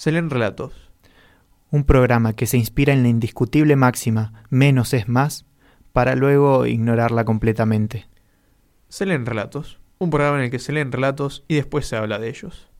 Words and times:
Se 0.00 0.10
leen 0.12 0.30
relatos. 0.30 0.72
Un 1.70 1.84
programa 1.84 2.32
que 2.32 2.46
se 2.46 2.56
inspira 2.56 2.94
en 2.94 3.02
la 3.02 3.10
indiscutible 3.10 3.76
máxima 3.76 4.32
menos 4.48 4.94
es 4.94 5.10
más 5.10 5.44
para 5.92 6.14
luego 6.14 6.64
ignorarla 6.64 7.26
completamente. 7.26 8.06
Se 8.88 9.04
leen 9.04 9.26
relatos. 9.26 9.78
Un 9.98 10.08
programa 10.08 10.38
en 10.38 10.44
el 10.44 10.50
que 10.50 10.58
se 10.58 10.72
leen 10.72 10.90
relatos 10.90 11.44
y 11.48 11.56
después 11.56 11.86
se 11.86 11.96
habla 11.96 12.18
de 12.18 12.30
ellos. 12.30 12.70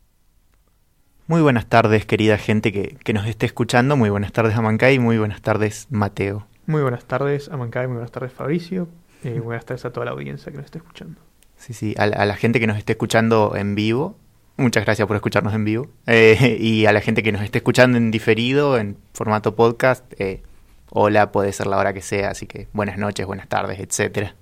Muy 1.26 1.42
buenas 1.42 1.66
tardes, 1.66 2.06
querida 2.06 2.38
gente 2.38 2.72
que, 2.72 2.96
que 3.04 3.12
nos 3.12 3.26
esté 3.26 3.44
escuchando. 3.44 3.98
Muy 3.98 4.08
buenas 4.08 4.32
tardes, 4.32 4.56
Amancay. 4.56 4.98
Muy 4.98 5.18
buenas 5.18 5.42
tardes, 5.42 5.88
Mateo. 5.90 6.46
Muy 6.64 6.80
buenas 6.80 7.04
tardes, 7.04 7.50
Amancay. 7.50 7.86
Muy 7.86 7.96
buenas 7.96 8.12
tardes, 8.12 8.32
Fabricio. 8.32 8.88
Y 9.22 9.40
buenas 9.40 9.66
tardes 9.66 9.84
a 9.84 9.92
toda 9.92 10.06
la 10.06 10.12
audiencia 10.12 10.50
que 10.50 10.56
nos 10.56 10.64
esté 10.64 10.78
escuchando. 10.78 11.20
Sí, 11.58 11.74
sí, 11.74 11.94
a, 11.98 12.04
a 12.04 12.24
la 12.24 12.36
gente 12.36 12.60
que 12.60 12.66
nos 12.66 12.78
esté 12.78 12.92
escuchando 12.92 13.56
en 13.56 13.74
vivo. 13.74 14.16
Muchas 14.60 14.84
gracias 14.84 15.08
por 15.08 15.16
escucharnos 15.16 15.54
en 15.54 15.64
vivo. 15.64 15.88
Eh, 16.06 16.58
y 16.60 16.84
a 16.84 16.92
la 16.92 17.00
gente 17.00 17.22
que 17.22 17.32
nos 17.32 17.40
esté 17.40 17.58
escuchando 17.58 17.96
en 17.96 18.10
diferido, 18.10 18.76
en 18.76 18.98
formato 19.14 19.56
podcast, 19.56 20.04
eh, 20.18 20.42
hola, 20.90 21.32
puede 21.32 21.50
ser 21.54 21.66
la 21.66 21.78
hora 21.78 21.94
que 21.94 22.02
sea, 22.02 22.28
así 22.28 22.46
que 22.46 22.68
buenas 22.74 22.98
noches, 22.98 23.24
buenas 23.24 23.48
tardes, 23.48 23.80
etcétera. 23.80 24.34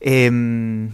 Em, 0.00 0.92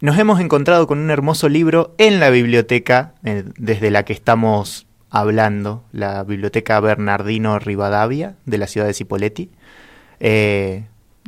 nos 0.00 0.18
hemos 0.18 0.40
encontrado 0.40 0.86
con 0.86 0.98
un 0.98 1.10
hermoso 1.10 1.50
libro 1.50 1.94
en 1.98 2.20
la 2.20 2.30
biblioteca 2.30 3.12
eh, 3.22 3.44
desde 3.58 3.90
la 3.90 4.06
que 4.06 4.14
estamos 4.14 4.86
hablando, 5.10 5.84
la 5.92 6.24
biblioteca 6.24 6.80
Bernardino 6.80 7.58
Rivadavia 7.58 8.34
de 8.46 8.56
la 8.56 8.66
ciudad 8.66 8.86
de 8.86 8.94
Cipolletti. 8.94 9.50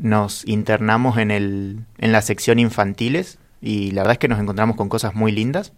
Nos 0.00 0.48
internamos 0.48 1.18
en, 1.18 1.30
el, 1.30 1.80
en 1.98 2.12
la 2.12 2.22
sección 2.22 2.58
infantiles 2.58 3.38
y 3.60 3.90
la 3.90 4.00
verdad 4.00 4.12
es 4.12 4.18
que 4.20 4.28
nos 4.28 4.40
encontramos 4.40 4.76
con 4.76 4.88
cosas 4.88 5.14
muy 5.14 5.30
lindas. 5.30 5.74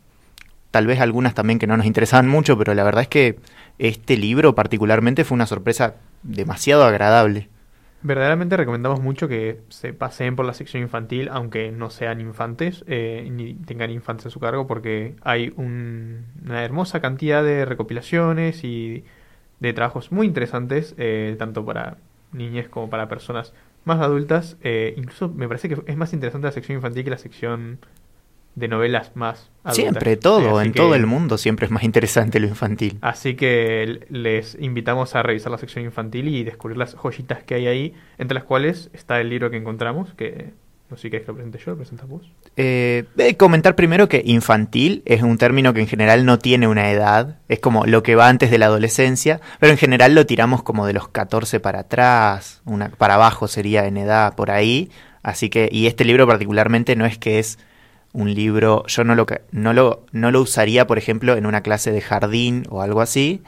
Tal 0.71 0.87
vez 0.87 1.01
algunas 1.01 1.35
también 1.35 1.59
que 1.59 1.67
no 1.67 1.77
nos 1.77 1.87
interesaban 1.87 2.29
mucho, 2.29 2.59
pero 2.59 2.75
la 2.75 2.85
verdad 2.85 3.03
es 3.03 3.09
que 3.09 3.39
este 3.79 4.17
libro 4.17 4.55
particularmente 4.55 5.25
fue 5.25 5.37
una 5.37 5.47
sorpresa 5.47 5.95
demasiado 6.23 6.85
agradable. 6.85 7.49
Verdaderamente 8.03 8.57
recomendamos 8.57 9.01
mucho 9.01 9.27
que 9.27 9.59
se 9.69 9.93
paseen 9.93 10.37
por 10.37 10.45
la 10.45 10.53
sección 10.55 10.83
infantil, 10.83 11.29
aunque 11.33 11.73
no 11.73 11.91
sean 11.91 12.21
infantes, 12.21 12.85
eh, 12.87 13.27
ni 13.33 13.55
tengan 13.55 13.91
infantes 13.91 14.27
a 14.27 14.31
su 14.31 14.39
cargo, 14.39 14.67
porque 14.67 15.15
hay 15.23 15.53
un- 15.57 16.25
una 16.45 16.63
hermosa 16.63 17.01
cantidad 17.01 17.43
de 17.43 17.65
recopilaciones 17.65 18.63
y 18.65 19.05
de 19.61 19.73
trabajos 19.73 20.13
muy 20.13 20.27
interesantes, 20.27 20.95
eh, 20.99 21.35
tanto 21.39 21.65
para 21.65 21.97
niñez 22.33 22.69
como 22.69 22.91
para 22.91 23.09
personas 23.09 23.55
más 23.85 24.01
adultas. 24.01 24.57
Eh, 24.63 24.95
incluso 24.97 25.29
me 25.31 25.49
parece 25.49 25.69
que 25.69 25.83
es 25.87 25.97
más 25.97 26.13
interesante 26.13 26.47
la 26.47 26.53
sección 26.53 26.77
infantil 26.77 27.03
que 27.05 27.11
la 27.11 27.19
sección 27.19 27.79
de 28.57 28.69
novelas 28.69 29.13
más 29.15 29.51
adultas. 29.63 29.75
Siempre, 29.77 30.17
todo, 30.17 30.59
así 30.59 30.67
en 30.67 30.73
que- 30.73 30.79
todo 30.81 30.95
el 30.97 31.07
mundo 31.07 31.39
siempre 31.39 31.67
es 31.67 31.71
más 31.71 31.85
interesante 31.85 32.41
lo 32.41 32.49
infantil. 32.49 32.99
Así 33.03 33.37
que 33.37 34.01
les 34.11 34.57
invitamos 34.61 35.15
a 35.15 35.23
revisar 35.23 35.53
la 35.53 35.59
sección 35.59 35.85
infantil 35.85 36.27
y 36.29 36.43
descubrir 36.43 36.77
las 36.77 36.95
joyitas 36.97 37.45
que 37.45 37.55
hay 37.55 37.67
ahí, 37.69 37.95
entre 38.19 38.35
las 38.35 38.45
cuales 38.45 38.91
está 38.93 39.21
el 39.21 39.29
libro 39.29 39.51
que 39.51 39.59
encontramos, 39.59 40.13
que 40.15 40.55
no 40.89 40.97
sé 40.97 41.03
si 41.03 41.11
querés 41.11 41.27
que 41.27 41.33
lo 41.33 41.35
presente 41.37 41.59
yo, 41.59 41.73
lo 41.73 41.77
presentas 41.77 42.09
vos. 42.09 42.23
Eh, 42.57 43.05
eh, 43.19 43.37
comentar 43.37 43.75
primero 43.75 44.09
que 44.09 44.23
infantil 44.25 45.03
es 45.05 45.21
un 45.23 45.37
término 45.37 45.75
que 45.75 45.81
en 45.81 45.89
general 45.89 46.25
no 46.25 46.39
tiene 46.39 46.69
una 46.69 46.91
edad, 46.93 47.39
es 47.49 47.59
como 47.59 47.85
lo 47.87 48.03
que 48.05 48.15
va 48.15 48.29
antes 48.29 48.51
de 48.53 48.59
la 48.59 48.67
adolescencia, 48.67 49.41
pero 49.59 49.73
en 49.73 49.79
general 49.79 50.15
lo 50.15 50.25
tiramos 50.27 50.63
como 50.63 50.87
de 50.87 50.93
los 50.93 51.09
14 51.09 51.59
para 51.61 51.81
atrás, 51.81 52.63
una, 52.65 52.89
para 52.91 53.15
abajo 53.15 53.49
sería 53.49 53.87
en 53.87 53.97
edad 53.97 54.35
por 54.37 54.51
ahí, 54.53 54.91
así 55.25 55.51
que, 55.51 55.69
y 55.73 55.89
este 55.89 56.05
libro 56.05 56.27
particularmente 56.27 56.95
no 56.97 57.05
es 57.05 57.19
que 57.19 57.41
es 57.41 57.59
un 58.17 58.35
libro, 58.35 58.85
yo 58.87 59.05
no 59.05 59.15
lo, 59.15 59.27
no 59.53 59.73
lo, 59.75 60.07
no 60.11 60.31
lo 60.31 60.41
usaría, 60.41 60.87
por 60.87 60.97
ejemplo, 60.97 61.37
en 61.37 61.45
una 61.45 61.61
clase 61.61 61.93
de 61.93 62.01
jardín 62.01 62.65
o 62.71 62.81
algo 62.81 63.03
así, 63.03 63.43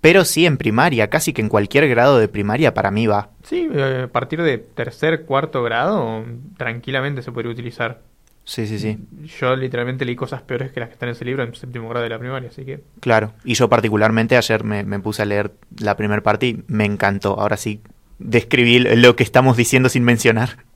pero 0.00 0.24
sí 0.24 0.44
en 0.44 0.56
primaria, 0.56 1.08
casi 1.08 1.32
que 1.32 1.40
en 1.40 1.48
cualquier 1.48 1.88
grado 1.88 2.18
de 2.18 2.26
primaria 2.26 2.74
para 2.74 2.90
mí 2.90 3.06
va. 3.06 3.30
Sí, 3.44 3.68
eh, 3.72 4.02
a 4.04 4.12
partir 4.12 4.42
de 4.42 4.58
tercer, 4.58 5.24
cuarto 5.24 5.62
grado, 5.62 6.24
tranquilamente 6.56 7.22
se 7.22 7.30
podría 7.30 7.52
utilizar. 7.52 8.00
Sí, 8.44 8.66
sí, 8.66 8.78
sí. 8.78 8.98
Yo 9.38 9.54
literalmente 9.54 10.04
leí 10.04 10.16
cosas 10.16 10.42
peores 10.42 10.72
que 10.72 10.80
las 10.80 10.88
que 10.88 10.94
están 10.94 11.10
en 11.10 11.14
ese 11.14 11.24
libro 11.24 11.44
en 11.44 11.54
séptimo 11.54 11.88
grado 11.88 12.02
de 12.02 12.10
la 12.10 12.18
primaria, 12.18 12.48
así 12.48 12.64
que 12.64 12.80
Claro, 13.00 13.34
y 13.44 13.54
yo 13.54 13.68
particularmente 13.68 14.36
ayer 14.36 14.64
me, 14.64 14.82
me 14.82 14.98
puse 14.98 15.22
a 15.22 15.26
leer 15.26 15.52
la 15.78 15.96
primera 15.96 16.22
parte 16.22 16.46
y 16.46 16.64
me 16.66 16.86
encantó. 16.86 17.38
Ahora 17.38 17.56
sí, 17.56 17.82
describí 18.18 18.80
lo 18.80 19.14
que 19.14 19.22
estamos 19.22 19.56
diciendo 19.56 19.88
sin 19.88 20.02
mencionar. 20.02 20.67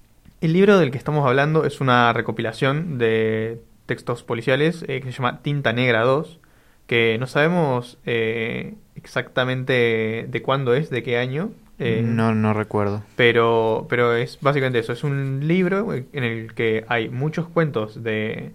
El 0.43 0.55
libro 0.55 0.77
del 0.77 0.91
que 0.91 0.99
estamos 0.99 1.25
hablando 1.25 1.65
es 1.67 1.81
una 1.81 2.13
recopilación 2.13 2.99
de 2.99 3.63
textos 3.87 4.25
policiales 4.25 4.85
eh, 4.89 5.01
que 5.01 5.13
se 5.13 5.13
llama 5.13 5.41
Tinta 5.41 5.73
Negra 5.73 6.01
2, 6.03 6.41
que 6.89 7.17
no 7.21 7.29
sabemos 7.29 7.99
eh, 8.07 8.75
exactamente 8.97 10.27
de 10.29 10.43
cuándo 10.43 10.75
es, 10.75 10.91
de 10.91 11.05
qué 11.05 11.17
año. 11.17 11.53
eh, 11.79 12.03
no, 12.05 12.35
no 12.35 12.55
recuerdo. 12.55 13.05
Pero, 13.15 13.87
pero 13.89 14.17
es 14.17 14.41
básicamente 14.41 14.81
eso, 14.81 14.93
es 14.93 15.05
un 15.05 15.47
libro 15.47 15.95
en 15.95 16.25
el 16.25 16.55
que 16.55 16.85
hay 16.89 17.09
muchos 17.09 17.47
cuentos 17.47 18.03
de, 18.03 18.51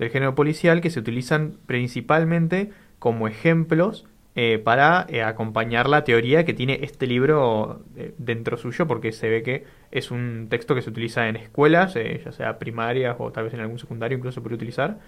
del 0.00 0.10
género 0.10 0.34
policial 0.34 0.80
que 0.80 0.90
se 0.90 0.98
utilizan 0.98 1.54
principalmente 1.66 2.72
como 2.98 3.28
ejemplos 3.28 4.06
eh, 4.40 4.60
para 4.60 5.04
eh, 5.08 5.24
acompañar 5.24 5.88
la 5.88 6.04
teoría 6.04 6.44
que 6.44 6.54
tiene 6.54 6.78
este 6.84 7.08
libro 7.08 7.82
eh, 7.96 8.14
dentro 8.18 8.56
suyo, 8.56 8.86
porque 8.86 9.10
se 9.10 9.28
ve 9.28 9.42
que 9.42 9.64
es 9.90 10.12
un 10.12 10.46
texto 10.48 10.76
que 10.76 10.82
se 10.82 10.90
utiliza 10.90 11.28
en 11.28 11.34
escuelas, 11.34 11.94
ya 11.94 12.30
sea 12.30 12.56
primarias 12.56 13.16
o 13.18 13.32
tal 13.32 13.42
vez 13.42 13.54
en 13.54 13.58
algún 13.58 13.80
secundario 13.80 14.16
incluso 14.16 14.40
puede 14.40 14.54
utilizar, 14.54 15.00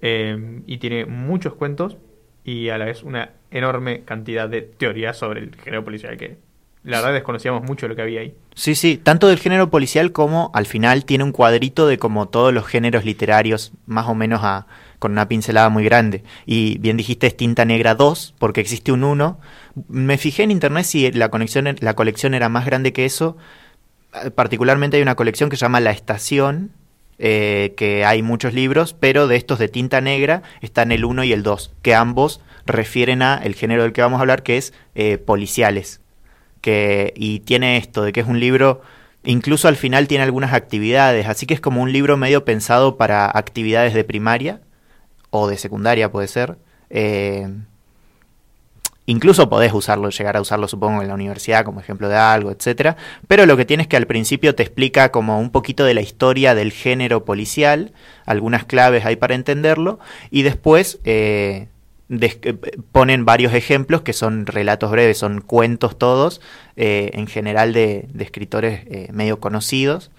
y 0.00 0.78
tiene 0.78 1.04
muchos 1.04 1.52
cuentos 1.52 1.98
y 2.44 2.70
a 2.70 2.78
la 2.78 2.86
vez 2.86 3.02
una 3.02 3.32
enorme 3.50 4.04
cantidad 4.04 4.48
de 4.48 4.62
teorías 4.62 5.18
sobre 5.18 5.40
el 5.40 5.54
género 5.56 5.84
policial 5.84 6.16
que 6.16 6.38
la 6.82 6.98
verdad 6.98 7.12
desconocíamos 7.12 7.64
mucho 7.64 7.88
lo 7.88 7.94
que 7.96 8.00
había 8.00 8.20
ahí. 8.22 8.34
Sí, 8.54 8.74
sí, 8.74 8.96
tanto 8.96 9.28
del 9.28 9.38
género 9.38 9.68
policial 9.68 10.12
como 10.12 10.50
al 10.54 10.64
final 10.64 11.04
tiene 11.04 11.24
un 11.24 11.32
cuadrito 11.32 11.86
de 11.86 11.98
como 11.98 12.28
todos 12.28 12.54
los 12.54 12.66
géneros 12.66 13.04
literarios, 13.04 13.72
más 13.84 14.06
o 14.06 14.14
menos 14.14 14.40
a, 14.44 14.66
con 14.98 15.12
una 15.12 15.28
pincelada 15.28 15.68
muy 15.68 15.84
grande. 15.84 16.24
Y 16.46 16.78
bien 16.78 16.96
dijiste 16.96 17.26
es 17.26 17.36
tinta 17.36 17.64
negra 17.64 17.94
2, 17.94 18.34
porque 18.38 18.60
existe 18.60 18.92
un 18.92 19.04
1. 19.04 19.38
Me 19.88 20.18
fijé 20.18 20.42
en 20.42 20.50
internet 20.50 20.84
si 20.84 21.10
la, 21.12 21.30
conexión, 21.30 21.76
la 21.80 21.94
colección 21.94 22.34
era 22.34 22.48
más 22.48 22.66
grande 22.66 22.92
que 22.92 23.04
eso. 23.04 23.36
Particularmente 24.34 24.96
hay 24.96 25.02
una 25.02 25.14
colección 25.14 25.50
que 25.50 25.56
se 25.56 25.62
llama 25.62 25.80
La 25.80 25.90
Estación, 25.90 26.72
eh, 27.18 27.74
que 27.76 28.04
hay 28.04 28.22
muchos 28.22 28.54
libros, 28.54 28.94
pero 28.94 29.28
de 29.28 29.36
estos 29.36 29.58
de 29.58 29.68
tinta 29.68 30.00
negra 30.00 30.42
están 30.60 30.92
el 30.92 31.04
1 31.04 31.24
y 31.24 31.32
el 31.32 31.42
2, 31.42 31.74
que 31.82 31.94
ambos 31.94 32.40
refieren 32.66 33.22
a 33.22 33.40
el 33.42 33.54
género 33.54 33.82
del 33.82 33.92
que 33.92 34.02
vamos 34.02 34.18
a 34.18 34.22
hablar, 34.22 34.42
que 34.42 34.56
es 34.56 34.72
eh, 34.94 35.18
policiales. 35.18 36.00
Que, 36.60 37.12
y 37.16 37.40
tiene 37.40 37.76
esto, 37.76 38.02
de 38.02 38.12
que 38.12 38.20
es 38.20 38.26
un 38.26 38.40
libro, 38.40 38.82
incluso 39.24 39.68
al 39.68 39.76
final 39.76 40.08
tiene 40.08 40.24
algunas 40.24 40.52
actividades, 40.52 41.26
así 41.26 41.46
que 41.46 41.54
es 41.54 41.60
como 41.60 41.82
un 41.82 41.92
libro 41.92 42.16
medio 42.16 42.44
pensado 42.44 42.96
para 42.96 43.26
actividades 43.26 43.94
de 43.94 44.04
primaria 44.04 44.60
o 45.30 45.48
de 45.48 45.56
secundaria 45.56 46.10
puede 46.10 46.28
ser. 46.28 46.58
Eh, 46.90 47.48
Incluso 49.08 49.48
podés 49.48 49.72
usarlo, 49.72 50.10
llegar 50.10 50.36
a 50.36 50.42
usarlo, 50.42 50.68
supongo, 50.68 51.00
en 51.00 51.08
la 51.08 51.14
universidad 51.14 51.64
como 51.64 51.80
ejemplo 51.80 52.10
de 52.10 52.16
algo, 52.16 52.50
etcétera. 52.50 52.98
Pero 53.26 53.46
lo 53.46 53.56
que 53.56 53.64
tienes 53.64 53.86
que 53.86 53.96
al 53.96 54.06
principio 54.06 54.54
te 54.54 54.62
explica 54.62 55.10
como 55.10 55.40
un 55.40 55.48
poquito 55.48 55.86
de 55.86 55.94
la 55.94 56.02
historia 56.02 56.54
del 56.54 56.72
género 56.72 57.24
policial, 57.24 57.92
algunas 58.26 58.66
claves 58.66 59.06
hay 59.06 59.16
para 59.16 59.34
entenderlo, 59.34 59.98
y 60.30 60.42
después 60.42 60.98
eh, 61.04 61.68
eh, 62.10 62.56
ponen 62.92 63.24
varios 63.24 63.54
ejemplos 63.54 64.02
que 64.02 64.12
son 64.12 64.44
relatos 64.44 64.90
breves, 64.90 65.16
son 65.16 65.40
cuentos 65.40 65.96
todos, 65.96 66.42
en 66.76 67.26
general 67.28 67.72
de, 67.72 68.10
escritores 68.18 68.82
medio 69.10 69.40
conocidos. 69.40 70.10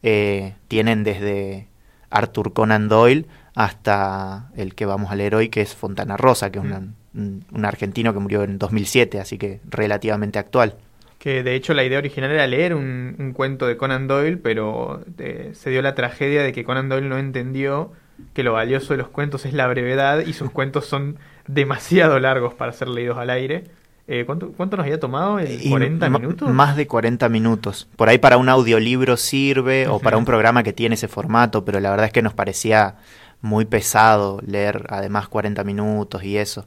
Tienen 0.00 1.04
desde 1.04 1.68
Arthur 2.08 2.54
Conan 2.54 2.88
Doyle 2.88 3.26
hasta 3.62 4.50
el 4.56 4.74
que 4.74 4.86
vamos 4.86 5.10
a 5.10 5.16
leer 5.16 5.34
hoy, 5.34 5.48
que 5.48 5.60
es 5.60 5.74
Fontana 5.74 6.16
Rosa, 6.16 6.50
que 6.50 6.58
es 6.60 6.64
una- 6.64 6.82
un, 7.14 7.44
un 7.52 7.64
argentino 7.64 8.12
que 8.12 8.20
murió 8.20 8.44
en 8.44 8.58
2007, 8.58 9.18
así 9.20 9.36
que 9.38 9.60
relativamente 9.68 10.38
actual. 10.38 10.76
Que 11.18 11.42
de 11.42 11.56
hecho 11.56 11.74
la 11.74 11.82
idea 11.82 11.98
original 11.98 12.30
era 12.30 12.46
leer 12.46 12.74
un, 12.74 13.16
un 13.18 13.32
cuento 13.32 13.66
de 13.66 13.76
Conan 13.76 14.06
Doyle, 14.06 14.36
pero 14.36 15.00
eh, 15.18 15.50
se 15.54 15.70
dio 15.70 15.82
la 15.82 15.96
tragedia 15.96 16.42
de 16.44 16.52
que 16.52 16.62
Conan 16.62 16.88
Doyle 16.88 17.08
no 17.08 17.18
entendió 17.18 17.90
que 18.34 18.44
lo 18.44 18.52
valioso 18.52 18.92
de 18.94 18.98
los 18.98 19.08
cuentos 19.08 19.44
es 19.44 19.52
la 19.52 19.66
brevedad 19.66 20.20
y 20.24 20.32
sus 20.32 20.50
cuentos 20.52 20.86
son 20.86 21.16
demasiado 21.48 22.20
largos 22.20 22.54
para 22.54 22.72
ser 22.72 22.86
leídos 22.88 23.18
al 23.18 23.30
aire. 23.30 23.64
Eh, 24.06 24.22
¿cuánto, 24.24 24.52
¿Cuánto 24.52 24.76
nos 24.78 24.84
había 24.84 25.00
tomado? 25.00 25.38
¿El 25.38 25.60
Y 25.66 25.68
40 25.70 26.08
ma- 26.08 26.18
minutos? 26.18 26.48
Más 26.48 26.76
de 26.76 26.86
40 26.86 27.28
minutos. 27.28 27.88
Por 27.96 28.08
ahí 28.08 28.18
para 28.18 28.36
un 28.38 28.48
audiolibro 28.48 29.16
sirve 29.18 29.86
o 29.88 29.98
para 29.98 30.16
un 30.16 30.24
programa 30.24 30.62
que 30.62 30.72
tiene 30.72 30.94
ese 30.94 31.08
formato, 31.08 31.64
pero 31.64 31.78
la 31.80 31.90
verdad 31.90 32.06
es 32.06 32.12
que 32.12 32.22
nos 32.22 32.32
parecía 32.32 32.94
muy 33.40 33.64
pesado 33.64 34.40
leer 34.46 34.86
además 34.88 35.28
40 35.28 35.64
minutos 35.64 36.24
y 36.24 36.38
eso. 36.38 36.66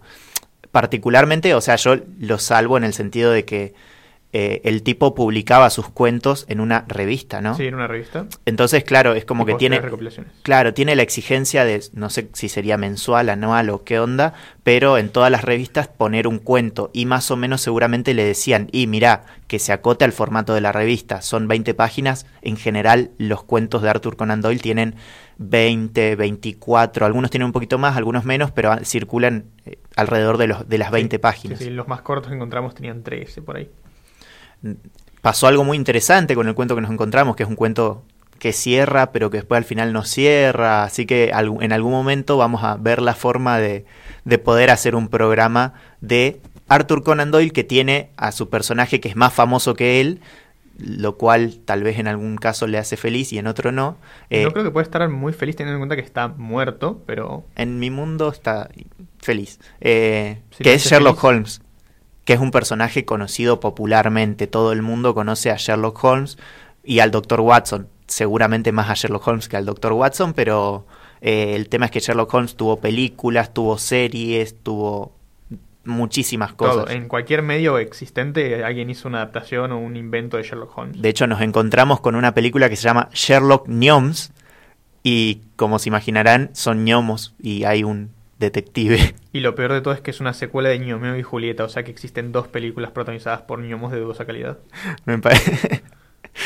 Particularmente, 0.71 1.53
o 1.53 1.61
sea, 1.61 1.75
yo 1.75 1.97
lo 2.19 2.39
salvo 2.39 2.77
en 2.77 2.83
el 2.83 2.93
sentido 2.93 3.31
de 3.31 3.45
que 3.45 3.73
eh, 4.33 4.61
el 4.63 4.81
tipo 4.83 5.13
publicaba 5.13 5.69
sus 5.69 5.89
cuentos 5.89 6.45
en 6.47 6.61
una 6.61 6.85
revista, 6.87 7.41
¿no? 7.41 7.55
Sí, 7.55 7.65
en 7.65 7.75
una 7.75 7.87
revista. 7.87 8.27
Entonces, 8.45 8.83
claro, 8.85 9.13
es 9.13 9.25
como 9.25 9.43
Y 9.43 9.47
que 9.47 9.55
tiene... 9.55 9.81
Claro, 10.43 10.73
tiene 10.73 10.95
la 10.95 11.01
exigencia 11.03 11.65
de, 11.65 11.83
no 11.93 12.09
sé 12.09 12.29
si 12.33 12.47
sería 12.47 12.77
mensual, 12.77 13.29
anual 13.29 13.69
o 13.69 13.83
qué 13.83 13.99
onda, 13.99 14.33
pero 14.63 14.97
en 14.97 15.09
todas 15.09 15.31
las 15.31 15.43
revistas 15.43 15.89
poner 15.89 16.27
un 16.27 16.39
cuento 16.39 16.91
y 16.93 17.05
más 17.05 17.29
o 17.29 17.35
menos 17.35 17.61
seguramente 17.61 18.13
le 18.13 18.23
decían, 18.23 18.69
y 18.71 18.87
mira, 18.87 19.23
que 19.47 19.59
se 19.59 19.73
acote 19.73 20.05
al 20.05 20.13
formato 20.13 20.53
de 20.53 20.61
la 20.61 20.71
revista, 20.71 21.21
son 21.21 21.47
20 21.49 21.73
páginas, 21.73 22.25
en 22.41 22.55
general 22.55 23.11
los 23.17 23.43
cuentos 23.43 23.81
de 23.81 23.89
Arthur 23.89 24.15
Conan 24.15 24.39
Doyle 24.41 24.61
tienen 24.61 24.95
20, 25.39 26.15
24, 26.15 27.05
algunos 27.05 27.31
tienen 27.31 27.47
un 27.47 27.51
poquito 27.51 27.77
más, 27.77 27.97
algunos 27.97 28.23
menos, 28.23 28.51
pero 28.51 28.77
circulan 28.85 29.45
eh, 29.65 29.79
alrededor 29.95 30.37
de, 30.37 30.47
los, 30.47 30.69
de 30.69 30.77
las 30.77 30.91
20 30.91 31.17
Sí, 31.17 31.19
páginas. 31.19 31.59
Sí, 31.59 31.65
sí, 31.65 31.69
los 31.71 31.87
más 31.87 32.01
cortos 32.01 32.29
que 32.29 32.35
encontramos 32.35 32.75
tenían 32.75 33.03
13 33.03 33.41
por 33.41 33.57
ahí. 33.57 33.69
Pasó 35.21 35.47
algo 35.47 35.63
muy 35.63 35.77
interesante 35.77 36.35
con 36.35 36.47
el 36.47 36.55
cuento 36.55 36.75
que 36.75 36.81
nos 36.81 36.91
encontramos, 36.91 37.35
que 37.35 37.43
es 37.43 37.49
un 37.49 37.55
cuento 37.55 38.03
que 38.39 38.53
cierra, 38.53 39.11
pero 39.11 39.29
que 39.29 39.37
después 39.37 39.57
al 39.57 39.65
final 39.65 39.93
no 39.93 40.03
cierra. 40.03 40.83
Así 40.83 41.05
que 41.05 41.31
en 41.31 41.71
algún 41.71 41.91
momento 41.91 42.37
vamos 42.37 42.63
a 42.63 42.75
ver 42.77 43.01
la 43.01 43.13
forma 43.13 43.59
de, 43.59 43.85
de 44.25 44.37
poder 44.39 44.71
hacer 44.71 44.95
un 44.95 45.09
programa 45.09 45.73
de 46.01 46.41
Arthur 46.67 47.03
Conan 47.03 47.31
Doyle 47.31 47.51
que 47.51 47.63
tiene 47.63 48.09
a 48.17 48.31
su 48.31 48.49
personaje 48.49 48.99
que 48.99 49.09
es 49.09 49.15
más 49.15 49.33
famoso 49.33 49.75
que 49.75 50.01
él, 50.01 50.21
lo 50.77 51.17
cual 51.17 51.59
tal 51.65 51.83
vez 51.83 51.99
en 51.99 52.07
algún 52.07 52.37
caso 52.37 52.65
le 52.65 52.79
hace 52.79 52.97
feliz 52.97 53.31
y 53.31 53.37
en 53.37 53.45
otro 53.45 53.71
no. 53.71 53.97
Eh, 54.31 54.41
Yo 54.41 54.51
creo 54.51 54.63
que 54.63 54.71
puede 54.71 54.85
estar 54.85 55.07
muy 55.09 55.33
feliz 55.33 55.55
teniendo 55.55 55.75
en 55.75 55.81
cuenta 55.81 55.95
que 55.95 56.01
está 56.01 56.29
muerto, 56.29 57.03
pero 57.05 57.45
en 57.55 57.77
mi 57.77 57.91
mundo 57.91 58.29
está 58.29 58.69
feliz. 59.19 59.59
Eh, 59.81 60.41
Si 60.49 60.63
que 60.63 60.73
es 60.73 60.83
Sherlock 60.83 61.19
feliz. 61.19 61.23
Holmes, 61.23 61.61
que 62.25 62.33
es 62.33 62.39
un 62.39 62.51
personaje 62.51 63.05
conocido 63.05 63.59
popularmente. 63.59 64.47
Todo 64.47 64.71
el 64.71 64.81
mundo 64.81 65.13
conoce 65.13 65.51
a 65.51 65.57
Sherlock 65.57 66.03
Holmes 66.03 66.37
y 66.83 66.99
al 66.99 67.11
Dr. 67.11 67.41
Watson. 67.41 67.87
Seguramente 68.07 68.71
más 68.71 68.89
a 68.89 68.93
Sherlock 68.93 69.27
Holmes 69.27 69.47
que 69.47 69.57
al 69.57 69.65
Dr. 69.65 69.93
Watson, 69.93 70.33
pero 70.33 70.85
eh, 71.21 71.55
el 71.55 71.69
tema 71.69 71.85
es 71.85 71.91
que 71.91 71.99
Sherlock 71.99 72.33
Holmes 72.33 72.55
tuvo 72.55 72.79
películas, 72.79 73.53
tuvo 73.53 73.77
series, 73.77 74.55
tuvo 74.61 75.13
muchísimas 75.85 76.53
cosas. 76.53 76.85
todo. 76.85 76.89
En 76.89 77.07
cualquier 77.07 77.41
medio 77.41 77.77
existente 77.77 78.63
alguien 78.63 78.89
hizo 78.89 79.07
una 79.07 79.19
adaptación 79.19 79.71
o 79.71 79.79
un 79.79 79.95
invento 79.95 80.37
de 80.37 80.43
Sherlock 80.43 80.77
Holmes. 80.77 81.01
De 81.01 81.09
hecho, 81.09 81.27
nos 81.27 81.41
encontramos 81.41 82.01
con 82.01 82.15
una 82.15 82.33
película 82.33 82.69
que 82.69 82.75
se 82.75 82.83
llama 82.83 83.09
Sherlock 83.13 83.67
Gnomes 83.67 84.31
y, 85.03 85.41
como 85.55 85.79
se 85.79 85.89
imaginarán, 85.89 86.51
son 86.53 86.85
gnomos 86.85 87.33
y 87.39 87.63
hay 87.63 87.83
un 87.83 88.11
detective. 88.41 89.15
Y 89.31 89.39
lo 89.39 89.55
peor 89.55 89.71
de 89.71 89.79
todo 89.79 89.93
es 89.93 90.01
que 90.01 90.11
es 90.11 90.19
una 90.19 90.33
secuela 90.33 90.67
de 90.67 90.79
Ñomeo 90.79 91.15
y 91.17 91.23
Julieta, 91.23 91.63
o 91.63 91.69
sea 91.69 91.83
que 91.83 91.91
existen 91.91 92.33
dos 92.33 92.49
películas 92.49 92.91
protagonizadas 92.91 93.43
por 93.43 93.59
ñomos 93.61 93.93
de 93.93 93.99
dudosa 94.01 94.25
calidad. 94.25 94.57
Me 95.05 95.17
pare- 95.19 95.39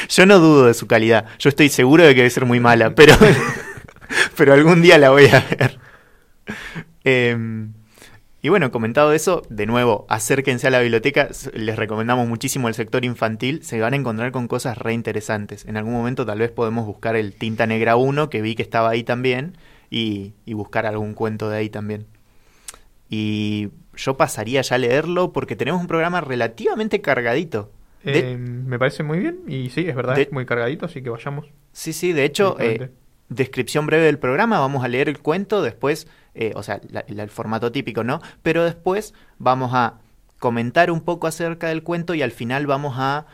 Yo 0.09 0.25
no 0.27 0.37
dudo 0.39 0.67
de 0.67 0.73
su 0.75 0.85
calidad. 0.87 1.25
Yo 1.39 1.49
estoy 1.49 1.69
seguro 1.69 2.03
de 2.03 2.09
que 2.13 2.21
debe 2.21 2.29
ser 2.29 2.45
muy 2.45 2.59
mala, 2.59 2.93
pero, 2.93 3.15
pero 4.37 4.53
algún 4.53 4.81
día 4.83 4.97
la 4.99 5.09
voy 5.09 5.25
a 5.27 5.39
ver. 5.49 5.79
Em, 7.03 7.73
y 8.41 8.49
bueno, 8.49 8.71
comentado 8.71 9.13
eso, 9.13 9.41
de 9.49 9.65
nuevo, 9.65 10.05
acérquense 10.09 10.67
a 10.67 10.71
la 10.71 10.79
biblioteca. 10.79 11.29
Les 11.53 11.75
recomendamos 11.75 12.27
muchísimo 12.27 12.67
el 12.67 12.73
sector 12.75 13.05
infantil. 13.05 13.63
Se 13.63 13.79
van 13.79 13.93
a 13.93 13.97
encontrar 13.97 14.31
con 14.31 14.47
cosas 14.47 14.77
re 14.77 14.93
interesantes. 14.93 15.65
En 15.65 15.77
algún 15.77 15.93
momento 15.93 16.25
tal 16.25 16.39
vez 16.39 16.51
podemos 16.51 16.85
buscar 16.85 17.15
el 17.15 17.33
Tinta 17.33 17.65
Negra 17.67 17.95
1, 17.95 18.29
que 18.29 18.41
vi 18.41 18.55
que 18.55 18.63
estaba 18.63 18.89
ahí 18.89 19.03
también, 19.03 19.57
y, 19.95 20.33
y 20.45 20.53
buscar 20.53 20.85
algún 20.85 21.13
cuento 21.13 21.49
de 21.49 21.57
ahí 21.57 21.69
también. 21.69 22.05
Y 23.09 23.69
yo 23.95 24.17
pasaría 24.17 24.61
ya 24.61 24.75
a 24.75 24.79
leerlo 24.79 25.31
porque 25.31 25.55
tenemos 25.55 25.79
un 25.81 25.87
programa 25.87 26.21
relativamente 26.21 27.01
cargadito. 27.01 27.71
De- 28.03 28.33
Eh, 28.33 28.37
me 28.37 28.77
parece 28.77 29.03
muy 29.03 29.19
bien 29.19 29.39
y 29.47 29.69
sí, 29.69 29.87
es 29.87 29.95
verdad, 29.95 30.15
De- 30.15 30.23
es 30.23 30.31
muy 30.31 30.45
cargadito, 30.45 30.85
así 30.85 31.01
que 31.01 31.09
vayamos. 31.09 31.47
Sí, 31.71 31.93
sí, 31.93 32.13
de 32.13 32.25
hecho, 32.25 32.57
eh, 32.59 32.91
descripción 33.29 33.85
breve 33.85 34.05
del 34.05 34.19
programa, 34.19 34.59
vamos 34.59 34.83
a 34.83 34.87
leer 34.87 35.07
el 35.09 35.19
cuento, 35.19 35.61
después, 35.61 36.07
eh, 36.35 36.51
o 36.55 36.61
sea, 36.63 36.81
la- 36.89 37.05
la- 37.07 37.23
el 37.23 37.29
formato 37.29 37.71
típico, 37.71 38.03
¿no? 38.03 38.21
Pero 38.43 38.63
después 38.63 39.13
vamos 39.39 39.71
a 39.73 39.99
comentar 40.39 40.91
un 40.91 41.01
poco 41.01 41.27
acerca 41.27 41.67
del 41.69 41.81
cuento 41.83 42.13
y 42.13 42.21
al 42.21 42.31
final 42.31 42.67
vamos 42.67 42.95
a 42.97 43.25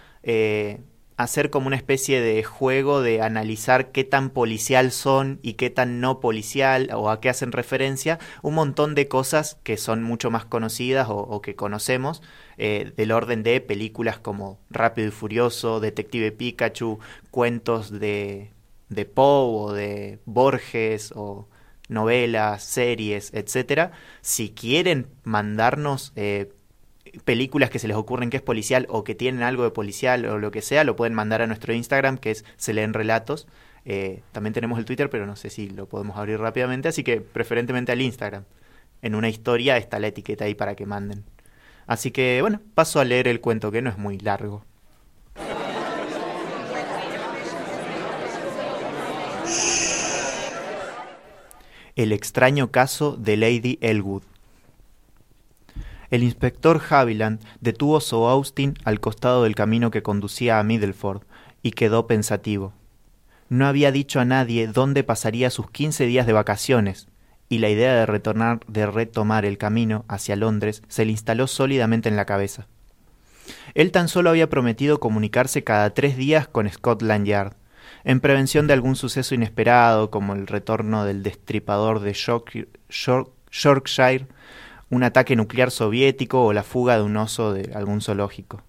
hacer 1.24 1.50
como 1.50 1.68
una 1.68 1.76
especie 1.76 2.22
de 2.22 2.44
juego 2.44 3.02
de 3.02 3.22
analizar 3.22 3.92
qué 3.92 4.04
tan 4.04 4.30
policial 4.30 4.92
son 4.92 5.40
y 5.42 5.54
qué 5.54 5.70
tan 5.70 6.00
no 6.02 6.20
policial 6.20 6.90
o 6.94 7.10
a 7.10 7.20
qué 7.22 7.30
hacen 7.30 7.52
referencia, 7.52 8.20
un 8.42 8.56
montón 8.56 8.96
de 8.96 9.08
cosas 9.08 9.58
que 9.64 9.78
son 9.78 10.04
mucho 10.04 10.32
más 10.32 10.46
conocidas 10.46 11.08
o, 11.10 11.42
que 11.42 11.56
conocemos, 11.56 12.22
eh, 12.58 12.94
del 12.96 13.12
orden 13.12 13.44
de 13.44 13.62
películas 13.62 14.20
como 14.20 14.60
Rápido 14.70 15.08
y 15.08 15.12
Furioso, 15.12 15.80
Detective 15.80 16.32
Pikachu, 16.32 17.00
cuentos 17.32 17.92
de, 17.92 18.52
de 18.90 19.06
Poe 19.06 19.64
o 19.64 19.74
de 19.74 20.20
Borges 20.26 21.14
o 21.16 21.48
novelas, 21.90 22.64
series, 22.64 23.34
etcétera. 23.34 23.92
Si 24.22 24.52
quieren 24.52 25.08
mandarnos 25.24 26.14
eh, 26.16 26.52
películas 27.24 27.70
que 27.70 27.80
se 27.80 27.88
les 27.88 27.98
ocurren 27.98 28.30
que 28.30 28.38
es 28.38 28.44
policial 28.44 28.86
o 28.90 29.04
que 29.04 29.16
tienen 29.16 29.44
algo 29.44 29.64
de 29.64 29.72
policial 29.72 30.26
o 30.26 30.38
lo 30.38 30.52
que 30.52 30.62
sea, 30.62 30.84
lo 30.84 30.96
pueden 30.96 31.14
mandar 31.14 31.42
a 31.42 31.48
nuestro 31.48 31.74
Instagram 31.74 32.18
que 32.18 32.32
es 32.32 32.46
Se 32.58 32.74
leen 32.74 32.94
relatos. 32.94 33.48
Eh, 33.86 34.22
también 34.32 34.54
tenemos 34.54 34.78
el 34.80 34.86
Twitter, 34.86 35.10
pero 35.10 35.26
no 35.26 35.36
sé 35.36 35.50
si 35.50 35.70
lo 35.70 35.88
podemos 35.88 36.18
abrir 36.18 36.40
rápidamente, 36.40 36.88
así 36.88 37.04
que 37.04 37.22
preferentemente 37.22 37.92
al 37.92 38.02
Instagram. 38.02 38.44
En 39.02 39.16
una 39.16 39.30
historia 39.30 39.78
está 39.78 40.00
la 40.00 40.08
etiqueta 40.08 40.46
ahí 40.46 40.56
para 40.56 40.76
que 40.76 40.86
manden. 40.86 41.24
Así 41.88 42.12
que 42.12 42.42
bueno, 42.42 42.62
paso 42.76 43.00
a 43.00 43.06
leer 43.06 43.28
el 43.28 43.42
cuento 43.42 43.72
que 43.72 43.82
no 43.82 43.90
es 43.90 43.98
muy 43.98 44.18
largo. 44.20 44.64
El 51.96 52.14
extraño 52.14 52.72
caso 52.72 53.18
de 53.18 53.38
Lady 53.38 53.78
Elwood. 53.82 54.24
El 56.12 56.24
inspector 56.24 56.82
Haviland 56.90 57.42
detuvo 57.62 58.02
su 58.02 58.28
Austin 58.28 58.76
al 58.84 59.00
costado 59.00 59.44
del 59.44 59.56
camino 59.56 59.92
que 59.92 60.04
conducía 60.04 60.60
a 60.60 60.64
Middleford 60.64 61.24
y 61.64 61.72
quedó 61.72 62.06
pensativo. 62.06 62.74
No 63.48 63.66
había 63.66 63.92
dicho 63.92 64.20
a 64.20 64.26
nadie 64.26 64.68
dónde 64.68 65.04
pasaría 65.04 65.50
sus 65.50 65.72
quince 65.72 66.06
días 66.06 66.28
de 66.28 66.34
vacaciones, 66.34 67.08
y 67.50 67.60
la 67.60 67.70
idea 67.70 67.94
de 67.94 68.06
retornar, 68.06 68.60
de 68.68 68.86
retomar 68.86 69.46
el 69.46 69.58
camino 69.58 70.06
hacia 70.08 70.36
Londres 70.36 70.84
se 70.88 71.06
le 71.06 71.12
instaló 71.12 71.48
sólidamente 71.48 72.08
en 72.08 72.16
la 72.16 72.26
cabeza. 72.26 72.68
Él 73.74 73.92
tan 73.92 74.08
solo 74.08 74.30
había 74.30 74.50
prometido 74.50 75.00
comunicarse 75.00 75.64
cada 75.64 75.94
tres 75.94 76.18
días 76.18 76.48
con 76.48 76.70
Scotland 76.70 77.26
Yard, 77.26 77.56
en 78.04 78.20
prevención 78.20 78.68
de 78.68 78.74
algún 78.74 78.96
suceso 78.96 79.36
inesperado 79.36 80.12
como 80.12 80.34
el 80.34 80.48
retorno 80.48 81.06
del 81.06 81.24
destripador 81.24 82.00
de 82.00 82.14
York- 82.14 82.68
York- 82.90 83.32
Yorkshire, 83.52 84.28
un 84.92 85.04
ataque 85.04 85.36
nuclear 85.36 85.72
soviético 85.72 86.44
o 86.44 86.54
la 86.54 86.64
fuga 86.64 86.98
de 86.98 87.04
un 87.04 87.18
oso 87.18 87.54
de 87.54 87.74
algún 87.74 88.02
zoológico. 88.02 88.62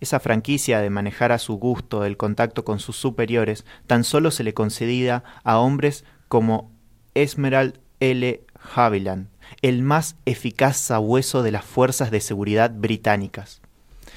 Esa 0.00 0.20
franquicia 0.20 0.80
de 0.80 0.90
manejar 0.90 1.32
a 1.32 1.38
su 1.38 1.54
gusto 1.54 2.04
el 2.04 2.18
contacto 2.18 2.64
con 2.64 2.80
sus 2.80 2.96
superiores 2.96 3.64
tan 3.86 4.04
solo 4.04 4.30
se 4.30 4.42
le 4.42 4.52
concedía 4.52 5.22
a 5.44 5.58
hombres 5.58 6.04
como 6.28 6.70
Esmerald 7.14 7.78
L. 8.00 8.42
Haviland, 8.74 9.28
el 9.62 9.82
más 9.82 10.16
eficaz 10.26 10.76
sabueso 10.76 11.42
de 11.42 11.52
las 11.52 11.64
fuerzas 11.64 12.10
de 12.10 12.20
seguridad 12.20 12.72
británicas. 12.74 13.62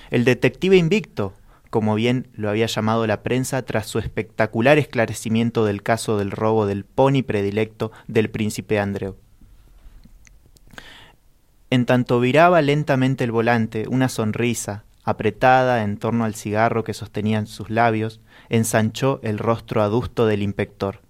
El 0.10 0.26
detective 0.26 0.78
invicto, 0.78 1.34
como 1.70 1.94
bien 1.94 2.28
lo 2.34 2.50
había 2.50 2.66
llamado 2.66 3.06
la 3.06 3.22
prensa 3.22 3.62
tras 3.62 3.86
su 3.86 4.00
espectacular 4.00 4.80
esclarecimiento 4.80 5.64
del 5.64 5.84
caso 5.84 6.18
del 6.18 6.32
robo 6.32 6.66
del 6.66 6.86
pony 6.86 7.22
predilecto 7.22 7.92
del 8.08 8.32
príncipe 8.32 8.80
Andrew. 8.80 9.16
En 11.70 11.86
tanto 11.86 12.20
viraba 12.20 12.62
lentamente 12.62 13.24
el 13.24 13.32
volante, 13.32 13.88
una 13.90 14.08
sonrisa, 14.08 14.86
apretada 15.04 15.84
en 15.84 15.98
torno 15.98 16.24
al 16.24 16.36
cigarro 16.36 16.84
que 16.84 16.94
sostenían 16.94 17.48
sus 17.48 17.70
labios, 17.70 18.22
ensanchó 18.50 19.20
el 19.24 19.38
rostro 19.38 19.82
adusto 19.82 20.26
del 20.26 20.44
inspector. 20.44 21.02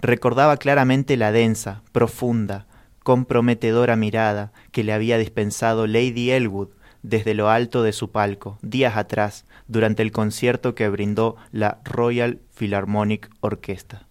Recordaba 0.00 0.56
claramente 0.56 1.16
la 1.16 1.32
densa, 1.32 1.82
profunda, 1.92 2.66
comprometedora 3.02 3.96
mirada 3.96 4.52
que 4.72 4.84
le 4.84 4.92
había 4.92 5.18
dispensado 5.18 5.86
Lady 5.86 6.30
Elwood 6.30 6.68
desde 7.02 7.34
lo 7.34 7.48
alto 7.50 7.82
de 7.82 7.92
su 7.92 8.10
palco, 8.10 8.58
días 8.62 8.96
atrás, 8.96 9.44
durante 9.68 10.02
el 10.02 10.10
concierto 10.10 10.74
que 10.74 10.88
brindó 10.88 11.36
la 11.52 11.78
Royal 11.84 12.40
Philharmonic 12.54 13.30
Orchestra. 13.40 14.06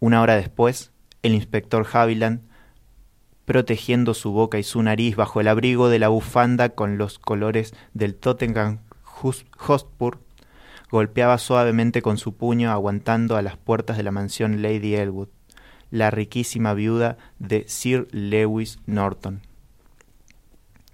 Una 0.00 0.20
hora 0.20 0.36
después, 0.36 0.92
el 1.22 1.34
inspector 1.34 1.86
Haviland 1.90 2.47
protegiendo 3.48 4.12
su 4.12 4.30
boca 4.30 4.58
y 4.58 4.62
su 4.62 4.82
nariz 4.82 5.16
bajo 5.16 5.40
el 5.40 5.48
abrigo 5.48 5.88
de 5.88 5.98
la 5.98 6.08
bufanda 6.08 6.68
con 6.68 6.98
los 6.98 7.18
colores 7.18 7.72
del 7.94 8.14
Tottenham 8.14 8.80
Hotspur, 9.02 10.18
golpeaba 10.90 11.38
suavemente 11.38 12.02
con 12.02 12.18
su 12.18 12.36
puño 12.36 12.70
aguantando 12.70 13.38
a 13.38 13.42
las 13.42 13.56
puertas 13.56 13.96
de 13.96 14.02
la 14.02 14.10
mansión 14.10 14.60
Lady 14.60 14.96
Elwood, 14.96 15.28
la 15.90 16.10
riquísima 16.10 16.74
viuda 16.74 17.16
de 17.38 17.64
Sir 17.66 18.06
Lewis 18.10 18.80
Norton. 18.84 19.40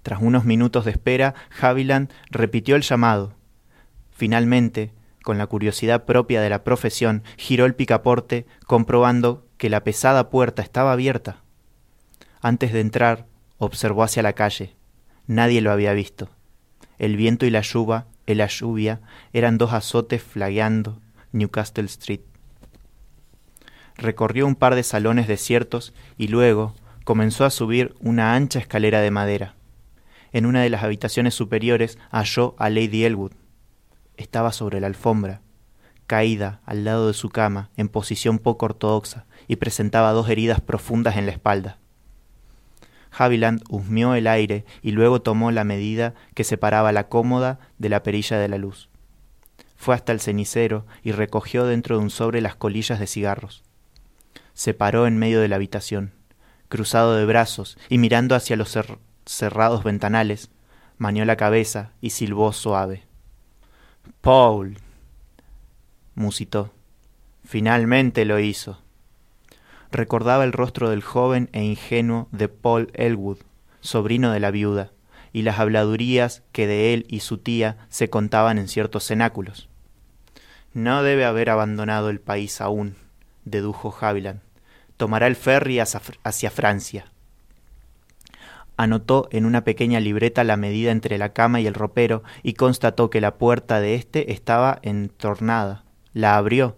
Tras 0.04 0.22
unos 0.22 0.44
minutos 0.44 0.84
de 0.84 0.92
espera, 0.92 1.34
Haviland 1.60 2.12
repitió 2.30 2.76
el 2.76 2.82
llamado. 2.82 3.32
Finalmente, 4.12 4.92
con 5.24 5.38
la 5.38 5.48
curiosidad 5.48 6.04
propia 6.04 6.40
de 6.40 6.50
la 6.50 6.62
profesión, 6.62 7.24
giró 7.36 7.64
el 7.64 7.74
picaporte, 7.74 8.46
comprobando 8.68 9.44
que 9.56 9.70
la 9.70 9.82
pesada 9.82 10.30
puerta 10.30 10.62
estaba 10.62 10.92
abierta. 10.92 11.43
Antes 12.44 12.74
de 12.74 12.80
entrar, 12.80 13.24
observó 13.56 14.02
hacia 14.02 14.22
la 14.22 14.34
calle. 14.34 14.76
Nadie 15.26 15.62
lo 15.62 15.72
había 15.72 15.94
visto. 15.94 16.28
El 16.98 17.16
viento 17.16 17.46
y 17.46 17.50
la 17.50 17.62
lluvia, 17.62 18.04
y 18.26 18.34
la 18.34 18.48
lluvia 18.48 19.00
eran 19.32 19.56
dos 19.56 19.72
azotes 19.72 20.22
flagueando 20.22 21.00
Newcastle 21.32 21.86
Street. 21.86 22.20
Recorrió 23.96 24.46
un 24.46 24.56
par 24.56 24.74
de 24.74 24.82
salones 24.82 25.26
desiertos 25.26 25.94
y 26.18 26.28
luego 26.28 26.74
comenzó 27.04 27.46
a 27.46 27.50
subir 27.50 27.94
una 28.00 28.34
ancha 28.34 28.58
escalera 28.58 29.00
de 29.00 29.10
madera. 29.10 29.54
En 30.30 30.44
una 30.44 30.60
de 30.60 30.68
las 30.68 30.84
habitaciones 30.84 31.32
superiores 31.32 31.96
halló 32.10 32.56
a 32.58 32.68
Lady 32.68 33.04
Elwood. 33.06 33.32
Estaba 34.18 34.52
sobre 34.52 34.80
la 34.80 34.88
alfombra, 34.88 35.40
caída 36.06 36.60
al 36.66 36.84
lado 36.84 37.06
de 37.06 37.14
su 37.14 37.30
cama, 37.30 37.70
en 37.78 37.88
posición 37.88 38.38
poco 38.38 38.66
ortodoxa, 38.66 39.24
y 39.48 39.56
presentaba 39.56 40.12
dos 40.12 40.28
heridas 40.28 40.60
profundas 40.60 41.16
en 41.16 41.24
la 41.24 41.32
espalda. 41.32 41.78
Haviland 43.16 43.62
husmeó 43.68 44.14
el 44.14 44.26
aire 44.26 44.64
y 44.82 44.90
luego 44.90 45.22
tomó 45.22 45.50
la 45.50 45.64
medida 45.64 46.14
que 46.34 46.44
separaba 46.44 46.92
la 46.92 47.08
cómoda 47.08 47.60
de 47.78 47.88
la 47.88 48.02
perilla 48.02 48.38
de 48.38 48.48
la 48.48 48.58
luz. 48.58 48.88
Fue 49.76 49.94
hasta 49.94 50.12
el 50.12 50.20
cenicero 50.20 50.86
y 51.02 51.12
recogió 51.12 51.64
dentro 51.64 51.96
de 51.96 52.02
un 52.02 52.10
sobre 52.10 52.40
las 52.40 52.56
colillas 52.56 52.98
de 52.98 53.06
cigarros. 53.06 53.62
Se 54.52 54.74
paró 54.74 55.06
en 55.06 55.18
medio 55.18 55.40
de 55.40 55.48
la 55.48 55.56
habitación, 55.56 56.12
cruzado 56.68 57.16
de 57.16 57.26
brazos 57.26 57.78
y 57.88 57.98
mirando 57.98 58.34
hacia 58.34 58.56
los 58.56 58.76
cerrados 59.26 59.84
ventanales, 59.84 60.50
manió 60.96 61.24
la 61.24 61.36
cabeza 61.36 61.92
y 62.00 62.10
silbó 62.10 62.52
suave. 62.52 63.04
Paul. 64.20 64.78
musitó. 66.14 66.72
Finalmente 67.44 68.24
lo 68.24 68.38
hizo 68.38 68.83
recordaba 69.94 70.44
el 70.44 70.52
rostro 70.52 70.90
del 70.90 71.02
joven 71.02 71.48
e 71.52 71.62
ingenuo 71.62 72.28
de 72.32 72.48
Paul 72.48 72.90
Elwood, 72.94 73.38
sobrino 73.80 74.30
de 74.32 74.40
la 74.40 74.50
viuda, 74.50 74.90
y 75.32 75.42
las 75.42 75.58
habladurías 75.58 76.42
que 76.52 76.66
de 76.66 76.92
él 76.92 77.06
y 77.08 77.20
su 77.20 77.38
tía 77.38 77.78
se 77.88 78.10
contaban 78.10 78.58
en 78.58 78.68
ciertos 78.68 79.06
cenáculos. 79.06 79.68
No 80.74 81.02
debe 81.02 81.24
haber 81.24 81.50
abandonado 81.50 82.10
el 82.10 82.20
país 82.20 82.60
aún, 82.60 82.96
dedujo 83.44 83.94
Haviland. 83.98 84.40
Tomará 84.96 85.26
el 85.26 85.36
ferry 85.36 85.80
hacia 85.80 86.50
Francia. 86.50 87.06
Anotó 88.76 89.28
en 89.30 89.44
una 89.44 89.62
pequeña 89.62 90.00
libreta 90.00 90.42
la 90.44 90.56
medida 90.56 90.90
entre 90.90 91.18
la 91.18 91.32
cama 91.32 91.60
y 91.60 91.66
el 91.66 91.74
ropero 91.74 92.24
y 92.42 92.54
constató 92.54 93.08
que 93.08 93.20
la 93.20 93.36
puerta 93.36 93.80
de 93.80 93.94
éste 93.94 94.32
estaba 94.32 94.80
entornada. 94.82 95.84
La 96.12 96.36
abrió. 96.36 96.76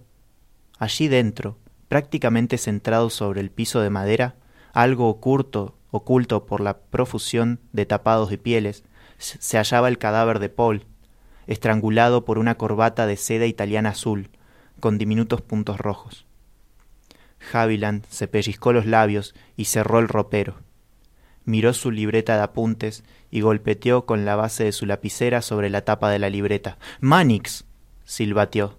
Allí 0.78 1.08
dentro, 1.08 1.56
prácticamente 1.88 2.58
centrado 2.58 3.10
sobre 3.10 3.40
el 3.40 3.50
piso 3.50 3.80
de 3.80 3.90
madera, 3.90 4.34
algo 4.72 5.08
oculto, 5.08 5.76
oculto 5.90 6.46
por 6.46 6.60
la 6.60 6.78
profusión 6.78 7.60
de 7.72 7.86
tapados 7.86 8.32
y 8.32 8.36
pieles, 8.36 8.84
se 9.18 9.56
hallaba 9.56 9.88
el 9.88 9.98
cadáver 9.98 10.38
de 10.38 10.48
Paul, 10.48 10.84
estrangulado 11.46 12.24
por 12.24 12.38
una 12.38 12.56
corbata 12.56 13.06
de 13.06 13.16
seda 13.16 13.46
italiana 13.46 13.90
azul, 13.90 14.30
con 14.80 14.98
diminutos 14.98 15.40
puntos 15.40 15.78
rojos. 15.78 16.26
Haviland 17.52 18.04
se 18.10 18.28
pellizcó 18.28 18.72
los 18.72 18.86
labios 18.86 19.34
y 19.56 19.66
cerró 19.66 20.00
el 20.00 20.08
ropero. 20.08 20.56
Miró 21.44 21.72
su 21.72 21.92
libreta 21.92 22.36
de 22.36 22.42
apuntes 22.42 23.04
y 23.30 23.40
golpeteó 23.40 24.04
con 24.04 24.24
la 24.24 24.34
base 24.34 24.64
de 24.64 24.72
su 24.72 24.84
lapicera 24.84 25.42
sobre 25.42 25.70
la 25.70 25.82
tapa 25.82 26.10
de 26.10 26.18
la 26.18 26.28
libreta. 26.28 26.76
Manix. 27.00 27.64
silbateó. 28.04 28.78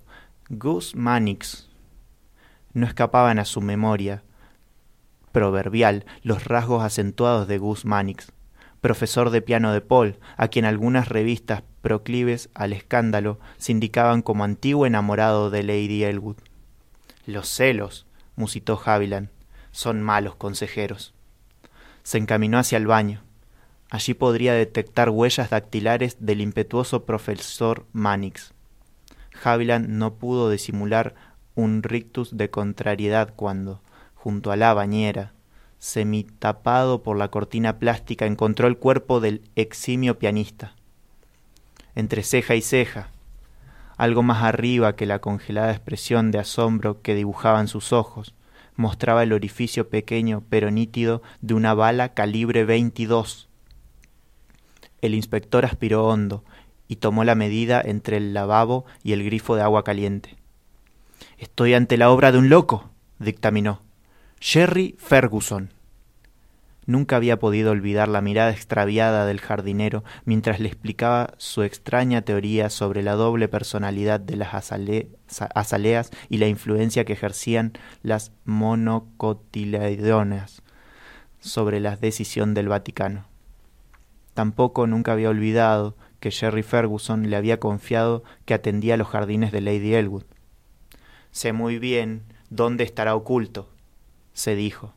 Gus 0.50 0.96
Manix 0.96 1.67
no 2.78 2.88
escapaban 2.88 3.40
a 3.40 3.46
su 3.46 3.62
memoria 3.62 4.24
proverbial 5.32 6.06
los 6.24 6.46
rasgos 6.46 6.84
acentuados 6.84 7.48
de 7.48 7.58
Gus 7.58 7.86
Mannix, 7.86 8.32
profesor 8.82 9.30
de 9.30 9.42
piano 9.42 9.74
de 9.74 9.82
Paul, 9.82 10.18
a 10.36 10.48
quien 10.48 10.66
algunas 10.66 11.10
revistas 11.10 11.64
proclives 11.82 12.50
al 12.54 12.74
escándalo 12.74 13.40
se 13.58 13.72
indicaban 13.72 14.22
como 14.22 14.44
antiguo 14.44 14.86
enamorado 14.86 15.50
de 15.50 15.64
Lady 15.64 16.04
Elwood. 16.04 16.38
Los 17.26 17.50
celos, 17.50 18.06
musitó 18.36 18.82
Haviland, 18.84 19.30
son 19.72 20.02
malos 20.02 20.36
consejeros. 20.36 21.14
Se 22.04 22.18
encaminó 22.18 22.58
hacia 22.58 22.78
el 22.78 22.88
baño. 22.88 23.22
Allí 23.90 24.14
podría 24.14 24.54
detectar 24.54 25.10
huellas 25.10 25.50
dactilares 25.50 26.18
del 26.20 26.42
impetuoso 26.42 27.06
profesor 27.06 27.86
Mannix. 27.92 28.54
Haviland 29.44 29.88
no 29.90 30.16
pudo 30.16 30.50
disimular 30.50 31.16
un 31.58 31.82
rictus 31.82 32.38
de 32.38 32.52
contrariedad 32.52 33.34
cuando, 33.36 33.82
junto 34.14 34.52
a 34.52 34.56
la 34.56 34.76
bañera, 34.76 35.34
semitapado 35.80 37.02
por 37.02 37.18
la 37.18 37.30
cortina 37.30 37.80
plástica, 37.80 38.28
encontró 38.28 38.68
el 38.68 38.78
cuerpo 38.78 39.20
del 39.20 39.42
eximio 39.56 40.20
pianista. 40.20 40.76
Entre 41.96 42.22
ceja 42.22 42.54
y 42.54 42.62
ceja, 42.62 43.10
algo 43.98 44.22
más 44.22 44.44
arriba 44.44 44.96
que 44.96 45.08
la 45.08 45.18
congelada 45.18 45.72
expresión 45.72 46.30
de 46.30 46.38
asombro 46.38 47.02
que 47.02 47.16
dibujaban 47.16 47.68
sus 47.68 47.92
ojos, 47.92 48.36
mostraba 48.76 49.24
el 49.24 49.34
orificio 49.34 49.90
pequeño 49.90 50.44
pero 50.52 50.70
nítido 50.70 51.24
de 51.42 51.56
una 51.56 51.74
bala 51.74 52.14
calibre 52.14 52.66
22. 52.66 53.50
El 55.02 55.16
inspector 55.16 55.66
aspiró 55.66 56.06
hondo 56.06 56.44
y 56.88 56.98
tomó 56.98 57.24
la 57.24 57.34
medida 57.34 57.82
entre 57.84 58.18
el 58.18 58.36
lavabo 58.36 58.86
y 59.04 59.14
el 59.14 59.24
grifo 59.24 59.56
de 59.56 59.64
agua 59.64 59.84
caliente. 59.84 60.37
Estoy 61.38 61.74
ante 61.76 61.98
la 61.98 62.10
obra 62.10 62.32
de 62.32 62.40
un 62.40 62.50
loco, 62.50 62.90
dictaminó. 63.20 63.84
Jerry 64.40 64.96
Ferguson. 64.98 65.72
Nunca 66.88 67.18
había 67.18 67.38
podido 67.38 67.70
olvidar 67.70 68.08
la 68.08 68.22
mirada 68.22 68.50
extraviada 68.50 69.28
del 69.28 69.40
jardinero 69.40 70.04
mientras 70.26 70.60
le 70.60 70.68
explicaba 70.68 71.36
su 71.38 71.62
extraña 71.62 72.24
teoría 72.24 72.72
sobre 72.72 73.04
la 73.04 73.14
doble 73.14 73.48
personalidad 73.48 74.20
de 74.20 74.36
las 74.36 74.72
azaleas 75.54 76.10
y 76.28 76.38
la 76.38 76.48
influencia 76.48 77.06
que 77.06 77.14
ejercían 77.14 77.74
las 78.02 78.32
monocotiledonas 78.46 80.64
sobre 81.40 81.80
la 81.82 81.98
decisión 81.98 82.56
del 82.56 82.70
Vaticano. 82.70 83.28
Tampoco 84.34 84.88
nunca 84.88 85.12
había 85.12 85.30
olvidado 85.30 85.96
que 86.20 86.32
Jerry 86.32 86.64
Ferguson 86.64 87.30
le 87.30 87.36
había 87.36 87.60
confiado 87.60 88.24
que 88.46 88.56
atendía 88.56 88.98
los 88.98 89.10
jardines 89.10 89.52
de 89.52 89.62
Lady 89.62 89.94
Elwood 89.94 90.24
Sé 91.38 91.54
muy 91.54 91.78
bien 91.78 92.24
dónde 92.50 92.84
estará 92.84 93.14
oculto, 93.14 93.70
se 94.34 94.56
dijo. 94.56 94.96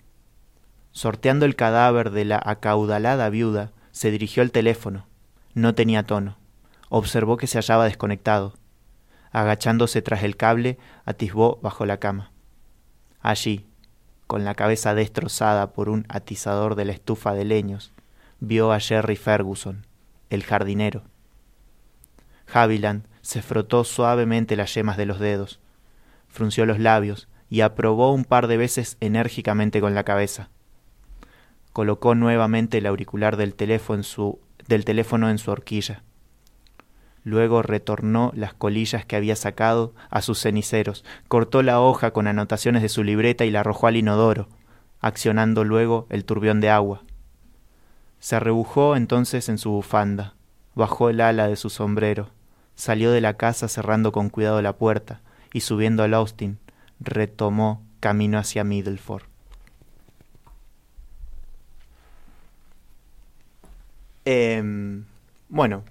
Sorteando 0.90 1.44
el 1.44 1.54
cadáver 1.54 2.12
de 2.12 2.24
la 2.24 2.40
acaudalada 2.42 3.28
viuda, 3.28 3.72
se 3.90 4.10
dirigió 4.10 4.42
al 4.42 4.50
teléfono. 4.50 5.06
No 5.52 5.74
tenía 5.74 6.06
tono. 6.06 6.38
Observó 6.88 7.36
que 7.36 7.46
se 7.46 7.58
hallaba 7.58 7.84
desconectado. 7.84 8.54
Agachándose 9.32 10.00
tras 10.00 10.22
el 10.22 10.38
cable, 10.38 10.78
atisbó 11.04 11.58
bajo 11.60 11.84
la 11.84 11.98
cama. 11.98 12.32
Allí, 13.20 13.66
con 14.26 14.46
la 14.46 14.54
cabeza 14.54 14.94
destrozada 14.94 15.74
por 15.74 15.90
un 15.90 16.06
atizador 16.08 16.74
de 16.74 16.86
la 16.86 16.92
estufa 16.92 17.34
de 17.34 17.44
leños, 17.44 17.92
vio 18.38 18.72
a 18.72 18.80
Jerry 18.80 19.16
Ferguson, 19.16 19.86
el 20.30 20.42
jardinero. 20.44 21.02
Haviland 22.50 23.04
se 23.20 23.42
frotó 23.42 23.84
suavemente 23.84 24.56
las 24.56 24.72
yemas 24.72 24.96
de 24.96 25.04
los 25.04 25.18
dedos, 25.18 25.60
frunció 26.30 26.64
los 26.66 26.78
labios 26.78 27.28
y 27.50 27.60
aprobó 27.60 28.14
un 28.14 28.24
par 28.24 28.46
de 28.46 28.56
veces 28.56 28.96
enérgicamente 29.00 29.80
con 29.80 29.94
la 29.94 30.04
cabeza. 30.04 30.48
Colocó 31.72 32.14
nuevamente 32.14 32.78
el 32.78 32.86
auricular 32.86 33.36
del 33.36 33.54
teléfono 33.54 35.28
en 35.28 35.38
su, 35.38 35.50
horquilla. 35.50 36.02
Luego 37.22 37.62
retornó 37.62 38.32
las 38.34 38.54
colillas 38.54 39.04
que 39.04 39.16
había 39.16 39.36
sacado 39.36 39.94
a 40.08 40.22
sus 40.22 40.40
ceniceros, 40.40 41.04
cortó 41.28 41.62
la 41.62 41.80
hoja 41.80 42.12
con 42.12 42.26
anotaciones 42.26 42.82
de 42.82 42.88
su 42.88 43.04
libreta 43.04 43.44
y 43.44 43.50
la 43.50 43.60
arrojó 43.60 43.88
al 43.88 43.96
inodoro, 43.96 44.48
accionando 45.00 45.64
luego 45.64 46.06
el 46.08 46.24
turbión 46.24 46.60
de 46.60 46.70
agua. 46.70 47.02
Se 48.20 48.36
arrebujó 48.36 48.96
entonces 48.96 49.48
en 49.48 49.58
su 49.58 49.70
bufanda, 49.70 50.34
bajó 50.74 51.10
el 51.10 51.20
ala 51.20 51.48
de 51.48 51.56
su 51.56 51.68
sombrero, 51.70 52.30
salió 52.74 53.10
de 53.10 53.20
la 53.20 53.34
casa 53.34 53.68
cerrando 53.68 54.12
con 54.12 54.30
cuidado 54.30 54.62
la 54.62 54.76
puerta, 54.76 55.20
y 55.52 55.60
subiendo 55.60 56.02
al 56.02 56.14
Austin, 56.14 56.58
retomó 57.00 57.82
camino 58.00 58.38
hacia 58.38 58.64
Middleford. 58.64 59.24
Em, 64.24 65.04
bueno, 65.48 65.82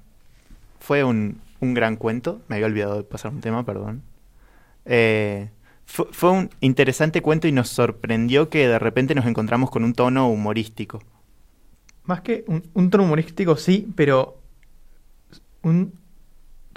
fue 0.79 1.03
un, 1.03 1.41
un, 1.59 1.73
gran 1.73 1.95
cuento. 1.95 2.41
Me 2.47 2.55
había 2.55 2.67
olvidado 2.67 2.95
de 2.97 3.03
pasar 3.03 3.31
un 3.31 3.41
tema, 3.41 3.65
perdón. 3.65 4.03
Eh, 4.85 5.49
fue, 5.85 6.05
fue, 6.11 6.31
un 6.31 6.49
interesante 6.61 7.21
cuento 7.21 7.47
y 7.47 7.51
nos 7.51 7.69
sorprendió 7.69 8.49
que 8.49 8.67
de 8.67 8.79
repente 8.79 9.15
nos 9.15 9.25
encontramos 9.25 9.71
con 9.71 9.83
un 9.83 9.93
tono 9.93 10.29
humorístico. 10.29 11.01
más 12.03 12.21
que 12.21 12.45
un, 12.47 12.89
tono 12.89 13.03
humorístico, 13.03 13.57
sí, 13.57 13.91
pero 13.95 14.39
un 15.63 15.93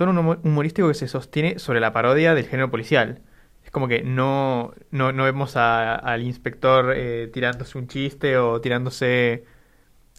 tono 0.06 0.38
humorístico 0.42 0.88
que 0.88 0.94
se 0.94 1.08
sostiene 1.08 1.58
sobre 1.58 1.80
la 1.80 1.92
parodia 1.92 2.34
del 2.34 2.46
género 2.46 2.70
policial. 2.70 3.20
Es 3.64 3.70
como 3.70 3.88
que 3.88 4.02
no, 4.02 4.74
no, 4.90 5.12
vemos 5.12 5.56
al 5.56 6.22
inspector 6.22 6.92
eh, 6.96 7.30
tirándose 7.32 7.78
un 7.78 7.88
chiste 7.88 8.36
o 8.36 8.60
tirándose 8.60 9.44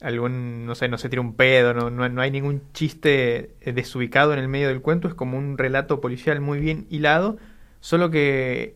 algún, 0.01 0.65
no 0.65 0.75
sé, 0.75 0.87
no 0.87 0.97
se 0.97 1.09
tira 1.09 1.21
un 1.21 1.35
pedo, 1.35 1.73
no, 1.73 1.89
no, 1.89 2.21
hay 2.21 2.31
ningún 2.31 2.61
chiste 2.73 3.55
desubicado 3.65 4.33
en 4.33 4.39
el 4.39 4.47
medio 4.47 4.67
del 4.67 4.81
cuento, 4.81 5.07
es 5.07 5.13
como 5.13 5.37
un 5.37 5.57
relato 5.57 6.01
policial 6.01 6.41
muy 6.41 6.59
bien 6.59 6.87
hilado, 6.89 7.37
solo 7.79 8.09
que 8.09 8.75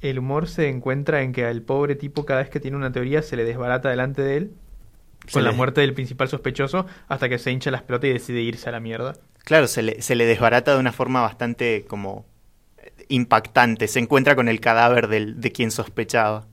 el 0.00 0.18
humor 0.18 0.48
se 0.48 0.68
encuentra 0.68 1.22
en 1.22 1.32
que 1.32 1.44
al 1.44 1.62
pobre 1.62 1.94
tipo 1.94 2.26
cada 2.26 2.40
vez 2.40 2.50
que 2.50 2.60
tiene 2.60 2.76
una 2.76 2.92
teoría 2.92 3.22
se 3.22 3.36
le 3.36 3.44
desbarata 3.44 3.88
delante 3.88 4.22
de 4.22 4.36
él 4.36 4.50
con 5.32 5.44
la 5.44 5.52
muerte 5.52 5.80
del 5.80 5.94
principal 5.94 6.28
sospechoso 6.28 6.86
hasta 7.08 7.28
que 7.28 7.38
se 7.38 7.50
hincha 7.50 7.70
las 7.70 7.82
pelotas 7.82 8.10
y 8.10 8.12
decide 8.12 8.40
irse 8.40 8.68
a 8.68 8.72
la 8.72 8.80
mierda. 8.80 9.14
Claro, 9.46 9.68
se 9.68 9.82
le, 9.82 10.02
se 10.02 10.16
le 10.16 10.26
desbarata 10.26 10.74
de 10.74 10.80
una 10.80 10.92
forma 10.92 11.22
bastante 11.22 11.84
como 11.86 12.26
impactante, 13.08 13.86
se 13.86 14.00
encuentra 14.00 14.34
con 14.34 14.48
el 14.48 14.60
cadáver 14.60 15.06
de 15.08 15.52
quien 15.52 15.70
sospechaba. 15.70 16.48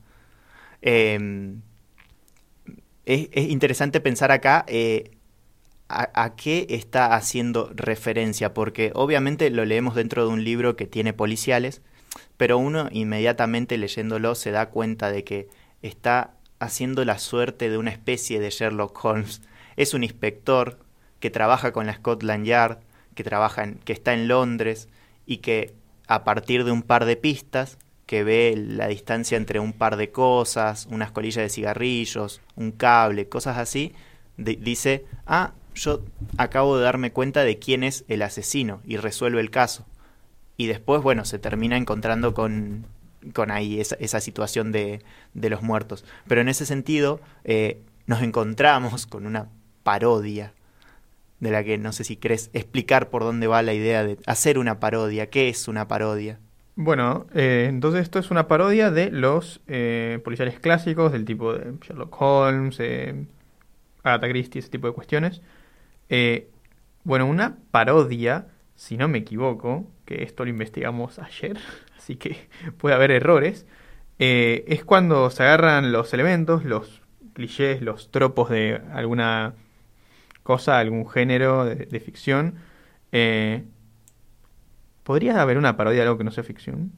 Eh, 0.80 1.56
es, 3.04 3.28
interesante 3.34 4.00
pensar 4.00 4.30
acá 4.30 4.64
eh, 4.68 5.10
a, 5.88 6.36
qué 6.36 6.68
está 6.70 7.16
haciendo 7.16 7.68
referencia, 7.74 8.54
porque 8.54 8.92
obviamente 8.94 9.50
lo 9.50 9.64
leemos 9.64 9.96
dentro 9.96 10.24
de 10.24 10.32
un 10.32 10.44
libro 10.44 10.76
que 10.76 10.86
tiene 10.86 11.12
policiales, 11.12 11.82
pero 12.36 12.58
uno 12.58 12.88
inmediatamente 12.92 13.76
leyéndolo 13.76 14.36
se 14.36 14.52
da 14.52 14.70
cuenta 14.70 15.10
de 15.10 15.24
que 15.24 15.48
está 15.82 16.34
haciendo 16.60 17.04
la 17.04 17.18
suerte 17.18 17.70
de 17.70 17.78
una 17.78 17.90
especie 17.90 18.38
de 18.38 18.50
Sherlock 18.50 19.04
Holmes. 19.04 19.42
Es 19.76 19.94
un 19.94 20.04
inspector 20.04 20.83
que 21.24 21.30
trabaja 21.30 21.72
con 21.72 21.86
la 21.86 21.94
Scotland 21.94 22.44
Yard, 22.44 22.80
que 23.14 23.24
trabaja 23.24 23.64
en, 23.64 23.76
que 23.76 23.94
está 23.94 24.12
en 24.12 24.28
Londres 24.28 24.90
y 25.24 25.38
que 25.38 25.72
a 26.06 26.22
partir 26.22 26.64
de 26.64 26.70
un 26.70 26.82
par 26.82 27.06
de 27.06 27.16
pistas 27.16 27.78
que 28.04 28.24
ve 28.24 28.54
la 28.54 28.88
distancia 28.88 29.38
entre 29.38 29.58
un 29.58 29.72
par 29.72 29.96
de 29.96 30.10
cosas, 30.10 30.86
unas 30.90 31.12
colillas 31.12 31.42
de 31.42 31.48
cigarrillos, 31.48 32.42
un 32.56 32.72
cable, 32.72 33.26
cosas 33.26 33.56
así, 33.56 33.94
dice, 34.36 35.06
ah, 35.24 35.54
yo 35.74 36.02
acabo 36.36 36.76
de 36.76 36.84
darme 36.84 37.10
cuenta 37.10 37.42
de 37.42 37.58
quién 37.58 37.84
es 37.84 38.04
el 38.08 38.20
asesino 38.20 38.82
y 38.84 38.98
resuelve 38.98 39.40
el 39.40 39.50
caso. 39.50 39.86
Y 40.58 40.66
después, 40.66 41.00
bueno, 41.00 41.24
se 41.24 41.38
termina 41.38 41.78
encontrando 41.78 42.34
con, 42.34 42.84
con 43.32 43.50
ahí 43.50 43.80
esa, 43.80 44.20
situación 44.20 44.72
de, 44.72 45.00
de, 45.32 45.48
los 45.48 45.62
muertos. 45.62 46.04
Pero 46.28 46.42
en 46.42 46.50
ese 46.50 46.66
sentido, 46.66 47.18
eh, 47.44 47.80
nos 48.04 48.20
encontramos 48.20 49.06
con 49.06 49.24
una 49.24 49.48
parodia 49.84 50.52
de 51.44 51.52
la 51.52 51.62
que 51.62 51.78
no 51.78 51.92
sé 51.92 52.02
si 52.02 52.16
querés 52.16 52.50
explicar 52.52 53.10
por 53.10 53.22
dónde 53.22 53.46
va 53.46 53.62
la 53.62 53.74
idea 53.74 54.02
de 54.02 54.18
hacer 54.26 54.58
una 54.58 54.80
parodia, 54.80 55.30
qué 55.30 55.48
es 55.48 55.68
una 55.68 55.86
parodia. 55.86 56.40
Bueno, 56.76 57.26
eh, 57.34 57.66
entonces 57.68 58.02
esto 58.02 58.18
es 58.18 58.32
una 58.32 58.48
parodia 58.48 58.90
de 58.90 59.10
los 59.10 59.60
eh, 59.68 60.20
policiales 60.24 60.58
clásicos 60.58 61.12
del 61.12 61.24
tipo 61.24 61.52
de 61.52 61.74
Sherlock 61.80 62.20
Holmes, 62.20 62.80
eh, 62.80 63.26
Agatha 64.02 64.28
Christie, 64.28 64.58
ese 64.58 64.70
tipo 64.70 64.88
de 64.88 64.92
cuestiones. 64.92 65.40
Bueno, 67.04 67.26
una 67.26 67.58
parodia, 67.70 68.48
si 68.74 68.96
no 68.96 69.08
me 69.08 69.18
equivoco, 69.18 69.86
que 70.04 70.22
esto 70.24 70.44
lo 70.44 70.50
investigamos 70.50 71.18
ayer, 71.18 71.58
así 71.96 72.16
que 72.16 72.48
puede 72.78 72.96
haber 72.96 73.12
errores, 73.12 73.66
es 74.18 74.84
cuando 74.84 75.30
se 75.30 75.42
agarran 75.42 75.92
los 75.92 76.12
elementos, 76.12 76.64
los 76.64 77.02
clichés, 77.34 77.82
los 77.82 78.10
tropos 78.10 78.48
de 78.48 78.80
alguna 78.92 79.54
cosa, 80.44 80.78
algún 80.78 81.08
género 81.08 81.64
de, 81.64 81.74
de 81.86 82.00
ficción, 82.00 82.54
¿Podría 85.04 85.40
haber 85.40 85.58
una 85.58 85.76
parodia 85.76 86.00
de 86.00 86.06
algo 86.06 86.18
que 86.18 86.24
no 86.24 86.30
sea 86.30 86.42
ficción? 86.42 86.92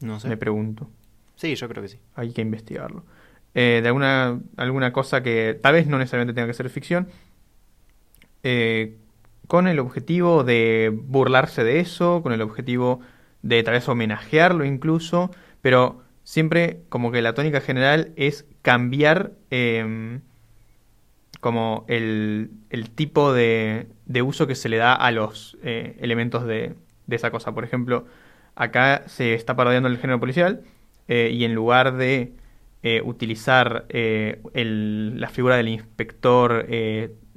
No 0.00 0.20
sé. 0.20 0.28
Me 0.28 0.36
pregunto. 0.36 0.88
Sí, 1.34 1.54
yo 1.56 1.68
creo 1.68 1.82
que 1.82 1.88
sí. 1.88 1.98
Hay 2.14 2.32
que 2.32 2.40
investigarlo. 2.40 3.04
Eh, 3.52 3.80
de 3.82 3.88
alguna, 3.88 4.40
alguna 4.56 4.92
cosa 4.92 5.22
que 5.22 5.58
tal 5.60 5.74
vez 5.74 5.88
no 5.88 5.98
necesariamente 5.98 6.34
tenga 6.34 6.46
que 6.46 6.54
ser 6.54 6.70
ficción, 6.70 7.08
eh, 8.44 8.96
con 9.48 9.66
el 9.66 9.80
objetivo 9.80 10.44
de 10.44 10.92
burlarse 10.94 11.64
de 11.64 11.80
eso, 11.80 12.22
con 12.22 12.32
el 12.32 12.42
objetivo 12.42 13.00
de 13.42 13.62
tal 13.62 13.74
vez 13.74 13.88
homenajearlo 13.88 14.64
incluso, 14.64 15.30
pero 15.62 16.02
siempre 16.22 16.82
como 16.88 17.10
que 17.10 17.22
la 17.22 17.34
tónica 17.34 17.60
general 17.60 18.12
es 18.16 18.46
cambiar 18.62 19.32
em, 19.50 20.20
como 21.40 21.84
el, 21.88 22.50
tipo 22.94 23.32
de, 23.32 23.88
de, 24.06 24.22
uso 24.22 24.46
que 24.46 24.54
se 24.54 24.68
le 24.68 24.76
da 24.76 24.94
a 24.94 25.10
los 25.10 25.58
eh, 25.62 25.96
elementos 26.00 26.46
de, 26.46 26.74
de 27.06 27.16
esa 27.16 27.30
cosa. 27.30 27.52
Por 27.54 27.64
ejemplo, 27.64 28.06
acá 28.54 29.04
se 29.06 29.34
está 29.34 29.56
parodiando 29.56 29.88
el 29.88 29.98
género 29.98 30.20
policial 30.20 30.62
eh, 31.08 31.30
y 31.32 31.44
en 31.44 31.54
lugar 31.54 31.96
de 31.96 32.34
eh, 32.82 33.02
utilizar 33.04 33.86
eh, 33.88 34.40
la 34.54 35.28
figura 35.28 35.56
del 35.56 35.68
inspector 35.68 36.66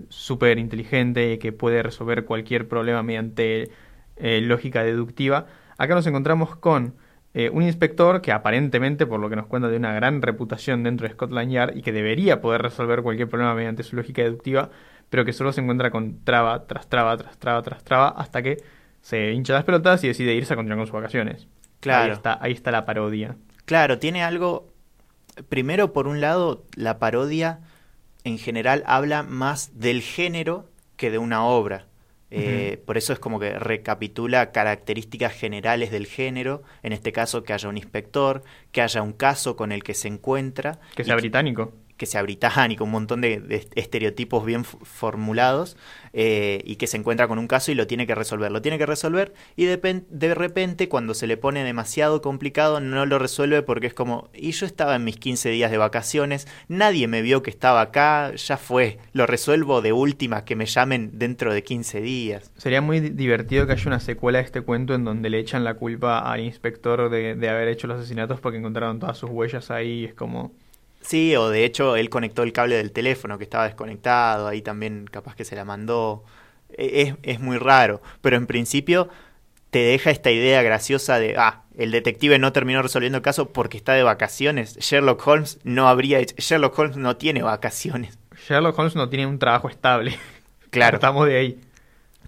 súper 0.10 0.60
inteligente 0.60 1.40
que 1.40 1.52
puede 1.52 1.84
resolver 1.84 2.26
cualquier 2.26 2.68
problema 2.68 3.04
mediante 3.04 3.70
lógica 4.18 4.84
deductiva, 4.84 5.48
acá 5.78 5.96
nos 5.96 6.06
encontramos 6.06 6.56
con 6.58 6.96
un 7.34 7.64
inspector 7.64 8.22
que 8.22 8.32
aparentemente, 8.32 9.06
por 9.06 9.20
lo 9.20 9.30
que 9.30 9.36
nos 9.36 9.46
cuenta, 9.46 9.70
de 9.70 9.78
una 9.78 9.94
gran 9.94 10.22
reputación 10.22 10.84
dentro 10.84 11.08
de 11.08 11.14
Scotland 11.14 11.52
Yard 11.52 11.78
y 11.78 11.82
que 11.82 11.92
debería 11.92 12.42
poder 12.42 12.62
resolver 12.62 13.02
cualquier 13.02 13.30
problema 13.30 13.54
mediante 13.54 13.84
su 13.84 13.96
lógica 13.96 14.24
deductiva, 14.24 14.70
pero 15.10 15.26
que 15.26 15.34
solo 15.34 15.52
se 15.52 15.62
encuentra 15.62 15.92
con 15.92 16.24
traba 16.24 16.66
tras 16.66 16.88
traba 16.88 17.18
tras 17.18 17.38
traba 17.38 17.62
tras 17.62 17.84
traba 17.84 18.10
hasta 18.10 18.42
que 18.42 18.58
se 19.02 19.32
hincha 19.32 19.54
las 19.54 19.64
pelotas 19.64 20.04
y 20.04 20.08
decide 20.08 20.34
irse 20.34 20.54
a 20.54 20.56
continuar 20.56 20.80
con 20.80 20.88
sus 20.88 20.94
vacaciones. 20.94 21.48
Claro. 21.80 22.06
Ahí 22.06 22.12
está, 22.12 22.38
ahí 22.42 22.52
está 22.52 22.72
la 22.72 22.86
parodia. 22.86 23.38
Claro, 23.66 24.00
tiene 24.00 24.24
algo. 24.24 24.74
Primero, 25.48 25.94
por 25.94 26.08
un 26.08 26.22
lado, 26.22 26.66
la 26.76 27.00
parodia 27.00 27.60
en 28.24 28.38
general 28.38 28.84
habla 28.86 29.24
más 29.24 29.80
del 29.80 30.02
género 30.02 30.70
que 30.98 31.12
de 31.12 31.18
una 31.18 31.44
obra. 31.44 31.86
Eh, 32.32 32.82
por 32.86 32.98
eso 32.98 33.12
es 33.12 33.20
como 33.20 33.40
que 33.40 33.58
recapitula 33.58 34.52
características 34.52 35.34
generales 35.34 35.90
del 35.90 36.06
género, 36.06 36.64
en 36.84 36.94
este 36.94 37.12
caso 37.12 37.44
que 37.44 37.54
haya 37.54 37.70
un 37.70 37.78
inspector, 37.78 38.44
que 38.72 38.82
haya 38.82 39.02
un 39.02 39.14
caso 39.14 39.56
con 39.56 39.72
el 39.72 39.84
que 39.84 39.96
se 39.96 40.08
encuentra. 40.08 40.80
Que 40.96 41.04
sea 41.04 41.16
británico 41.16 41.72
que 41.72 41.89
sea 42.06 42.22
británico, 42.22 42.84
un 42.84 42.92
montón 42.92 43.22
de, 43.22 43.68
estereotipos 43.76 44.46
bien 44.46 44.64
formulados, 44.64 45.78
eh, 46.14 46.62
y 46.66 46.78
que 46.78 46.88
se 46.88 46.98
encuentra 46.98 47.28
con 47.28 47.38
un 47.38 47.48
caso 47.48 47.72
y 47.72 47.76
lo 47.76 47.88
tiene 47.88 48.08
que 48.08 48.16
resolver. 48.16 48.52
Lo 48.52 48.62
tiene 48.62 48.78
que 48.78 48.86
resolver 48.86 49.34
y 49.56 49.66
de, 49.66 50.04
de, 50.10 50.36
repente 50.36 50.90
cuando 50.90 51.14
se 51.14 51.28
le 51.28 51.38
pone 51.38 51.64
demasiado 51.64 52.22
complicado 52.22 52.80
no 52.80 53.06
lo 53.06 53.20
resuelve 53.20 53.62
porque 53.62 53.88
es 53.88 53.94
como, 53.94 54.30
y 54.34 54.52
yo 54.52 54.66
estaba 54.66 54.96
en 54.96 55.04
mis 55.04 55.18
15 55.18 55.50
días 55.50 55.72
de 55.72 55.78
vacaciones, 55.78 56.48
nadie 56.68 57.08
me 57.08 57.22
vio 57.22 57.44
que 57.44 57.50
estaba 57.50 57.82
acá, 57.82 58.34
ya 58.36 58.58
fue, 58.58 58.98
lo 59.14 59.28
resuelvo 59.28 59.82
de 59.82 59.94
última, 59.94 60.46
que 60.46 60.56
me 60.56 60.66
llamen 60.66 61.12
dentro 61.14 61.54
de 61.54 61.64
15 61.64 62.02
días. 62.02 62.52
Sería 62.58 62.82
muy 62.82 63.00
divertido 63.00 63.68
que 63.68 63.74
haya 63.74 63.88
una 63.88 64.00
secuela 64.00 64.40
de 64.40 64.46
este 64.46 64.62
cuento 64.62 64.96
en 64.96 65.04
donde 65.04 65.30
le 65.30 65.40
echan 65.40 65.64
la 65.64 65.76
culpa 65.76 66.20
al 66.20 66.42
inspector 66.42 67.10
de, 67.10 67.36
de 67.36 67.50
haber 67.50 67.68
hecho 67.68 67.88
los 67.88 68.00
asesinatos 68.00 68.40
porque 68.40 68.58
encontraron 68.58 69.00
todas 69.00 69.18
sus 69.18 69.30
huellas 69.30 69.72
ahí, 69.72 70.06
es 70.06 70.14
como... 70.14 70.52
Sí, 71.02 71.36
o 71.36 71.50
de 71.50 71.66
hecho 71.66 71.96
él 71.96 72.10
conectó 72.10 72.44
el 72.44 72.54
cable 72.54 72.76
del 72.76 72.92
teléfono 72.92 73.38
que 73.38 73.44
estaba 73.44 73.66
desconectado, 73.66 74.48
ahí 74.48 74.62
también 74.62 75.06
capaz 75.10 75.36
que 75.36 75.46
se 75.46 75.56
la 75.56 75.66
mandó. 75.66 76.24
E, 76.78 77.02
es, 77.02 77.16
es 77.24 77.40
muy 77.40 77.58
raro, 77.58 78.02
pero 78.22 78.36
en 78.36 78.48
principio 78.48 79.10
te 79.70 79.80
deja 79.80 80.12
esta 80.12 80.32
idea 80.32 80.62
graciosa 80.62 81.20
de, 81.20 81.36
ah, 81.38 81.64
el 81.78 81.92
detective 81.92 82.40
no 82.40 82.52
terminó 82.52 82.82
resolviendo 82.82 83.18
el 83.18 83.22
caso 83.22 83.50
porque 83.50 83.78
está 83.78 83.94
de 83.94 84.04
vacaciones. 84.04 84.76
Sherlock 84.78 85.26
Holmes 85.26 85.60
no 85.64 85.88
habría 85.88 86.20
hecho, 86.20 86.36
Sherlock 86.38 86.78
Holmes 86.78 86.98
no 86.98 87.18
tiene 87.18 87.42
vacaciones. 87.42 88.18
Sherlock 88.48 88.78
Holmes 88.78 88.96
no 88.96 89.10
tiene 89.10 89.28
un 89.28 89.40
trabajo 89.40 89.70
estable. 89.70 90.18
Claro. 90.72 90.96
Estamos 90.98 91.28
de 91.28 91.38
ahí. 91.38 91.62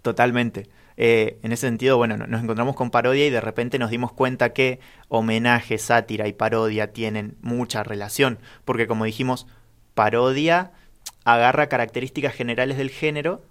Totalmente. 0.01 0.69
Eh, 1.03 1.39
en 1.41 1.51
ese 1.51 1.65
sentido, 1.65 1.97
bueno, 1.97 2.15
nos 2.15 2.43
encontramos 2.43 2.75
con 2.75 2.91
parodia 2.91 3.25
y 3.25 3.31
de 3.31 3.41
repente 3.41 3.79
nos 3.79 3.89
dimos 3.89 4.13
cuenta 4.13 4.53
que 4.53 4.79
homenaje, 5.07 5.79
sátira 5.79 6.27
y 6.27 6.33
parodia 6.33 6.93
tienen 6.93 7.37
mucha 7.41 7.81
relación, 7.81 8.37
porque 8.65 8.85
como 8.85 9.05
dijimos, 9.05 9.47
parodia 9.95 10.73
agarra 11.23 11.69
características 11.69 12.35
generales 12.35 12.77
del 12.77 12.91
género, 12.91 13.41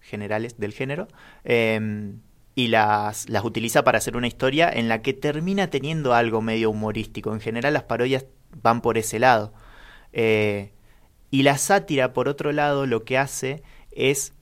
generales 0.00 0.58
del 0.58 0.74
género, 0.74 1.08
em, 1.42 2.20
y 2.54 2.68
las, 2.68 3.30
las 3.30 3.46
utiliza 3.46 3.82
para 3.82 3.96
hacer 3.96 4.14
una 4.14 4.26
historia 4.26 4.70
en 4.70 4.90
la 4.90 5.00
que 5.00 5.14
termina 5.14 5.68
teniendo 5.70 6.12
algo 6.12 6.42
medio 6.42 6.68
humorístico. 6.68 7.32
En 7.32 7.40
general 7.40 7.72
las 7.72 7.84
parodias 7.84 8.26
van 8.62 8.82
por 8.82 8.98
ese 8.98 9.18
lado. 9.18 9.54
Eh, 10.12 10.72
y 11.30 11.44
la 11.44 11.56
sátira, 11.56 12.12
por 12.12 12.28
otro 12.28 12.52
lado, 12.52 12.84
lo 12.84 13.06
que 13.06 13.16
hace 13.16 13.62
es 13.90 14.34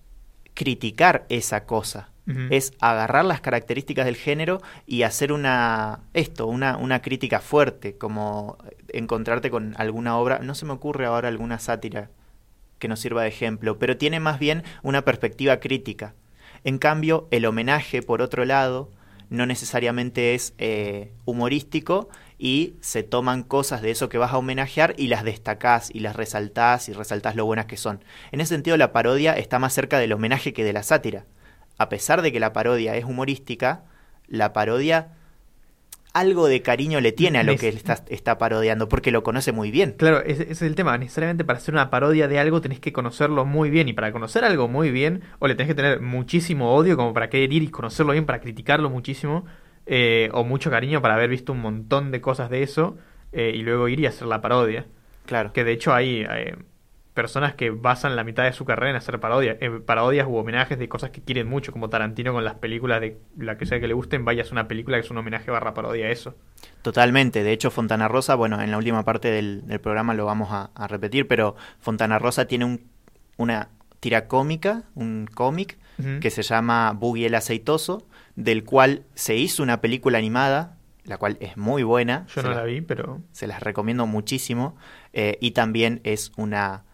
criticar 0.58 1.24
esa 1.28 1.66
cosa. 1.66 2.08
Es 2.50 2.74
agarrar 2.80 3.24
las 3.24 3.40
características 3.40 4.04
del 4.04 4.16
género 4.16 4.60
y 4.86 5.04
hacer 5.04 5.32
una 5.32 6.00
esto, 6.12 6.46
una, 6.46 6.76
una 6.76 7.00
crítica 7.00 7.40
fuerte, 7.40 7.96
como 7.96 8.58
encontrarte 8.92 9.50
con 9.50 9.74
alguna 9.78 10.18
obra, 10.18 10.40
no 10.40 10.54
se 10.54 10.66
me 10.66 10.72
ocurre 10.72 11.06
ahora 11.06 11.28
alguna 11.28 11.58
sátira 11.58 12.10
que 12.78 12.88
nos 12.88 13.00
sirva 13.00 13.22
de 13.22 13.28
ejemplo, 13.28 13.78
pero 13.78 13.96
tiene 13.96 14.20
más 14.20 14.38
bien 14.38 14.62
una 14.82 15.06
perspectiva 15.06 15.58
crítica. 15.58 16.14
En 16.64 16.76
cambio, 16.76 17.28
el 17.30 17.46
homenaje, 17.46 18.02
por 18.02 18.20
otro 18.20 18.44
lado, 18.44 18.90
no 19.30 19.46
necesariamente 19.46 20.34
es 20.34 20.54
eh, 20.58 21.12
humorístico 21.24 22.10
y 22.38 22.76
se 22.80 23.02
toman 23.02 23.42
cosas 23.42 23.82
de 23.82 23.90
eso 23.90 24.08
que 24.08 24.18
vas 24.18 24.32
a 24.32 24.38
homenajear 24.38 24.94
y 24.96 25.08
las 25.08 25.24
destacás 25.24 25.90
y 25.92 26.00
las 26.00 26.14
resaltás 26.14 26.88
y 26.88 26.92
resaltás 26.92 27.34
lo 27.34 27.44
buenas 27.44 27.66
que 27.66 27.76
son. 27.76 28.04
En 28.30 28.40
ese 28.40 28.54
sentido, 28.54 28.76
la 28.76 28.92
parodia 28.92 29.32
está 29.34 29.58
más 29.58 29.74
cerca 29.74 29.98
del 29.98 30.12
homenaje 30.12 30.52
que 30.52 30.64
de 30.64 30.72
la 30.72 30.84
sátira. 30.84 31.24
A 31.78 31.88
pesar 31.88 32.22
de 32.22 32.32
que 32.32 32.40
la 32.40 32.52
parodia 32.52 32.96
es 32.96 33.04
humorística, 33.04 33.82
la 34.28 34.52
parodia 34.52 35.14
algo 36.12 36.48
de 36.48 36.62
cariño 36.62 37.00
le 37.00 37.12
tiene 37.12 37.38
a 37.38 37.42
lo 37.42 37.56
que 37.56 37.68
está, 37.68 38.04
está 38.08 38.38
parodiando, 38.38 38.88
porque 38.88 39.10
lo 39.10 39.22
conoce 39.22 39.52
muy 39.52 39.70
bien. 39.70 39.94
Claro, 39.98 40.22
ese, 40.22 40.50
es 40.50 40.62
el 40.62 40.74
tema. 40.74 40.96
Necesariamente 40.96 41.44
para 41.44 41.58
hacer 41.58 41.74
una 41.74 41.90
parodia 41.90 42.28
de 42.28 42.38
algo 42.38 42.60
tenés 42.60 42.80
que 42.80 42.92
conocerlo 42.92 43.44
muy 43.44 43.70
bien. 43.70 43.88
Y 43.88 43.92
para 43.92 44.12
conocer 44.12 44.44
algo 44.44 44.68
muy 44.68 44.90
bien, 44.90 45.22
o 45.38 45.48
le 45.48 45.54
tenés 45.54 45.68
que 45.68 45.74
tener 45.74 46.00
muchísimo 46.00 46.74
odio 46.74 46.96
como 46.96 47.12
para 47.12 47.30
querer 47.30 47.52
ir 47.52 47.62
y 47.62 47.68
conocerlo 47.68 48.12
bien, 48.12 48.26
para 48.26 48.40
criticarlo 48.40 48.90
muchísimo, 48.90 49.44
eh, 49.90 50.28
o 50.32 50.44
mucho 50.44 50.70
cariño 50.70 51.00
para 51.00 51.14
haber 51.14 51.30
visto 51.30 51.52
un 51.52 51.60
montón 51.60 52.10
de 52.10 52.20
cosas 52.20 52.50
de 52.50 52.62
eso, 52.62 52.98
eh, 53.32 53.52
y 53.54 53.62
luego 53.62 53.88
ir 53.88 54.00
y 54.00 54.06
hacer 54.06 54.28
la 54.28 54.42
parodia. 54.42 54.86
Claro. 55.26 55.52
Que 55.52 55.64
de 55.64 55.72
hecho 55.72 55.94
hay... 55.94 56.26
Eh, 56.28 56.56
personas 57.14 57.54
que 57.54 57.70
basan 57.70 58.14
la 58.14 58.22
mitad 58.22 58.44
de 58.44 58.52
su 58.52 58.64
carrera 58.64 58.90
en 58.90 58.96
hacer 58.96 59.18
parodias, 59.18 59.56
parodias 59.84 60.28
u 60.28 60.36
homenajes 60.36 60.78
de 60.78 60.88
cosas 60.88 61.10
que 61.10 61.20
quieren 61.20 61.48
mucho, 61.48 61.72
como 61.72 61.90
Tarantino 61.90 62.32
con 62.32 62.44
las 62.44 62.54
películas 62.54 63.00
de 63.00 63.18
la 63.36 63.58
que 63.58 63.66
sea 63.66 63.80
que 63.80 63.88
le 63.88 63.94
gusten, 63.94 64.24
vayas 64.24 64.50
a 64.50 64.52
una 64.52 64.68
película 64.68 64.98
que 64.98 65.00
es 65.00 65.10
un 65.10 65.18
homenaje 65.18 65.50
barra 65.50 65.74
parodia 65.74 66.06
a 66.06 66.10
eso. 66.10 66.36
Totalmente, 66.82 67.42
de 67.42 67.50
hecho 67.50 67.72
Fontana 67.72 68.06
Rosa, 68.06 68.36
bueno, 68.36 68.62
en 68.62 68.70
la 68.70 68.78
última 68.78 69.04
parte 69.04 69.32
del, 69.32 69.64
programa 69.80 70.14
lo 70.14 70.26
vamos 70.26 70.50
a, 70.52 70.86
repetir, 70.86 71.26
pero 71.26 71.56
Fontana 71.80 72.20
Rosa 72.20 72.44
tiene 72.44 72.66
un, 72.66 72.84
una 73.36 73.70
tira 73.98 74.28
cómica, 74.28 74.84
un 74.94 75.28
cómic, 75.34 75.76
que 76.20 76.30
se 76.30 76.42
llama 76.42 76.92
Boogie 76.92 77.26
el 77.26 77.34
Aceitoso, 77.34 78.06
del 78.38 78.62
cual 78.62 79.02
se 79.14 79.34
hizo 79.34 79.64
una 79.64 79.80
película 79.80 80.18
animada, 80.18 80.76
la 81.04 81.18
cual 81.18 81.36
es 81.40 81.56
muy 81.56 81.82
buena. 81.82 82.26
Yo 82.34 82.42
no 82.42 82.52
la, 82.52 82.62
vi, 82.62 82.80
pero... 82.80 83.20
Se 83.32 83.48
las 83.48 83.60
recomiendo 83.60 84.06
muchísimo. 84.06 84.76
Eh, 85.12 85.38
y 85.40 85.50
también 85.50 86.00
es 86.04 86.30
una 86.36 86.84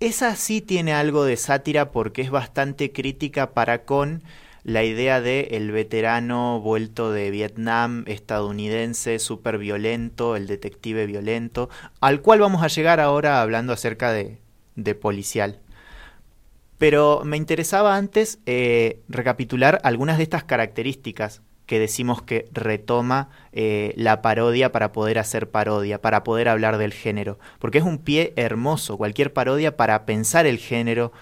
esa 0.00 0.34
sí 0.34 0.60
tiene 0.60 0.94
algo 0.94 1.24
de 1.24 1.36
sátira 1.36 1.92
porque 1.92 2.22
es 2.22 2.30
bastante 2.32 2.90
crítica 2.90 3.52
para 3.52 3.84
con 3.84 4.24
la 4.64 4.82
idea 4.82 5.20
de 5.20 5.50
el 5.52 5.70
veterano 5.70 6.60
vuelto 6.60 7.12
de 7.12 7.30
Vietnam, 7.30 8.02
estadounidense, 8.08 9.20
súper 9.20 9.58
violento, 9.58 10.34
el 10.34 10.48
detective 10.48 11.06
violento, 11.06 11.70
al 12.00 12.20
cual 12.20 12.40
vamos 12.40 12.64
a 12.64 12.66
llegar 12.66 12.98
ahora 12.98 13.42
hablando 13.42 13.72
acerca 13.72 14.10
de, 14.10 14.40
de 14.74 14.96
policial. 14.96 15.60
Pero 16.82 17.22
me 17.24 17.36
interesaba 17.36 17.94
antes 17.94 18.40
eh, 18.44 19.02
recapitular 19.08 19.80
algunas 19.84 20.16
de 20.16 20.24
estas 20.24 20.42
características 20.42 21.40
que 21.64 21.78
decimos 21.78 22.22
que 22.22 22.48
retoma 22.50 23.28
eh, 23.52 23.94
la 23.96 24.20
parodia 24.20 24.72
para 24.72 24.90
poder 24.90 25.20
hacer 25.20 25.48
parodia, 25.48 26.02
para 26.02 26.24
poder 26.24 26.48
hablar 26.48 26.78
del 26.78 26.92
género. 26.92 27.38
Porque 27.60 27.78
es 27.78 27.84
un 27.84 27.98
pie 27.98 28.32
hermoso, 28.34 28.98
cualquier 28.98 29.32
parodia 29.32 29.76
para 29.76 30.04
pensar 30.06 30.44
el 30.44 30.58
género, 30.58 31.12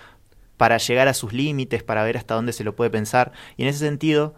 para 0.56 0.78
llegar 0.78 1.08
a 1.08 1.12
sus 1.12 1.34
límites, 1.34 1.82
para 1.82 2.04
ver 2.04 2.16
hasta 2.16 2.36
dónde 2.36 2.54
se 2.54 2.64
lo 2.64 2.74
puede 2.74 2.88
pensar. 2.88 3.32
Y 3.58 3.64
en 3.64 3.68
ese 3.68 3.80
sentido, 3.80 4.34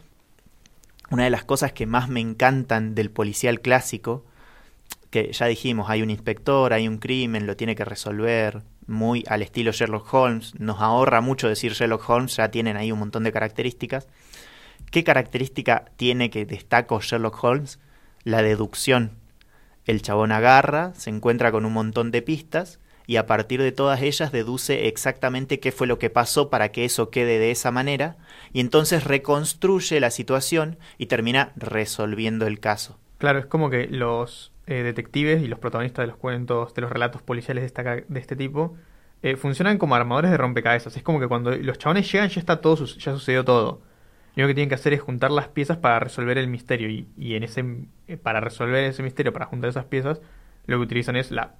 una 1.13 1.23
de 1.23 1.31
las 1.31 1.45
cosas 1.45 1.73
que 1.73 1.87
más 1.87 2.09
me 2.09 2.19
encantan 2.19 2.97
del 2.97 3.13
policial 3.13 3.61
clásico, 3.61 4.25
que 5.12 5.31
ya 5.31 5.44
dijimos, 5.46 5.90
hay 5.90 6.01
un 6.01 6.09
inspector, 6.09 6.72
hay 6.72 6.88
un 6.88 6.96
crimen, 6.96 7.46
lo 7.46 7.55
tiene 7.55 7.77
que 7.77 7.85
resolver, 7.85 8.62
muy 8.87 9.22
al 9.29 9.42
estilo 9.42 9.70
Sherlock 9.70 10.12
Holmes, 10.12 10.59
nos 10.59 10.81
ahorra 10.81 11.20
mucho 11.20 11.51
decir 11.51 11.72
Sherlock 11.72 12.09
Holmes, 12.09 12.35
ya 12.35 12.51
tienen 12.51 12.79
ahí 12.79 12.90
un 12.90 12.98
montón 12.98 13.22
de 13.22 13.31
características. 13.31 14.09
¿Qué 14.90 15.05
característica 15.05 15.85
tiene 15.96 16.31
que 16.31 16.46
destaco 16.46 16.98
Sherlock 17.03 17.44
Holmes? 17.44 17.79
La 18.25 18.40
deducción. 18.42 19.12
El 19.85 20.01
chabón 20.01 20.33
agarra, 20.33 20.94
se 20.94 21.11
encuentra 21.11 21.53
con 21.53 21.66
un 21.66 21.75
montón 21.75 22.11
de 22.11 22.22
pistas 22.22 22.81
y 23.07 23.16
a 23.16 23.27
partir 23.27 23.61
de 23.61 23.72
todas 23.72 24.01
ellas 24.01 24.33
deduce 24.33 24.88
exactamente 24.88 25.61
qué 25.61 25.72
fue 25.72 25.87
lo 25.87 25.98
que 25.98 26.09
pasó 26.09 26.48
para 26.48 26.70
que 26.70 26.87
eso 26.87 27.11
quede 27.11 27.38
de 27.38 27.51
esa 27.51 27.70
manera 27.70 28.16
y 28.55 28.61
entonces 28.61 29.05
reconstruye 29.05 30.01
la 30.01 30.11
situación 30.11 30.79
y 30.96 31.07
termina 31.07 31.53
resolviendo 31.57 32.46
el 32.46 32.61
caso. 32.61 32.98
Claro, 33.18 33.40
es 33.40 33.46
como 33.46 33.68
que 33.68 33.88
los 33.88 34.52
eh, 34.66 34.83
detectives 34.83 35.42
y 35.42 35.48
los 35.48 35.59
protagonistas 35.59 36.05
de 36.05 36.07
los 36.09 36.16
cuentos, 36.16 36.75
de 36.75 36.83
los 36.83 36.92
relatos 36.92 37.22
policiales 37.22 37.72
de, 37.75 38.20
este 38.20 38.37
tipo, 38.37 38.77
eh, 39.22 39.37
funcionan 39.37 39.79
como 39.79 39.94
armadores 39.94 40.31
de 40.31 40.37
rompecabezas. 40.37 40.96
Es 40.96 41.03
como 41.03 41.20
que 41.20 41.29
cuando 41.29 41.51
los 41.57 41.79
chabones 41.79 42.11
llegan 42.11 42.29
ya 42.29 42.40
está 42.40 42.61
todo, 42.61 42.85
ya 42.85 43.12
sucedió 43.12 43.44
todo. 43.44 43.83
Lo 44.35 44.46
que 44.46 44.55
tienen 44.55 44.68
que 44.68 44.77
hacer 44.77 44.92
es 44.94 45.01
juntar 45.01 45.31
las 45.31 45.48
piezas 45.48 45.77
para 45.77 46.01
resolver 46.01 46.38
el 46.38 46.48
misterio. 46.48 46.88
Y, 46.88 47.35
en 47.35 47.42
ese, 47.42 47.64
eh, 48.09 48.16
para 48.16 48.40
resolver 48.40 48.85
ese 48.85 49.03
misterio, 49.03 49.33
para 49.33 49.46
juntar 49.46 49.70
esas 49.70 49.85
piezas, 49.85 50.20
lo 50.66 50.79
que 50.79 50.83
utilizan 50.85 51.16
es 51.16 51.31
la, 51.31 51.57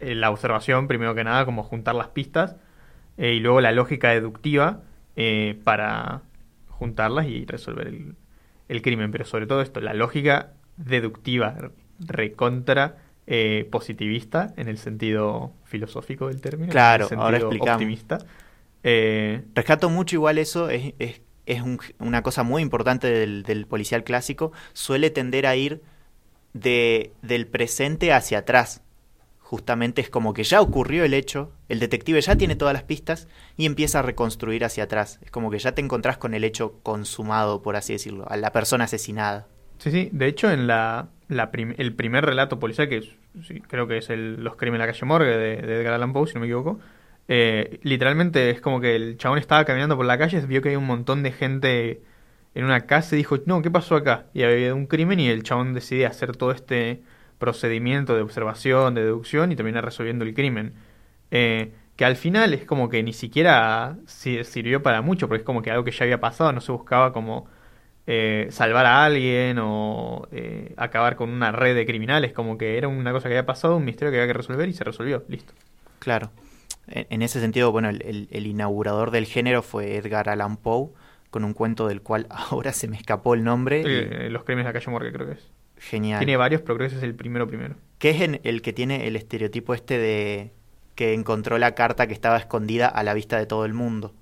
eh, 0.00 0.14
la 0.14 0.30
observación, 0.30 0.88
primero 0.88 1.14
que 1.14 1.24
nada, 1.24 1.44
como 1.44 1.62
juntar 1.62 1.94
las 1.94 2.08
pistas, 2.08 2.56
eh, 3.18 3.34
y 3.34 3.40
luego 3.40 3.60
la 3.60 3.72
lógica 3.72 4.10
deductiva 4.10 4.82
para 5.64 6.22
juntarlas 6.68 7.26
y 7.26 7.44
resolver 7.44 7.88
el, 7.88 8.14
el, 8.68 8.82
crimen. 8.82 9.10
Pero 9.10 9.24
sobre 9.24 9.46
todo 9.48 9.62
esto, 9.62 9.80
la 9.80 9.92
lógica 9.92 10.52
deductiva 10.76 11.56
recontra 11.98 12.96
positivista 13.70 14.54
en 14.56 14.68
el 14.68 14.78
sentido 14.78 15.52
filosófico 15.64 16.28
del 16.28 16.40
término. 16.40 16.70
Claro, 16.70 17.08
en 17.10 17.18
el 17.18 17.20
ahora 17.20 17.38
explicamos. 17.38 17.74
Optimista. 17.74 18.18
Rescato 19.54 19.90
mucho 19.90 20.16
igual 20.16 20.38
eso, 20.38 20.70
es, 20.70 20.94
es 20.98 21.20
es 21.48 21.62
una 21.98 22.22
cosa 22.22 22.42
muy 22.42 22.60
importante 22.60 23.10
del, 23.10 23.66
policial 23.66 24.04
clásico, 24.04 24.52
suele 24.74 25.08
tender 25.08 25.46
a 25.46 25.56
ir 25.56 25.82
de, 26.52 27.12
del 27.22 27.46
presente 27.46 28.12
hacia 28.12 28.38
atrás. 28.38 28.82
Justamente 29.38 30.02
es 30.02 30.10
como 30.10 30.34
que 30.34 30.44
ya 30.44 30.60
ocurrió 30.60 31.04
el 31.04 31.14
hecho, 31.14 31.50
el 31.70 31.80
detective 31.80 32.20
ya 32.20 32.36
tiene 32.36 32.54
todas 32.54 32.74
las 32.74 32.82
pistas 32.82 33.28
y 33.56 33.64
empieza 33.64 34.00
a 34.00 34.02
reconstruir 34.02 34.62
hacia 34.62 34.84
atrás. 34.84 35.20
Es 35.22 35.30
como 35.30 35.50
que 35.50 35.58
ya 35.58 35.72
te 35.72 35.80
encontrás 35.80 36.18
con 36.18 36.34
el 36.34 36.44
hecho 36.44 36.80
consumado, 36.82 37.62
por 37.62 37.76
así 37.76 37.94
decirlo, 37.94 38.28
a 38.28 38.36
la 38.36 38.52
persona 38.52 38.84
asesinada. 38.84 39.48
Sí, 39.78 39.90
sí, 39.90 40.10
de 40.12 40.26
hecho 40.26 40.50
en 40.50 40.66
la, 40.66 41.08
el 41.28 41.94
primer 41.94 42.24
relato 42.24 42.58
policial, 42.58 42.88
que 42.88 43.08
creo 43.68 43.86
que 43.86 43.98
es 43.98 44.10
el, 44.10 44.42
Los 44.42 44.56
Crímenes 44.56 44.84
en 44.84 44.86
la 44.86 44.92
calle 44.92 45.06
Morgue 45.06 45.36
de, 45.36 45.56
de 45.62 45.80
Edgar 45.80 45.94
Allan 45.94 46.12
Poe, 46.12 46.26
si 46.26 46.34
no 46.34 46.40
me 46.40 46.46
equivoco, 46.46 46.80
eh, 47.28 47.78
literalmente 47.82 48.50
es 48.50 48.60
como 48.60 48.80
que 48.80 48.96
el 48.96 49.18
chabón 49.18 49.38
estaba 49.38 49.64
caminando 49.66 49.96
por 49.96 50.06
la 50.06 50.16
calle, 50.18 50.40
vio 50.46 50.62
que 50.62 50.70
hay 50.70 50.76
un 50.76 50.86
montón 50.86 51.22
de 51.22 51.32
gente 51.32 52.00
en 52.54 52.64
una 52.64 52.86
casa 52.86 53.14
y 53.14 53.18
dijo, 53.18 53.36
no, 53.46 53.62
¿qué 53.62 53.70
pasó 53.70 53.96
acá? 53.96 54.26
Y 54.32 54.42
había 54.42 54.74
un 54.74 54.86
crimen 54.86 55.20
y 55.20 55.28
el 55.28 55.42
chabón 55.42 55.74
decide 55.74 56.06
hacer 56.06 56.36
todo 56.36 56.52
este 56.52 57.02
procedimiento 57.38 58.16
de 58.16 58.22
observación, 58.22 58.94
de 58.94 59.02
deducción 59.04 59.52
y 59.52 59.56
termina 59.56 59.80
resolviendo 59.82 60.24
el 60.24 60.34
crimen. 60.34 60.74
Eh, 61.30 61.72
que 61.96 62.04
al 62.04 62.16
final 62.16 62.54
es 62.54 62.64
como 62.64 62.88
que 62.88 63.02
ni 63.02 63.12
siquiera 63.12 63.98
sirvió 64.06 64.82
para 64.82 65.02
mucho, 65.02 65.28
porque 65.28 65.40
es 65.42 65.46
como 65.46 65.62
que 65.62 65.70
algo 65.70 65.84
que 65.84 65.90
ya 65.90 66.04
había 66.04 66.20
pasado, 66.20 66.52
no 66.52 66.60
se 66.60 66.72
buscaba 66.72 67.12
como 67.12 67.48
eh, 68.10 68.46
salvar 68.50 68.86
a 68.86 69.04
alguien 69.04 69.58
o 69.60 70.26
acabar 70.76 71.16
con 71.16 71.28
una 71.28 71.52
red 71.52 71.74
de 71.74 71.84
criminales, 71.84 72.32
como 72.32 72.56
que 72.56 72.78
era 72.78 72.88
una 72.88 73.12
cosa 73.12 73.28
que 73.28 73.34
había 73.34 73.46
pasado, 73.46 73.76
un 73.76 73.84
misterio 73.84 74.10
que 74.10 74.16
había 74.16 74.32
que 74.32 74.38
resolver 74.38 74.68
y 74.68 74.72
se 74.72 74.82
resolvió, 74.82 75.24
listo. 75.28 75.52
Claro. 75.98 76.30
En 76.90 77.20
ese 77.20 77.40
sentido, 77.40 77.70
bueno, 77.70 77.90
el, 77.90 78.46
inaugurador 78.46 79.10
del 79.10 79.26
género 79.26 79.62
fue 79.62 79.96
Edgar 79.96 80.30
Allan 80.30 80.56
Poe, 80.56 80.88
con 81.30 81.44
un 81.44 81.52
cuento 81.52 81.86
del 81.86 82.00
cual 82.00 82.26
ahora 82.30 82.72
se 82.72 82.88
me 82.88 82.96
escapó 82.96 83.34
el 83.34 83.44
nombre. 83.44 83.82
Eh, 83.84 84.30
los 84.30 84.44
crímenes 84.44 84.66
de 84.66 84.72
la 84.72 84.80
calle 84.80 84.90
Morgue, 84.90 85.12
creo 85.12 85.26
que 85.26 85.32
es. 85.34 85.46
Genial. 85.76 86.20
Tiene 86.20 86.36
varios, 86.36 86.62
pero 86.62 86.76
creo 86.76 86.88
que 86.88 86.96
ese 86.96 87.04
es 87.04 87.08
el 87.08 87.14
primero 87.14 87.46
primero. 87.46 87.76
Que 87.98 88.10
es 88.10 88.40
el 88.42 88.62
que 88.62 88.72
tiene 88.72 89.06
el 89.06 89.16
estereotipo 89.16 89.74
este 89.74 89.98
de 89.98 90.50
que 90.96 91.14
encontró 91.14 91.58
la 91.58 91.76
carta 91.76 92.08
que 92.08 92.14
estaba 92.14 92.36
escondida 92.38 92.88
a 92.88 93.04
la 93.04 93.14
vista 93.14 93.38
de 93.38 93.46
todo 93.46 93.64
el 93.64 93.74
mundo. 93.74 94.12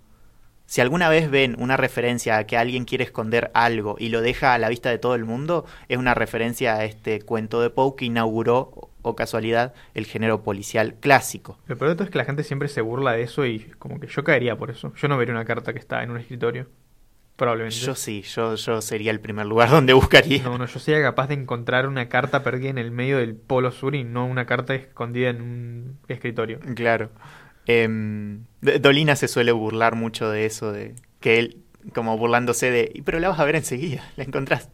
Si 0.67 0.81
alguna 0.81 1.09
vez 1.09 1.31
ven 1.31 1.55
una 1.61 1.77
referencia 1.77 2.39
a 2.39 2.45
que 2.45 2.57
alguien 2.57 2.85
quiere 2.85 3.05
esconder 3.05 3.53
algo 3.55 3.95
y 3.99 4.09
lo 4.09 4.21
deja 4.21 4.53
a 4.53 4.59
la 4.59 4.69
vista 4.69 4.91
de 4.91 4.99
todo 4.99 5.15
el 5.15 5.25
mundo, 5.25 5.65
es 5.89 5.97
una 5.97 6.13
referencia 6.13 6.75
a 6.75 6.85
este 6.85 7.23
cuento 7.23 7.61
de 7.61 7.71
Poe 7.71 7.95
que 7.97 8.05
inauguró, 8.05 8.91
o 9.03 9.15
casualidad, 9.15 9.75
el 9.95 10.07
género 10.07 10.43
policial 10.43 10.95
clásico. 10.95 11.59
Lo 11.69 11.79
peor 11.79 11.91
de 11.91 11.95
todo 11.95 12.05
es 12.05 12.11
que 12.11 12.19
la 12.19 12.25
gente 12.25 12.43
siempre 12.43 12.67
se 12.67 12.81
burla 12.81 13.13
de 13.13 13.23
eso 13.23 13.47
y 13.47 13.61
como 13.79 14.01
que 14.01 14.09
yo 14.09 14.25
caería 14.25 14.59
por 14.59 14.71
eso. 14.71 14.93
Yo 14.97 15.07
no 15.07 15.17
vería 15.17 15.35
una 15.35 15.45
carta 15.45 15.73
que 15.73 15.79
está 15.79 16.03
en 16.03 16.11
un 16.11 16.19
escritorio. 16.19 16.67
Probablemente. 17.37 17.77
Yo 17.77 17.95
sí, 17.95 18.23
yo, 18.23 18.57
yo 18.57 18.81
sería 18.81 19.13
el 19.13 19.21
primer 19.21 19.47
lugar 19.47 19.71
donde 19.71 19.93
buscaría. 19.93 20.43
No, 20.43 20.59
no, 20.59 20.67
yo 20.67 20.81
sería 20.81 21.01
capaz 21.01 21.29
de 21.29 21.35
encontrar 21.35 21.87
una 21.87 22.09
carta 22.09 22.43
perdida 22.43 22.71
en 22.71 22.79
el 22.79 22.91
medio 22.91 23.19
del 23.19 23.37
polo 23.37 23.71
sur 23.71 23.95
y 23.95 24.03
no 24.03 24.27
una 24.27 24.47
carta 24.47 24.75
escondida 24.75 25.31
en 25.31 25.43
un 25.43 25.99
escritorio. 26.09 26.59
Claro. 26.75 27.11
Eh, 27.67 28.39
Dolina 28.81 29.17
se 29.17 29.29
suele 29.29 29.53
burlar 29.53 29.95
mucho 29.95 30.31
de 30.31 30.47
eso, 30.47 30.73
de 30.73 30.95
que 31.21 31.39
él, 31.39 31.63
como 31.95 32.17
burlándose 32.17 32.71
de, 32.71 33.03
pero 33.05 33.19
la 33.21 33.29
vas 33.29 33.41
a 33.41 33.45
ver 33.45 33.57
enseguida, 33.57 34.09
la 34.17 34.25
encontrás. 34.25 34.71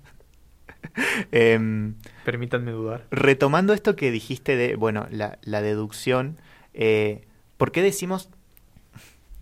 eh, 1.32 1.92
Permítanme 2.24 2.72
dudar. 2.72 3.06
Retomando 3.10 3.72
esto 3.72 3.96
que 3.96 4.10
dijiste 4.10 4.56
de, 4.56 4.76
bueno, 4.76 5.06
la, 5.10 5.38
la 5.42 5.62
deducción, 5.62 6.38
eh, 6.74 7.22
¿por 7.56 7.72
qué 7.72 7.82
decimos 7.82 8.28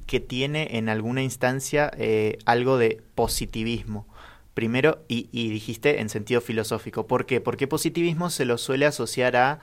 que 0.07 0.21
tiene 0.21 0.77
en 0.77 0.89
alguna 0.89 1.23
instancia 1.23 1.91
eh, 1.97 2.39
algo 2.45 2.79
de 2.79 3.03
positivismo? 3.15 4.07
Primero, 4.55 5.05
y, 5.09 5.29
dijiste 5.33 6.01
en 6.01 6.09
sentido 6.09 6.41
filosófico. 6.41 7.07
¿Por 7.07 7.25
qué? 7.25 7.41
Porque 7.41 7.69
positivismo 7.69 8.31
se 8.31 8.45
lo 8.45 8.59
suele 8.59 8.85
asociar 8.85 9.37
a... 9.37 9.61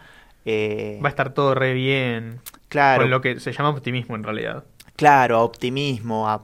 Eh, 0.49 0.99
Va 1.03 1.09
a 1.09 1.11
estar 1.11 1.33
todo 1.33 1.53
re 1.55 1.73
bien. 1.73 2.39
Claro. 2.69 3.03
Con 3.03 3.11
lo 3.11 3.21
que 3.21 3.39
se 3.41 3.51
llama 3.51 3.69
optimismo 3.69 4.15
en 4.15 4.23
realidad. 4.23 4.63
Claro, 4.95 5.35
a 5.35 5.43
optimismo, 5.43 6.27
a 6.29 6.41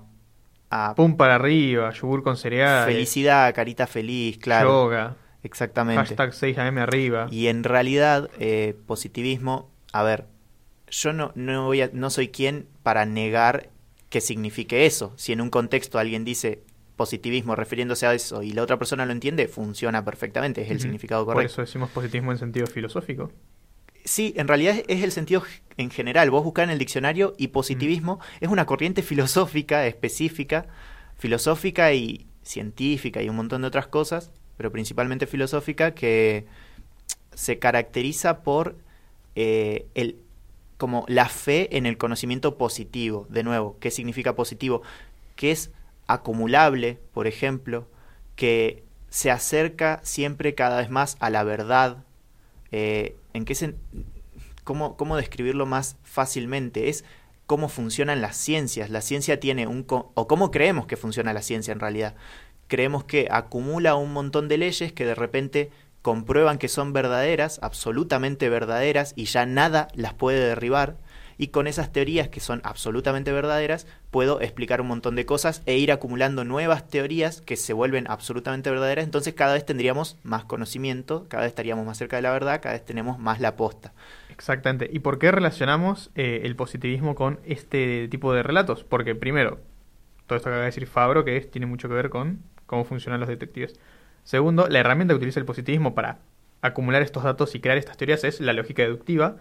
Pum 0.95 1.17
para 1.17 1.35
arriba, 1.35 1.91
yogur 1.91 2.23
con 2.23 2.37
cereal. 2.37 2.85
Felicidad, 2.85 3.53
carita 3.53 3.87
feliz, 3.87 4.37
claro. 4.39 4.69
Yoga. 4.69 5.15
Exactamente. 5.43 6.15
Hashtag 6.15 6.31
6am 6.31 6.79
arriba. 6.79 7.27
Y 7.29 7.47
en 7.47 7.63
realidad, 7.63 8.29
eh, 8.39 8.75
positivismo, 8.85 9.69
a 9.91 10.03
ver, 10.03 10.25
yo 10.89 11.13
no, 11.13 11.31
no, 11.35 11.65
voy 11.65 11.81
a, 11.81 11.89
no 11.93 12.09
soy 12.09 12.29
quien 12.29 12.67
para 12.81 13.05
negar 13.05 13.69
que 14.09 14.21
signifique 14.21 14.85
eso. 14.85 15.13
Si 15.15 15.31
en 15.31 15.41
un 15.41 15.49
contexto 15.49 15.99
alguien 15.99 16.23
dice 16.23 16.63
positivismo 16.95 17.55
refiriéndose 17.55 18.05
a 18.05 18.13
eso 18.13 18.43
y 18.43 18.51
la 18.51 18.63
otra 18.63 18.77
persona 18.77 19.05
lo 19.05 19.11
entiende, 19.11 19.47
funciona 19.47 20.05
perfectamente, 20.05 20.61
es 20.61 20.71
el 20.71 20.79
significado 20.79 21.25
correcto. 21.25 21.41
Por 21.41 21.51
eso 21.51 21.61
decimos 21.61 21.89
positivismo 21.89 22.31
en 22.31 22.37
sentido 22.37 22.67
filosófico. 22.67 23.31
Sí, 24.05 24.33
en 24.35 24.47
realidad 24.47 24.83
es 24.87 25.03
el 25.03 25.11
sentido 25.11 25.43
en 25.77 25.89
general. 25.89 26.29
Vos 26.29 26.43
buscás 26.43 26.65
en 26.65 26.71
el 26.71 26.79
diccionario 26.79 27.33
y 27.37 27.49
positivismo 27.49 28.19
es 28.41 28.49
una 28.49 28.65
corriente 28.65 29.01
filosófica 29.03 29.85
específica, 29.87 30.67
filosófica 31.17 31.93
y 31.93 32.25
científica 32.41 33.21
y 33.21 33.29
un 33.29 33.37
montón 33.37 33.61
de 33.61 33.67
otras 33.67 33.87
cosas, 33.87 34.31
pero 34.57 34.71
principalmente 34.71 35.27
filosófica, 35.27 35.93
que 35.93 36.45
se 37.33 37.59
caracteriza 37.59 38.43
por 38.43 38.75
eh, 39.35 39.87
el 39.95 40.17
como 40.77 41.05
la 41.07 41.29
fe 41.29 41.77
en 41.77 41.85
el 41.85 41.97
conocimiento 41.97 42.57
positivo. 42.57 43.25
De 43.29 43.43
nuevo, 43.43 43.77
¿qué 43.79 43.89
significa 43.89 44.35
positivo? 44.35 44.81
Que 45.37 45.51
es 45.51 45.71
acumulable, 46.07 46.99
por 47.13 47.25
ejemplo, 47.25 47.87
que 48.35 48.83
se 49.09 49.31
acerca 49.31 50.01
siempre 50.03 50.55
cada 50.55 50.77
vez 50.81 50.89
más 50.89 51.15
a 51.21 51.29
la 51.29 51.43
verdad, 51.43 52.03
eh, 52.71 53.15
¿en 53.34 53.46
qué 53.46 53.76
cómo, 54.63 54.98
¿Cómo 54.98 55.17
describirlo 55.17 55.65
más 55.65 55.98
fácilmente? 56.04 56.89
Es 56.89 57.04
cómo 57.46 57.69
funcionan 57.69 58.22
las 58.22 58.38
ciencias. 58.38 58.89
La 58.89 59.02
ciencia 59.02 59.39
tiene 59.39 59.67
un... 59.67 59.86
o 59.88 60.28
cómo 60.28 60.52
creemos 60.52 60.86
que 60.86 60.98
funciona 60.98 61.34
la 61.34 61.41
ciencia 61.41 61.72
en 61.72 61.80
realidad. 61.80 62.15
Creemos 62.67 63.04
que 63.04 63.28
acumula 63.30 63.96
un 63.96 64.13
montón 64.13 64.48
de 64.48 64.58
leyes 64.58 64.93
que 64.93 65.06
de 65.06 65.15
repente 65.15 65.69
comprueban 66.02 66.58
que 66.58 66.67
son 66.67 66.93
verdaderas, 66.93 67.60
absolutamente 67.62 68.50
verdaderas, 68.50 69.13
y 69.15 69.26
ya 69.26 69.46
nada 69.46 69.88
las 69.93 70.13
puede 70.13 70.39
derribar 70.39 70.98
y 71.43 71.49
con 71.49 71.67
esas 71.67 71.91
teorías 71.91 72.29
que 72.29 72.39
son 72.39 72.62
absolutamente 72.63 73.34
verdaderas 73.34 73.86
puedo 74.12 74.39
explicar 74.39 74.79
un 74.79 74.88
montón 74.88 75.17
de 75.17 75.25
cosas 75.25 75.62
e 75.65 75.77
ir 75.77 75.91
acumulando 75.91 76.45
nuevas 76.45 76.88
teorías 76.88 77.41
que 77.41 77.58
se 77.58 77.73
vuelven 77.73 78.06
absolutamente 78.08 78.69
verdaderas, 78.69 79.03
entonces 79.03 79.34
cada 79.34 79.53
vez 79.53 79.65
tendríamos 79.65 80.17
más 80.23 80.45
conocimiento, 80.45 81.25
cada 81.27 81.43
vez 81.43 81.49
estaríamos 81.49 81.86
más 81.86 81.97
cerca 81.97 82.15
de 82.15 82.21
la 82.21 82.32
verdad, 82.32 82.62
cada 82.62 82.75
vez 82.75 82.86
tenemos 82.86 83.19
más 83.19 83.41
la 83.41 83.58
posta. 83.58 83.91
Exactamente. 84.29 84.89
¿Y 84.89 84.99
por 84.99 85.19
qué 85.19 85.34
relacionamos 85.34 86.12
eh, 86.15 86.43
el 86.45 86.56
positivismo 86.56 87.13
con 87.13 87.41
este 87.45 88.08
tipo 88.08 88.32
de 88.32 88.41
relatos? 88.41 88.86
Porque 88.86 89.13
primero, 89.13 89.60
todo 90.27 90.38
esto 90.38 90.45
que 90.45 90.51
acaba 90.51 90.62
de 90.62 90.67
decir 90.67 90.88
Fabro, 90.88 91.25
que 91.25 91.41
tiene 91.41 91.65
mucho 91.65 91.89
que 91.89 91.95
ver 91.95 92.10
con 92.10 92.39
cómo 92.67 92.86
funcionan 92.86 93.19
los 93.19 93.27
detectives. 93.27 93.77
Segundo, 94.23 94.69
la 94.69 94.79
herramienta 94.79 95.13
que 95.13 95.17
utiliza 95.17 95.41
el 95.41 95.45
positivismo 95.45 95.93
para 95.93 96.19
acumular 96.62 97.01
estos 97.01 97.23
datos 97.23 97.53
y 97.53 97.60
crear 97.60 97.77
estas 97.77 97.97
teorías 97.97 98.23
es 98.23 98.39
la 98.39 98.53
lógica 98.53 98.84
deductiva, 98.84 99.36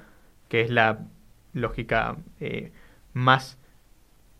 que 0.48 0.62
es 0.62 0.70
la 0.70 1.06
lógica 1.52 2.16
eh, 2.40 2.72
más 3.12 3.58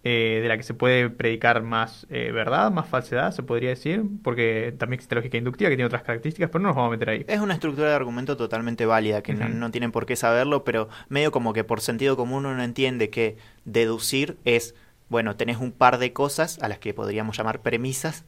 eh, 0.05 0.41
de 0.43 0.49
la 0.49 0.57
que 0.57 0.65
se 0.65 0.75
puede 0.75 1.11
predicar 1.11 1.63
más 1.63 2.09
eh, 2.11 2.33
verdad, 2.33 2.73
más 2.73 2.89
falsedad, 2.89 3.31
se 3.31 3.45
podría 3.45 3.69
decir, 3.69 4.03
porque 4.25 4.75
también 4.77 4.95
existe 4.95 5.15
lógica 5.15 5.39
inductiva 5.39 5.71
que 5.71 5.77
tiene 5.77 5.87
otras 5.87 6.03
características, 6.03 6.51
pero 6.51 6.61
no 6.61 6.71
nos 6.71 6.77
vamos 6.77 6.89
a 6.89 6.91
meter 6.91 7.11
ahí. 7.11 7.25
Es 7.29 7.39
una 7.39 7.55
estructura 7.55 7.91
de 7.91 7.95
argumento 7.95 8.37
totalmente 8.37 8.85
válida, 8.85 9.23
que 9.23 9.33
no, 9.33 9.71
tienen 9.71 9.93
por 9.93 10.05
qué 10.05 10.17
saberlo, 10.17 10.65
pero 10.65 10.89
medio 11.09 11.31
como 11.31 11.53
que 11.53 11.63
por 11.63 11.81
sentido 11.81 12.17
común 12.17 12.47
uno 12.47 12.65
entiende 12.65 13.11
que 13.11 13.37
deducir 13.65 14.39
es, 14.45 14.75
bueno, 15.09 15.37
tenés 15.37 15.59
un 15.59 15.71
par 15.71 15.99
de 15.99 16.13
cosas 16.13 16.59
a 16.61 16.69
las 16.69 16.81
que 16.81 16.95
podríamos 16.95 17.39
llamar 17.39 17.63
premisas, 17.63 18.25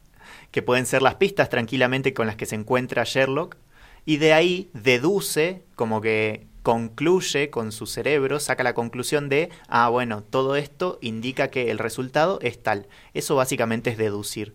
que 0.52 0.62
pueden 0.62 0.86
ser 0.86 1.02
las 1.02 1.16
pistas 1.16 1.48
tranquilamente 1.48 2.14
con 2.14 2.28
las 2.28 2.36
que 2.36 2.46
se 2.46 2.54
encuentra 2.54 3.02
Sherlock, 3.02 3.56
y 4.04 4.18
de 4.18 4.32
ahí 4.32 4.70
deduce 4.74 5.64
como 5.74 6.00
que 6.00 6.46
concluye 6.64 7.50
con 7.50 7.72
su 7.72 7.86
cerebro, 7.86 8.40
saca 8.40 8.64
la 8.64 8.72
conclusión 8.72 9.28
de, 9.28 9.50
ah, 9.68 9.90
bueno, 9.90 10.22
todo 10.22 10.56
esto 10.56 10.98
indica 11.02 11.48
que 11.48 11.70
el 11.70 11.78
resultado 11.78 12.38
es 12.40 12.60
tal. 12.60 12.86
Eso 13.12 13.36
básicamente 13.36 13.90
es 13.90 13.98
deducir. 13.98 14.54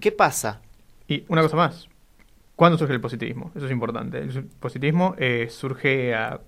¿Qué 0.00 0.12
pasa? 0.12 0.62
Y 1.08 1.24
una 1.26 1.42
cosa 1.42 1.56
más. 1.56 1.88
¿Cuándo 2.54 2.78
surge 2.78 2.94
el 2.94 3.00
positivismo? 3.00 3.50
Eso 3.56 3.66
es 3.66 3.72
importante. 3.72 4.18
El 4.18 4.44
positivismo 4.44 5.16
eh, 5.18 5.48
surge 5.50 6.14
a 6.14 6.40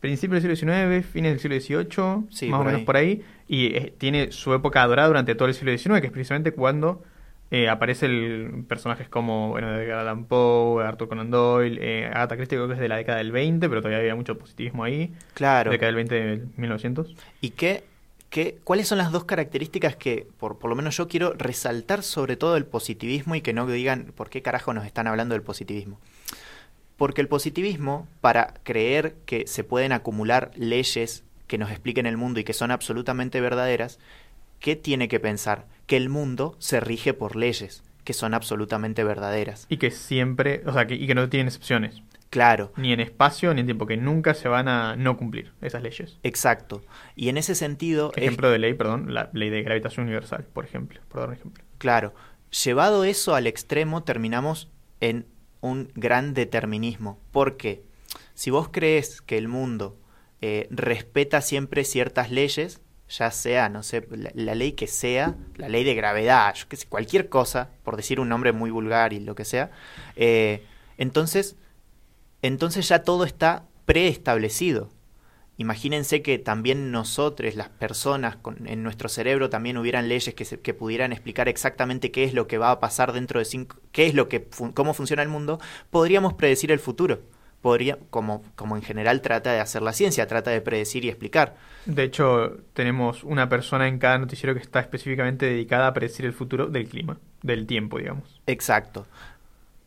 principios 0.00 0.42
del 0.42 0.54
siglo 0.54 0.74
XIX, 0.74 1.06
fines 1.06 1.32
del 1.42 1.58
siglo 1.60 1.82
XVIII, 1.82 2.50
más 2.50 2.60
o 2.60 2.64
menos 2.64 2.82
por 2.82 2.98
ahí, 2.98 3.24
y 3.48 3.74
eh, 3.74 3.94
tiene 3.96 4.32
su 4.32 4.52
época 4.52 4.86
dorada 4.86 5.08
durante 5.08 5.34
todo 5.34 5.48
el 5.48 5.54
siglo 5.54 5.76
XIX, 5.76 6.00
que 6.00 6.08
es 6.08 6.12
precisamente 6.12 6.52
cuando 6.52 7.02
eh, 7.50 7.68
aparece 7.68 8.06
el 8.06 8.64
personajes 8.68 9.08
como 9.08 9.50
bueno 9.50 9.70
de 9.70 9.84
Edgar 9.84 10.00
Allan 10.00 10.24
Poe, 10.24 10.84
Arthur 10.84 11.08
Conan 11.08 11.30
Doyle, 11.30 11.78
eh, 11.80 12.06
Agatha 12.06 12.36
Christie 12.36 12.58
creo 12.58 12.66
que 12.66 12.74
es 12.74 12.80
de 12.80 12.88
la 12.88 12.96
década 12.96 13.18
del 13.18 13.30
20, 13.30 13.68
pero 13.68 13.80
todavía 13.80 13.98
había 13.98 14.16
mucho 14.16 14.36
positivismo 14.36 14.82
ahí. 14.82 15.12
Claro. 15.34 15.70
Década 15.70 15.86
del 15.86 15.94
20 15.94 16.14
de 16.14 16.44
1900. 16.56 17.14
¿Y 17.40 17.50
qué, 17.50 17.84
qué, 18.30 18.58
cuáles 18.64 18.88
son 18.88 18.98
las 18.98 19.12
dos 19.12 19.24
características 19.24 19.94
que, 19.94 20.26
por, 20.38 20.58
por 20.58 20.70
lo 20.70 20.76
menos 20.76 20.96
yo 20.96 21.06
quiero 21.06 21.34
resaltar 21.34 22.02
sobre 22.02 22.36
todo 22.36 22.56
el 22.56 22.66
positivismo 22.66 23.36
y 23.36 23.42
que 23.42 23.52
no 23.52 23.66
digan 23.66 24.12
por 24.16 24.28
qué 24.28 24.42
carajo 24.42 24.74
nos 24.74 24.84
están 24.84 25.06
hablando 25.06 25.34
del 25.34 25.42
positivismo? 25.42 26.00
Porque 26.96 27.20
el 27.20 27.28
positivismo, 27.28 28.08
para 28.20 28.54
creer 28.64 29.14
que 29.24 29.46
se 29.46 29.62
pueden 29.62 29.92
acumular 29.92 30.50
leyes 30.56 31.22
que 31.46 31.58
nos 31.58 31.70
expliquen 31.70 32.06
el 32.06 32.16
mundo 32.16 32.40
y 32.40 32.44
que 32.44 32.54
son 32.54 32.72
absolutamente 32.72 33.40
verdaderas, 33.40 34.00
¿qué 34.58 34.74
tiene 34.74 35.06
que 35.06 35.20
pensar? 35.20 35.66
Que 35.86 35.96
el 35.96 36.08
mundo 36.08 36.56
se 36.58 36.80
rige 36.80 37.14
por 37.14 37.36
leyes, 37.36 37.82
que 38.04 38.12
son 38.12 38.34
absolutamente 38.34 39.04
verdaderas. 39.04 39.66
Y 39.68 39.78
que 39.78 39.90
siempre, 39.90 40.62
o 40.66 40.72
sea, 40.72 40.86
que, 40.86 40.94
y 40.94 41.06
que 41.06 41.14
no 41.14 41.28
tienen 41.28 41.48
excepciones. 41.48 42.02
Claro. 42.30 42.72
Ni 42.76 42.92
en 42.92 43.00
espacio 43.00 43.54
ni 43.54 43.60
en 43.60 43.66
tiempo, 43.66 43.86
que 43.86 43.96
nunca 43.96 44.34
se 44.34 44.48
van 44.48 44.68
a 44.68 44.96
no 44.96 45.16
cumplir 45.16 45.52
esas 45.62 45.82
leyes. 45.82 46.18
Exacto. 46.22 46.82
Y 47.14 47.28
en 47.28 47.38
ese 47.38 47.54
sentido... 47.54 48.12
Ejemplo 48.16 48.50
de 48.50 48.58
ley, 48.58 48.74
perdón, 48.74 49.14
la 49.14 49.30
ley 49.32 49.48
de 49.50 49.62
gravitación 49.62 50.06
universal, 50.06 50.44
por 50.52 50.64
ejemplo, 50.64 51.00
por 51.08 51.20
dar 51.20 51.28
un 51.28 51.34
ejemplo. 51.34 51.64
Claro. 51.78 52.14
Llevado 52.64 53.04
eso 53.04 53.34
al 53.34 53.46
extremo, 53.46 54.02
terminamos 54.02 54.70
en 55.00 55.26
un 55.60 55.90
gran 55.94 56.34
determinismo. 56.34 57.18
Porque 57.32 57.84
si 58.34 58.50
vos 58.50 58.68
crees 58.70 59.22
que 59.22 59.38
el 59.38 59.48
mundo 59.48 59.98
eh, 60.40 60.68
respeta 60.70 61.40
siempre 61.40 61.84
ciertas 61.84 62.30
leyes, 62.30 62.80
ya 63.08 63.30
sea, 63.30 63.68
no 63.68 63.82
sé, 63.82 64.06
la, 64.10 64.54
ley 64.54 64.72
que 64.72 64.86
sea, 64.86 65.36
la 65.56 65.68
ley 65.68 65.84
de 65.84 65.94
gravedad, 65.94 66.54
yo 66.54 66.64
sé, 66.76 66.86
cualquier 66.86 67.28
cosa, 67.28 67.70
por 67.84 67.96
decir 67.96 68.18
un 68.18 68.28
nombre 68.28 68.52
muy 68.52 68.70
vulgar 68.70 69.12
y 69.12 69.20
lo 69.20 69.34
que 69.34 69.44
sea, 69.44 69.70
eh, 70.16 70.64
entonces, 70.98 71.56
entonces 72.42 72.88
ya 72.88 73.02
todo 73.02 73.24
está 73.24 73.64
preestablecido. 73.84 74.90
Imagínense 75.58 76.20
que 76.20 76.38
también 76.38 76.90
nosotros, 76.90 77.54
las 77.54 77.70
personas 77.70 78.36
con, 78.36 78.66
en 78.66 78.82
nuestro 78.82 79.08
cerebro, 79.08 79.48
también 79.48 79.78
hubieran 79.78 80.08
leyes 80.08 80.34
que, 80.34 80.44
que 80.44 80.74
pudieran 80.74 81.12
explicar 81.12 81.48
exactamente 81.48 82.10
qué 82.10 82.24
es 82.24 82.34
lo 82.34 82.46
que 82.46 82.58
va 82.58 82.72
a 82.72 82.80
pasar 82.80 83.12
dentro 83.12 83.38
de 83.38 83.46
cinco, 83.46 83.76
qué 83.92 84.06
es 84.06 84.14
lo 84.14 84.28
que, 84.28 84.46
cómo 84.74 84.92
funciona 84.92 85.22
el 85.22 85.30
mundo, 85.30 85.58
podríamos 85.90 86.34
predecir 86.34 86.72
el 86.72 86.78
futuro 86.78 87.22
podría, 87.66 87.98
como, 88.10 88.44
como 88.54 88.76
en 88.76 88.82
general 88.82 89.22
trata 89.22 89.52
de 89.52 89.58
hacer 89.58 89.82
la 89.82 89.92
ciencia, 89.92 90.28
trata 90.28 90.52
de 90.52 90.60
predecir 90.60 91.04
y 91.04 91.08
explicar. 91.08 91.56
De 91.84 92.04
hecho, 92.04 92.58
tenemos 92.74 93.24
una 93.24 93.48
persona 93.48 93.88
en 93.88 93.98
cada 93.98 94.18
noticiero 94.18 94.54
que 94.54 94.60
está 94.60 94.78
específicamente 94.78 95.46
dedicada 95.46 95.88
a 95.88 95.92
predecir 95.92 96.26
el 96.26 96.32
futuro 96.32 96.68
del 96.68 96.88
clima, 96.88 97.18
del 97.42 97.66
tiempo, 97.66 97.98
digamos. 97.98 98.40
Exacto. 98.46 99.04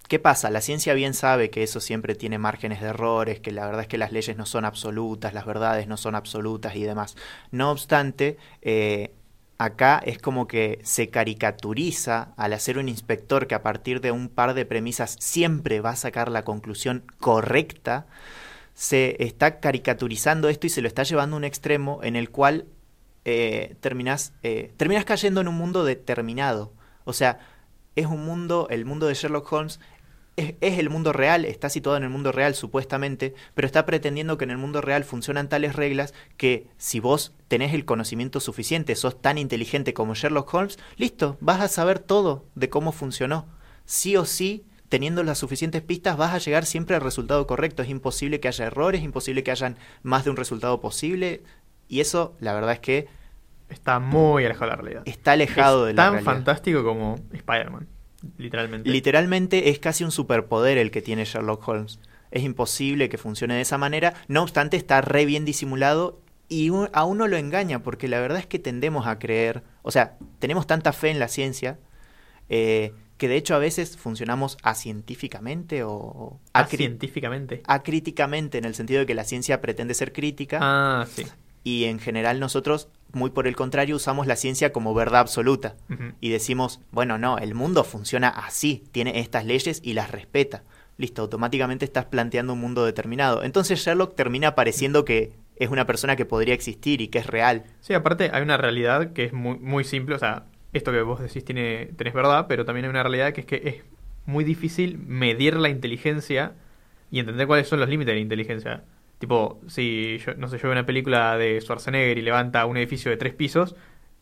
¿Qué 0.09 0.19
pasa? 0.19 0.49
La 0.49 0.59
ciencia 0.59 0.93
bien 0.93 1.13
sabe 1.13 1.49
que 1.49 1.63
eso 1.63 1.79
siempre 1.79 2.15
tiene 2.15 2.37
márgenes 2.37 2.81
de 2.81 2.87
errores, 2.87 3.39
que 3.39 3.53
la 3.53 3.65
verdad 3.65 3.83
es 3.83 3.87
que 3.87 3.97
las 3.97 4.11
leyes 4.11 4.35
no 4.35 4.45
son 4.45 4.65
absolutas, 4.65 5.33
las 5.33 5.45
verdades 5.45 5.87
no 5.87 5.95
son 5.95 6.15
absolutas 6.15 6.75
y 6.75 6.83
demás. 6.83 7.15
No 7.51 7.71
obstante, 7.71 8.35
eh, 8.61 9.13
acá 9.59 10.01
es 10.03 10.17
como 10.17 10.47
que 10.47 10.79
se 10.83 11.09
caricaturiza 11.09 12.33
al 12.37 12.53
hacer 12.53 12.77
un 12.77 12.89
inspector 12.89 13.45
que 13.45 13.55
a 13.55 13.61
partir 13.61 13.99
de 13.99 14.11
un 14.11 14.29
par 14.29 14.53
de 14.53 14.65
premisas 14.65 15.17
siempre 15.19 15.81
va 15.81 15.91
a 15.91 15.95
sacar 15.97 16.31
la 16.31 16.45
conclusión 16.45 17.03
correcta, 17.19 18.07
se 18.73 19.21
está 19.21 19.59
caricaturizando 19.59 20.47
esto 20.47 20.65
y 20.65 20.69
se 20.69 20.81
lo 20.81 20.87
está 20.87 21.03
llevando 21.03 21.35
a 21.35 21.37
un 21.39 21.43
extremo 21.43 21.99
en 22.03 22.15
el 22.15 22.29
cual 22.29 22.67
eh, 23.25 23.75
eh, 24.43 24.73
terminas 24.77 25.05
cayendo 25.05 25.41
en 25.41 25.49
un 25.49 25.55
mundo 25.55 25.83
determinado. 25.83 26.71
O 27.03 27.11
sea, 27.11 27.39
es 27.97 28.05
un 28.05 28.25
mundo, 28.25 28.67
el 28.69 28.85
mundo 28.85 29.07
de 29.07 29.13
Sherlock 29.13 29.51
Holmes 29.51 29.81
es, 30.39 30.55
es, 30.61 30.79
el 30.79 30.89
mundo 30.89 31.13
real, 31.13 31.45
está 31.45 31.69
situado 31.69 31.97
en 31.97 32.03
el 32.03 32.09
mundo 32.09 32.31
real 32.31 32.55
supuestamente, 32.55 33.33
pero 33.53 33.65
está 33.65 33.85
pretendiendo 33.85 34.37
que 34.37 34.45
en 34.45 34.51
el 34.51 34.57
mundo 34.57 34.81
real 34.81 35.03
funcionan 35.03 35.49
tales 35.49 35.75
reglas 35.75 36.13
que 36.37 36.67
si 36.77 36.99
vos 36.99 37.33
tenés 37.47 37.73
el 37.73 37.85
conocimiento 37.85 38.39
suficiente, 38.39 38.95
sos 38.95 39.21
tan 39.21 39.37
inteligente 39.37 39.93
como 39.93 40.15
Sherlock 40.15 40.53
Holmes, 40.53 40.79
listo, 40.97 41.37
vas 41.41 41.61
a 41.61 41.67
saber 41.67 41.99
todo 41.99 42.45
de 42.55 42.69
cómo 42.69 42.91
funcionó. 42.91 43.47
Sí 43.85 44.15
o 44.17 44.25
sí, 44.25 44.65
teniendo 44.89 45.23
las 45.23 45.37
suficientes 45.37 45.81
pistas, 45.81 46.17
vas 46.17 46.33
a 46.33 46.39
llegar 46.39 46.65
siempre 46.65 46.95
al 46.95 47.01
resultado 47.01 47.45
correcto. 47.47 47.83
Es 47.83 47.89
imposible 47.89 48.39
que 48.39 48.47
haya 48.47 48.65
errores, 48.65 48.99
es 48.99 49.05
imposible 49.05 49.43
que 49.43 49.51
hayan 49.51 49.77
más 50.03 50.25
de 50.25 50.31
un 50.31 50.37
resultado 50.37 50.81
posible. 50.81 51.43
Y 51.87 52.01
eso, 52.01 52.35
la 52.39 52.53
verdad 52.53 52.73
es 52.73 52.79
que... 52.79 53.07
Está 53.69 53.99
muy 53.99 54.45
alejado 54.45 54.65
de 54.65 54.77
la 54.77 54.81
realidad. 54.81 55.03
Está 55.05 55.33
alejado 55.33 55.85
de 55.85 55.93
la 55.93 56.03
tan 56.03 56.13
realidad. 56.13 56.33
fantástico 56.33 56.83
como 56.83 57.15
Spider-Man. 57.31 57.87
Literalmente. 58.37 58.89
Literalmente 58.89 59.69
es 59.69 59.79
casi 59.79 60.03
un 60.03 60.11
superpoder 60.11 60.77
el 60.77 60.91
que 60.91 61.01
tiene 61.01 61.25
Sherlock 61.25 61.67
Holmes. 61.67 61.99
Es 62.31 62.43
imposible 62.43 63.09
que 63.09 63.17
funcione 63.17 63.55
de 63.55 63.61
esa 63.61 63.77
manera. 63.77 64.13
No 64.27 64.43
obstante, 64.43 64.77
está 64.77 65.01
re 65.01 65.25
bien 65.25 65.45
disimulado 65.45 66.21
y 66.49 66.71
un, 66.71 66.89
a 66.93 67.05
uno 67.05 67.27
lo 67.27 67.37
engaña, 67.37 67.83
porque 67.83 68.07
la 68.07 68.19
verdad 68.19 68.39
es 68.39 68.47
que 68.47 68.59
tendemos 68.59 69.07
a 69.07 69.19
creer, 69.19 69.63
o 69.83 69.91
sea, 69.91 70.17
tenemos 70.39 70.65
tanta 70.65 70.91
fe 70.93 71.11
en 71.11 71.19
la 71.19 71.27
ciencia, 71.27 71.79
eh, 72.49 72.93
que 73.17 73.27
de 73.27 73.35
hecho 73.35 73.53
a 73.53 73.59
veces 73.59 73.97
funcionamos 73.97 74.57
acientíficamente 74.63 75.83
o... 75.83 76.39
Acientíficamente. 76.53 77.61
Acríticamente, 77.67 78.57
en 78.57 78.65
el 78.65 78.73
sentido 78.73 79.01
de 79.01 79.05
que 79.05 79.13
la 79.13 79.25
ciencia 79.25 79.61
pretende 79.61 79.93
ser 79.93 80.11
crítica. 80.11 80.57
Ah, 80.61 81.05
sí. 81.07 81.27
Y 81.63 81.83
en 81.83 81.99
general 81.99 82.39
nosotros, 82.39 82.89
muy 83.13 83.29
por 83.31 83.47
el 83.47 83.55
contrario, 83.55 83.95
usamos 83.95 84.27
la 84.27 84.35
ciencia 84.35 84.71
como 84.71 84.93
verdad 84.93 85.21
absoluta. 85.21 85.75
Uh 85.89 85.93
-huh. 85.93 86.13
Y 86.21 86.29
decimos, 86.29 86.81
bueno, 86.91 87.17
no, 87.17 87.37
el 87.37 87.55
mundo 87.55 87.83
funciona 87.83 88.29
así, 88.29 88.83
tiene 88.91 89.19
estas 89.19 89.45
leyes 89.45 89.81
y 89.83 89.93
las 89.93 90.11
respeta. 90.11 90.63
Listo, 90.97 91.21
automáticamente 91.21 91.85
estás 91.85 92.05
planteando 92.05 92.53
un 92.53 92.59
mundo 92.59 92.85
determinado. 92.85 93.43
Entonces 93.43 93.79
Sherlock 93.79 94.15
termina 94.15 94.53
pareciendo 94.55 95.05
que 95.05 95.31
es 95.55 95.69
una 95.69 95.85
persona 95.85 96.15
que 96.15 96.25
podría 96.25 96.53
existir 96.53 97.01
y 97.01 97.07
que 97.07 97.19
es 97.19 97.27
real. 97.27 97.63
Sí, 97.79 97.93
aparte 97.93 98.29
hay 98.33 98.41
una 98.41 98.57
realidad 98.57 99.13
que 99.13 99.25
es 99.25 99.33
muy, 99.33 99.57
muy 99.59 99.83
simple, 99.83 100.15
o 100.15 100.19
sea, 100.19 100.45
esto 100.73 100.91
que 100.91 101.01
vos 101.01 101.19
decís 101.21 101.43
tiene, 101.43 101.87
tenés 101.97 102.13
verdad, 102.13 102.45
pero 102.47 102.65
también 102.65 102.85
hay 102.85 102.89
una 102.89 103.03
realidad 103.03 103.33
que 103.33 103.41
es 103.41 103.47
que 103.47 103.61
es 103.65 103.83
muy 104.25 104.43
difícil 104.43 104.97
medir 104.99 105.55
la 105.55 105.69
inteligencia 105.69 106.53
y 107.11 107.19
entender 107.19 107.47
cuáles 107.47 107.67
son 107.67 107.79
los 107.79 107.89
límites 107.89 108.11
de 108.11 108.15
la 108.15 108.21
inteligencia. 108.21 108.83
Tipo, 109.19 109.59
si 109.67 110.17
yo, 110.19 110.33
no 110.35 110.47
sé, 110.47 110.57
yo 110.57 110.63
veo 110.63 110.71
una 110.71 110.85
película 110.85 111.37
de 111.37 111.59
Schwarzenegger 111.61 112.17
y 112.17 112.21
levanta 112.21 112.65
un 112.65 112.77
edificio 112.77 113.11
de 113.11 113.17
tres 113.17 113.33
pisos, 113.33 113.75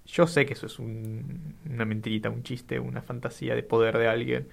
yo 0.05 0.25
sé 0.25 0.45
que 0.45 0.53
eso 0.53 0.65
es 0.65 0.79
un, 0.79 1.55
una 1.69 1.85
mentirita, 1.85 2.29
un 2.29 2.43
chiste, 2.43 2.79
una 2.79 3.01
fantasía 3.01 3.55
de 3.55 3.63
poder 3.63 3.97
de 3.97 4.07
alguien. 4.07 4.47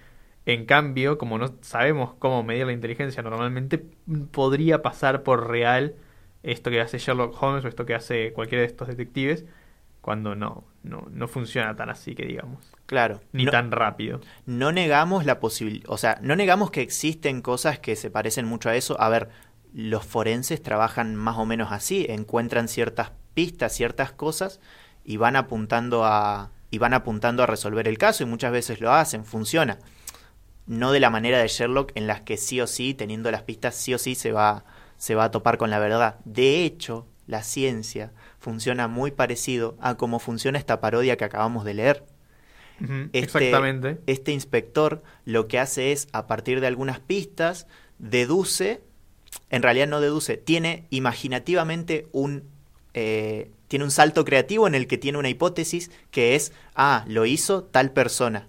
En 0.47 0.67
cambio, 0.67 1.17
como 1.17 1.39
no 1.39 1.55
sabemos 1.63 2.15
cómo 2.19 2.43
medir 2.43 2.67
la 2.67 2.73
inteligencia, 2.73 3.23
normalmente 3.23 3.83
podría 4.33 4.83
pasar 4.83 5.23
por 5.23 5.49
real 5.49 5.95
esto 6.43 6.71
que 6.71 6.81
hace 6.81 6.99
Sherlock 6.99 7.43
Holmes 7.43 7.65
o 7.65 7.69
esto 7.69 7.87
que 7.87 7.95
hace 7.95 8.33
cualquiera 8.35 8.61
de 8.61 8.67
estos 8.67 8.89
detectives, 8.89 9.47
cuando 10.03 10.35
no, 10.35 10.65
no, 10.83 11.09
no 11.11 11.29
funciona 11.29 11.75
tan 11.75 11.89
así 11.89 12.15
que 12.15 12.27
digamos. 12.27 12.71
Claro. 12.85 13.23
Ni 13.33 13.47
no, 13.47 13.51
tan 13.51 13.73
rápido. 13.73 14.21
No 14.45 14.71
negamos 14.71 15.25
la 15.25 15.41
posibilidad, 15.41 15.89
o 15.89 15.97
sea, 15.97 16.19
no 16.21 16.37
negamos 16.37 16.71
que 16.71 16.83
existen 16.83 17.41
cosas 17.41 17.79
que 17.79 17.97
se 17.97 18.11
parecen 18.11 18.45
mucho 18.45 18.69
a 18.69 18.77
eso. 18.77 19.01
A 19.01 19.09
ver, 19.09 19.31
los 19.75 20.07
forenses 20.07 20.63
trabajan 20.63 21.17
más 21.17 21.37
o 21.37 21.45
menos 21.45 21.73
así, 21.73 22.07
encuentran 22.09 22.69
ciertas 22.69 23.11
pistas, 23.35 23.73
ciertas 23.73 24.13
cosas 24.13 24.61
y 25.05 25.17
van 25.17 25.37
apuntando 25.37 26.05
a 26.05 26.53
y 26.71 26.79
van 26.79 26.95
apuntando 26.95 27.43
a 27.43 27.47
resolver 27.47 27.87
el 27.87 27.99
caso 27.99 28.23
y 28.23 28.27
muchas 28.27 28.53
veces 28.53 28.81
lo 28.81 28.93
hacen, 28.93 29.25
funciona. 29.25 29.79
No 30.67 30.93
de 30.93 31.01
la 31.01 31.11
manera 31.11 31.39
de 31.39 31.49
Sherlock 31.49 31.93
en 31.95 32.07
las 32.07 32.23
que 32.23 32.37
sí 32.37 32.61
o 32.61 32.67
sí, 32.67 32.95
teniendo 32.95 33.31
las 33.31 33.43
pistas, 33.43 33.75
sí 33.75 33.93
o 33.93 33.99
sí 33.99 34.15
se 34.15 34.33
va 34.33 34.65
se 34.97 35.15
va 35.15 35.25
a 35.25 35.31
topar 35.31 35.59
con 35.59 35.71
la 35.71 35.79
verdad. 35.81 36.19
De 36.25 36.65
hecho, 36.65 37.07
la 37.27 37.43
ciencia 37.43 38.13
funciona 38.39 38.89
muy 38.89 39.11
parecido 39.11 39.77
a 39.81 39.97
cómo 39.97 40.19
funciona 40.21 40.59
esta 40.59 40.81
parodia 40.81 41.17
que 41.17 41.25
acabamos 41.25 41.65
de 41.65 41.75
leer. 41.75 42.05
Uh 42.81 42.85
-huh, 42.85 43.11
este, 43.13 43.19
exactamente. 43.19 44.01
Este 44.07 44.33
inspector 44.33 45.03
lo 45.25 45.49
que 45.49 45.59
hace 45.59 45.93
es, 45.93 46.09
a 46.13 46.27
partir 46.27 46.61
de 46.61 46.69
algunas 46.69 47.01
pistas, 47.01 47.67
deduce, 47.99 48.83
en 49.51 49.63
realidad 49.63 49.87
no 49.87 50.01
deduce, 50.01 50.37
tiene 50.37 50.87
imaginativamente 50.91 52.09
un, 52.13 52.45
eh, 52.95 53.51
tiene 53.69 53.85
un 53.85 53.91
salto 53.91 54.25
creativo 54.25 54.67
en 54.67 54.75
el 54.75 54.87
que 54.87 54.99
tiene 54.99 55.19
una 55.19 55.29
hipótesis 55.29 55.91
que 56.11 56.35
es, 56.35 56.53
ah, 56.75 57.05
lo 57.09 57.27
hizo 57.27 57.65
tal 57.65 57.93
persona. 57.93 58.49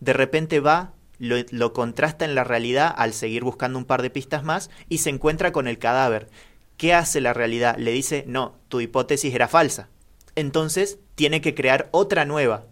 De 0.00 0.12
repente 0.12 0.60
va, 0.60 0.92
lo, 1.18 1.36
lo, 1.50 1.72
contrasta 1.72 2.24
en 2.24 2.34
la 2.34 2.44
realidad 2.44 2.94
al 2.96 3.12
seguir 3.12 3.42
buscando 3.42 3.78
un 3.78 3.84
par 3.84 4.02
de 4.02 4.10
pistas 4.10 4.44
más 4.44 4.70
y 4.88 4.98
se 4.98 5.10
encuentra 5.10 5.52
con 5.52 5.66
el 5.66 5.78
cadáver. 5.78 6.28
¿Qué 6.76 6.94
hace 6.94 7.20
la 7.20 7.34
realidad? 7.34 7.76
Le 7.76 7.90
dice, 7.90 8.24
no, 8.28 8.54
tu 8.68 8.80
hipótesis 8.80 9.34
era 9.34 9.48
falsa. 9.48 9.88
Entonces 10.36 10.98
tiene 11.16 11.40
que 11.40 11.54
crear 11.54 11.88
otra 11.90 12.24
nueva. 12.24 12.66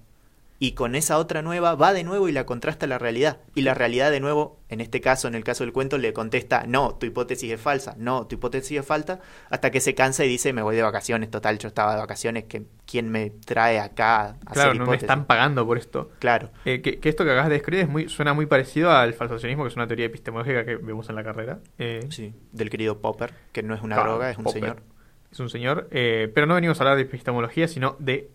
Y 0.59 0.73
con 0.73 0.95
esa 0.95 1.19
otra 1.19 1.43
nueva 1.43 1.75
va 1.75 1.93
de 1.93 2.05
nuevo 2.05 2.29
y 2.29 2.33
la 2.33 2.47
contrasta 2.47 2.87
la 2.87 2.99
realidad. 2.99 3.39
Y 3.55 3.63
la 3.63 3.75
realidad 3.75 4.11
de 4.11 4.21
nuevo, 4.21 4.61
en 4.69 4.81
este 4.81 5.01
caso, 5.01 5.29
en 5.29 5.35
el 5.35 5.45
caso 5.45 5.65
del 5.65 5.73
cuento, 5.73 5.99
le 5.99 6.13
contesta, 6.13 6.65
no, 6.67 6.95
tu 6.95 7.07
hipótesis 7.07 7.53
es 7.53 7.61
falsa, 7.61 7.95
no, 7.99 8.27
tu 8.27 8.37
hipótesis 8.37 8.79
es 8.79 8.87
falsa, 8.87 9.21
hasta 9.51 9.71
que 9.71 9.81
se 9.81 9.95
cansa 9.95 10.25
y 10.25 10.29
dice, 10.29 10.53
me 10.53 10.63
voy 10.63 10.77
de 10.77 10.83
vacaciones, 10.83 11.31
total, 11.31 11.59
yo 11.59 11.69
estaba 11.69 11.95
de 11.95 12.01
vacaciones, 12.01 12.45
que 12.45 12.65
¿quién 12.87 13.11
me 13.11 13.31
trae 13.31 13.79
acá? 13.79 14.37
A 14.47 14.53
claro, 14.53 14.75
no 14.75 14.87
me 14.87 14.97
están 14.97 15.27
pagando 15.27 15.67
por 15.67 15.77
esto. 15.77 16.11
Claro. 16.21 16.51
Eh, 16.65 16.81
que, 16.81 17.01
que, 17.01 17.09
esto 17.09 17.25
que 17.25 17.33
acabas 17.33 17.49
de 17.49 17.55
describir 17.55 17.85
es 17.85 17.89
muy, 17.89 18.09
suena 18.09 18.33
muy 18.33 18.47
parecido 18.47 18.91
al 18.91 19.13
falsacionismo, 19.13 19.65
que 19.65 19.69
es 19.69 19.77
una 19.77 19.87
teoría 19.87 20.07
epistemológica 20.07 20.65
que 20.65 20.77
vemos 20.77 21.09
en 21.11 21.17
la 21.17 21.25
carrera. 21.25 21.59
Eh, 21.79 22.07
sí, 22.11 22.35
del 22.53 22.71
querido 22.71 23.01
Popper, 23.01 23.35
que 23.53 23.63
no 23.63 23.75
es 23.75 23.83
una 23.83 23.97
claro, 23.97 24.13
droga, 24.13 24.31
es 24.31 24.39
un 24.39 24.45
Popper. 24.45 24.63
señor. 24.63 24.83
Es 25.31 25.41
un 25.41 25.51
señor, 25.51 25.89
eh, 25.91 26.31
pero 26.35 26.47
no 26.47 26.55
venimos 26.55 26.81
a 26.81 26.85
hablar 26.85 26.97
de 26.97 27.03
epistemología, 27.03 27.69
sino 27.69 27.97
de 27.99 28.31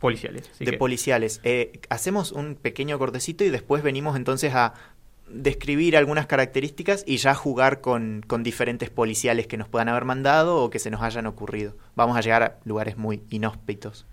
policiales. 0.00 0.50
de 0.58 0.64
que... 0.64 0.72
policiales. 0.78 1.40
Eh, 1.44 1.80
hacemos 1.88 2.32
un 2.32 2.54
pequeño 2.54 2.98
cortecito 2.98 3.44
y 3.44 3.50
después 3.50 3.82
venimos 3.82 4.16
entonces 4.16 4.54
a 4.54 4.74
describir 5.28 5.96
algunas 5.96 6.26
características 6.26 7.04
y 7.06 7.18
ya 7.18 7.34
jugar 7.34 7.80
con, 7.80 8.24
con, 8.26 8.42
diferentes 8.42 8.88
policiales 8.90 9.46
que 9.46 9.58
nos 9.58 9.68
puedan 9.68 9.88
haber 9.88 10.04
mandado 10.04 10.56
o 10.56 10.70
que 10.70 10.78
se 10.78 10.90
nos 10.90 11.02
hayan 11.02 11.26
ocurrido. 11.26 11.74
Vamos 11.96 12.16
a 12.16 12.20
llegar 12.20 12.42
a 12.42 12.58
lugares 12.64 12.96
muy 12.96 13.22
inhóspitos. 13.30 14.06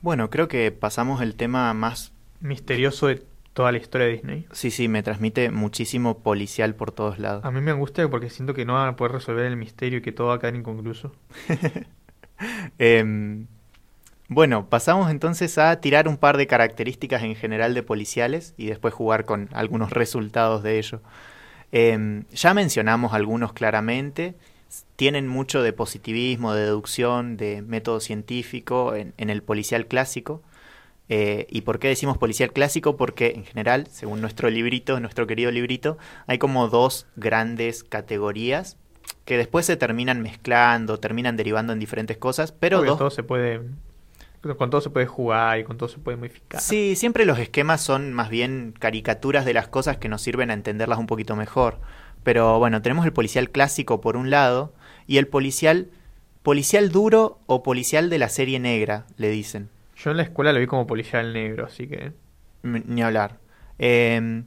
Bueno, 0.00 0.28
creo 0.28 0.48
que 0.48 0.70
pasamos 0.70 1.22
el 1.22 1.34
tema 1.34 1.72
más 1.72 2.12
misterioso 2.40 3.06
de 3.06 3.22
toda 3.54 3.72
la 3.72 3.78
historia 3.78 4.06
de 4.06 4.12
Disney. 4.12 4.46
Sí, 4.52 4.70
sí, 4.70 4.86
me 4.86 5.02
transmite 5.02 5.50
muchísimo 5.50 6.18
policial 6.18 6.74
por 6.74 6.92
todos 6.92 7.18
lados. 7.18 7.44
A 7.44 7.50
mí 7.50 7.60
me 7.62 7.70
angustia 7.70 8.06
porque 8.10 8.28
siento 8.28 8.52
que 8.52 8.66
no 8.66 8.74
van 8.74 8.88
a 8.88 8.96
poder 8.96 9.12
resolver 9.12 9.46
el 9.46 9.56
misterio 9.56 10.00
y 10.00 10.02
que 10.02 10.12
todo 10.12 10.26
va 10.26 10.34
a 10.34 10.38
quedar 10.40 10.56
inconcluso. 10.56 11.12
eh, 12.78 13.44
bueno, 14.28 14.68
pasamos 14.70 15.10
entonces 15.10 15.58
a 15.58 15.80
tirar 15.80 16.08
un 16.08 16.16
par 16.16 16.38
de 16.38 16.46
características 16.46 17.22
en 17.22 17.36
general 17.36 17.74
de 17.74 17.82
policiales 17.82 18.54
y 18.56 18.66
después 18.66 18.94
jugar 18.94 19.26
con 19.26 19.50
algunos 19.52 19.90
resultados 19.90 20.62
de 20.62 20.78
ello. 20.78 21.02
Eh, 21.72 22.22
ya 22.32 22.54
mencionamos 22.54 23.12
algunos 23.12 23.52
claramente. 23.52 24.34
Tienen 24.96 25.28
mucho 25.28 25.62
de 25.62 25.72
positivismo, 25.72 26.54
de 26.54 26.62
deducción, 26.62 27.36
de 27.36 27.62
método 27.62 28.00
científico 28.00 28.94
en, 28.94 29.12
en 29.18 29.28
el 29.28 29.42
policial 29.42 29.86
clásico. 29.86 30.42
Eh, 31.10 31.46
¿Y 31.50 31.60
por 31.60 31.78
qué 31.78 31.88
decimos 31.88 32.16
policial 32.16 32.52
clásico? 32.52 32.96
Porque 32.96 33.34
en 33.36 33.44
general, 33.44 33.88
según 33.90 34.20
nuestro 34.22 34.48
librito, 34.48 34.98
nuestro 35.00 35.26
querido 35.26 35.50
librito, 35.50 35.98
hay 36.26 36.38
como 36.38 36.68
dos 36.68 37.06
grandes 37.14 37.84
categorías 37.84 38.78
que 39.24 39.36
después 39.36 39.66
se 39.66 39.76
terminan 39.76 40.22
mezclando, 40.22 40.98
terminan 41.00 41.36
derivando 41.36 41.72
en 41.72 41.78
diferentes 41.78 42.16
cosas, 42.16 42.52
pero 42.52 42.78
Porque 42.78 42.90
dos... 42.90 42.98
todo 42.98 43.10
se 43.10 43.22
puede 43.22 43.60
con 44.58 44.68
todo 44.68 44.82
se 44.82 44.90
puede 44.90 45.06
jugar 45.06 45.58
y 45.58 45.64
con 45.64 45.78
todo 45.78 45.88
se 45.88 45.98
puede 45.98 46.18
modificar. 46.18 46.60
Sí, 46.60 46.96
siempre 46.96 47.24
los 47.24 47.38
esquemas 47.38 47.80
son 47.80 48.12
más 48.12 48.28
bien 48.28 48.74
caricaturas 48.78 49.46
de 49.46 49.54
las 49.54 49.68
cosas 49.68 49.96
que 49.96 50.10
nos 50.10 50.20
sirven 50.20 50.50
a 50.50 50.54
entenderlas 50.54 50.98
un 50.98 51.06
poquito 51.06 51.34
mejor. 51.34 51.78
Pero 52.22 52.58
bueno, 52.58 52.82
tenemos 52.82 53.06
el 53.06 53.12
policial 53.14 53.48
clásico 53.48 54.02
por 54.02 54.18
un 54.18 54.28
lado 54.28 54.74
y 55.06 55.16
el 55.16 55.28
policial 55.28 55.88
policial 56.42 56.90
duro 56.90 57.38
o 57.46 57.62
policial 57.62 58.10
de 58.10 58.18
la 58.18 58.28
serie 58.28 58.60
negra, 58.60 59.06
le 59.16 59.30
dicen. 59.30 59.70
Yo 59.96 60.10
en 60.10 60.18
la 60.18 60.24
escuela 60.24 60.52
lo 60.52 60.60
vi 60.60 60.66
como 60.66 60.86
policial 60.86 61.32
negro, 61.32 61.64
así 61.64 61.86
que 61.88 62.12
ni 62.62 63.02
hablar. 63.02 63.38
Eh, 63.78 64.42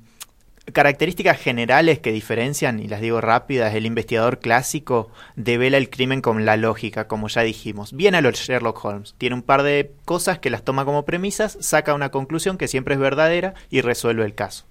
características 0.73 1.39
generales 1.39 1.99
que 1.99 2.11
diferencian, 2.11 2.79
y 2.79 2.87
las 2.87 3.01
digo 3.01 3.21
rápidas, 3.21 3.73
el 3.73 3.85
investigador 3.85 4.39
clásico 4.39 5.09
devela 5.35 5.77
el 5.77 5.89
crimen 5.89 6.21
con 6.21 6.45
la 6.45 6.57
lógica, 6.57 7.07
como 7.07 7.27
ya 7.27 7.41
dijimos. 7.41 7.93
Bien 7.93 8.15
a 8.15 8.21
los 8.21 8.35
Sherlock 8.35 8.83
Holmes. 8.83 9.15
Tiene 9.17 9.35
un 9.35 9.41
par 9.41 9.63
de 9.63 9.91
cosas 10.05 10.39
que 10.39 10.49
las 10.49 10.63
toma 10.63 10.85
como 10.85 11.05
premisas, 11.05 11.57
saca 11.61 11.93
una 11.93 12.09
conclusión 12.09 12.57
que 12.57 12.67
siempre 12.67 12.95
es 12.95 12.99
verdadera 12.99 13.53
y 13.69 13.81
resuelve 13.81 14.25
el 14.25 14.35
caso. 14.35 14.65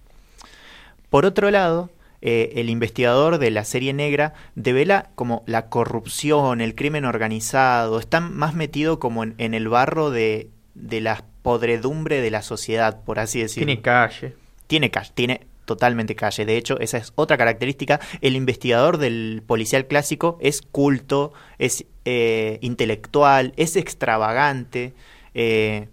Por 1.11 1.25
otro 1.25 1.51
lado, 1.51 1.91
eh, 2.21 2.53
el 2.57 2.71
investigador 2.71 3.39
de 3.39 3.51
la 3.51 3.65
serie 3.65 3.93
negra 3.93 4.35
devela 4.55 5.11
como 5.15 5.45
la 5.47 5.69
corrupción, 5.69 6.61
el 6.61 6.75
crimen 6.75 7.05
organizado, 7.05 7.99
está 7.99 8.21
más 8.21 8.55
metido 8.55 8.99
como 8.99 9.23
en, 9.23 9.35
en 9.39 9.55
el 9.55 9.69
barro 9.69 10.11
de 10.11 10.51
de 10.77 11.01
la 11.01 11.25
podredumbre 11.43 12.21
de 12.21 12.31
la 12.31 12.43
sociedad, 12.43 13.03
por 13.05 13.19
así 13.19 13.41
decirlo. 13.41 13.67
Tiene 13.67 13.83
calle. 13.83 14.35
Tiene 14.67 14.91
calle, 14.91 15.11
tiene 15.15 15.41
totalmente 15.67 16.15
calle. 16.15 16.47
De 16.47 16.57
hecho, 16.57 16.81
esa 16.81 16.97
es 16.97 17.13
otra 17.17 17.37
característica. 17.37 18.01
El 18.23 18.37
investigador 18.37 18.97
del 18.97 19.43
policial 19.47 19.87
clásico 19.87 20.39
es 20.41 20.63
culto, 20.63 21.35
es 21.59 21.85
eh, 22.07 22.59
intelectual, 22.63 23.53
es 23.57 23.77
extravagante. 23.77 24.95
Eh, 25.35 25.89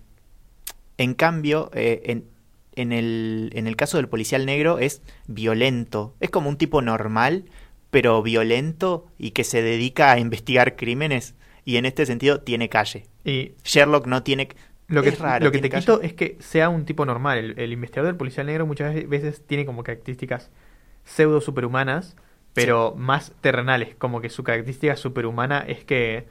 en 0.98 1.14
cambio, 1.16 1.70
eh, 1.74 2.04
en, 2.06 2.26
en, 2.76 2.94
el, 2.94 3.52
en 3.54 3.68
el 3.68 3.76
caso 3.76 3.98
del 3.98 4.08
policial 4.08 4.46
negro 4.46 4.80
es 4.80 5.02
violento. 5.28 6.16
Es 6.22 6.30
como 6.30 6.48
un 6.48 6.58
tipo 6.58 6.82
normal, 6.82 7.46
pero 7.92 8.22
violento 8.24 9.08
y 9.18 9.32
que 9.32 9.44
se 9.44 9.62
dedica 9.62 10.12
a 10.12 10.20
investigar 10.20 10.78
crímenes. 10.78 11.36
Y 11.66 11.78
en 11.78 11.86
este 11.86 12.06
sentido 12.06 12.42
tiene 12.42 12.70
calle. 12.70 13.08
Y 13.26 13.54
Sherlock 13.64 14.08
no 14.08 14.24
tiene... 14.24 14.50
lo 14.88 15.04
que, 15.04 15.10
es 15.10 15.20
raro, 15.20 15.46
lo 15.46 15.52
que 15.52 15.60
te 15.60 15.70
quito 15.70 16.02
es 16.02 16.14
que 16.14 16.38
sea 16.40 16.70
un 16.70 16.86
tipo 16.86 17.06
normal. 17.06 17.38
El, 17.40 17.60
el 17.60 17.72
investigador 17.74 18.08
del 18.12 18.18
policial 18.18 18.46
negro 18.48 18.66
muchas 18.66 18.94
ve- 18.94 19.06
veces 19.08 19.46
tiene 19.46 19.66
como 19.66 19.84
características 19.84 20.52
pseudo 21.06 21.42
superhumanas, 21.42 22.16
pero 22.54 22.94
más 22.98 23.34
terrenales. 23.42 23.96
Como 23.96 24.22
que 24.22 24.30
su 24.30 24.44
característica 24.44 24.96
superhumana 24.96 25.60
es 25.68 25.84
que 25.86 26.28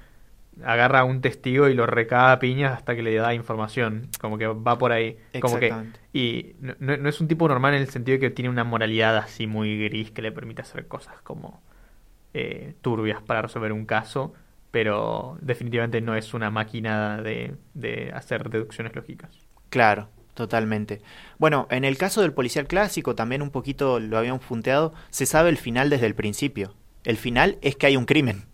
agarra 0.64 1.00
a 1.00 1.04
un 1.04 1.20
testigo 1.22 1.68
y 1.68 1.74
lo 1.74 1.86
recaga 1.86 2.32
a 2.32 2.38
piñas 2.38 2.72
hasta 2.72 2.94
que 2.96 3.02
le 3.02 3.14
da 3.16 3.34
información. 3.34 4.08
Como 4.20 4.38
que 4.38 4.46
va 4.46 4.78
por 4.78 4.92
ahí. 4.92 5.18
Como 5.38 5.58
que, 5.58 5.82
y 6.12 6.54
no, 6.60 6.74
no- 6.80 6.96
no 6.98 7.08
es 7.08 7.20
un 7.20 7.28
tipo 7.28 7.48
normal 7.48 7.74
en 7.74 7.82
el 7.82 7.88
sentido 7.88 8.16
de 8.16 8.20
que 8.20 8.30
tiene 8.30 8.50
una 8.50 8.64
moralidad 8.64 9.16
así 9.18 9.46
muy 9.46 9.84
gris 9.84 10.10
que 10.10 10.22
le 10.22 10.32
permite 10.32 10.62
hacer 10.62 10.88
cosas 10.88 11.20
como 11.22 11.62
eh, 12.34 12.74
turbias 12.80 13.22
para 13.22 13.42
resolver 13.42 13.72
un 13.72 13.86
caso, 13.86 14.34
pero 14.72 15.38
definitivamente 15.40 16.00
no 16.00 16.16
es 16.16 16.34
una 16.34 16.50
máquina 16.50 17.22
de, 17.22 17.54
de 17.74 18.10
hacer 18.12 18.50
deducciones 18.50 18.96
lógicas. 18.96 19.30
Claro, 19.68 20.08
totalmente. 20.34 21.00
Bueno, 21.38 21.68
en 21.70 21.84
el 21.84 21.96
caso 21.96 22.22
del 22.22 22.32
policial 22.32 22.66
clásico, 22.66 23.14
también 23.14 23.42
un 23.42 23.50
poquito 23.50 24.00
lo 24.00 24.18
habíamos 24.18 24.44
punteado, 24.44 24.92
se 25.10 25.26
sabe 25.26 25.50
el 25.50 25.58
final 25.58 25.90
desde 25.90 26.06
el 26.06 26.16
principio. 26.16 26.74
El 27.04 27.18
final 27.18 27.58
es 27.62 27.76
que 27.76 27.86
hay 27.86 27.96
un 27.96 28.06
crimen. 28.06 28.46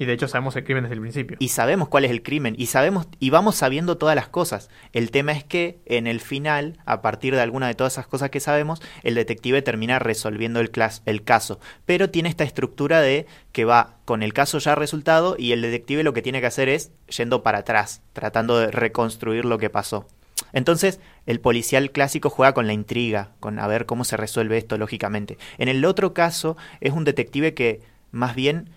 Y 0.00 0.06
de 0.06 0.14
hecho 0.14 0.28
sabemos 0.28 0.56
el 0.56 0.64
crimen 0.64 0.84
desde 0.84 0.94
el 0.94 1.02
principio. 1.02 1.36
Y 1.40 1.48
sabemos 1.48 1.88
cuál 1.88 2.06
es 2.06 2.10
el 2.10 2.22
crimen. 2.22 2.54
Y 2.56 2.66
sabemos, 2.68 3.06
y 3.18 3.28
vamos 3.28 3.56
sabiendo 3.56 3.98
todas 3.98 4.16
las 4.16 4.28
cosas. 4.28 4.70
El 4.94 5.10
tema 5.10 5.32
es 5.32 5.44
que 5.44 5.78
en 5.84 6.06
el 6.06 6.20
final, 6.20 6.78
a 6.86 7.02
partir 7.02 7.34
de 7.34 7.42
alguna 7.42 7.68
de 7.68 7.74
todas 7.74 7.92
esas 7.92 8.06
cosas 8.06 8.30
que 8.30 8.40
sabemos, 8.40 8.80
el 9.02 9.14
detective 9.14 9.60
termina 9.60 9.98
resolviendo 9.98 10.60
el, 10.60 10.70
el 11.04 11.22
caso. 11.22 11.60
Pero 11.84 12.08
tiene 12.08 12.30
esta 12.30 12.44
estructura 12.44 13.02
de 13.02 13.26
que 13.52 13.66
va 13.66 13.98
con 14.06 14.22
el 14.22 14.32
caso 14.32 14.58
ya 14.58 14.74
resultado 14.74 15.36
y 15.38 15.52
el 15.52 15.60
detective 15.60 16.02
lo 16.02 16.14
que 16.14 16.22
tiene 16.22 16.40
que 16.40 16.46
hacer 16.46 16.70
es 16.70 16.92
yendo 17.14 17.42
para 17.42 17.58
atrás, 17.58 18.00
tratando 18.14 18.58
de 18.58 18.70
reconstruir 18.70 19.44
lo 19.44 19.58
que 19.58 19.68
pasó. 19.68 20.08
Entonces, 20.54 20.98
el 21.26 21.40
policial 21.40 21.90
clásico 21.90 22.30
juega 22.30 22.54
con 22.54 22.66
la 22.66 22.72
intriga, 22.72 23.32
con 23.38 23.58
a 23.58 23.66
ver 23.66 23.84
cómo 23.84 24.04
se 24.04 24.16
resuelve 24.16 24.56
esto 24.56 24.78
lógicamente. 24.78 25.36
En 25.58 25.68
el 25.68 25.84
otro 25.84 26.14
caso, 26.14 26.56
es 26.80 26.94
un 26.94 27.04
detective 27.04 27.52
que 27.52 27.82
más 28.12 28.34
bien 28.34 28.70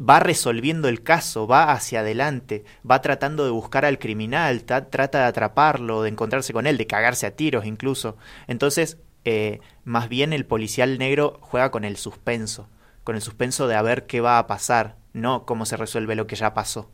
va 0.00 0.20
resolviendo 0.20 0.88
el 0.88 1.02
caso, 1.02 1.46
va 1.46 1.72
hacia 1.72 2.00
adelante, 2.00 2.64
va 2.88 3.00
tratando 3.00 3.44
de 3.44 3.50
buscar 3.50 3.84
al 3.84 3.98
criminal, 3.98 4.64
ta- 4.64 4.88
trata 4.90 5.18
de 5.18 5.24
atraparlo, 5.24 6.02
de 6.02 6.10
encontrarse 6.10 6.52
con 6.52 6.66
él, 6.66 6.76
de 6.78 6.86
cagarse 6.86 7.26
a 7.26 7.36
tiros 7.36 7.64
incluso. 7.66 8.16
Entonces, 8.46 8.98
eh, 9.24 9.60
más 9.84 10.08
bien 10.08 10.32
el 10.32 10.46
policial 10.46 10.98
negro 10.98 11.38
juega 11.42 11.70
con 11.70 11.84
el 11.84 11.96
suspenso, 11.96 12.68
con 13.04 13.14
el 13.16 13.22
suspenso 13.22 13.68
de 13.68 13.74
a 13.76 13.82
ver 13.82 14.06
qué 14.06 14.20
va 14.20 14.38
a 14.38 14.46
pasar, 14.46 14.96
no 15.12 15.44
cómo 15.46 15.66
se 15.66 15.76
resuelve 15.76 16.14
lo 16.14 16.26
que 16.26 16.36
ya 16.36 16.54
pasó. 16.54 16.90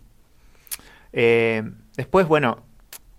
Eh, 1.12 1.62
después, 1.96 2.26
bueno, 2.26 2.62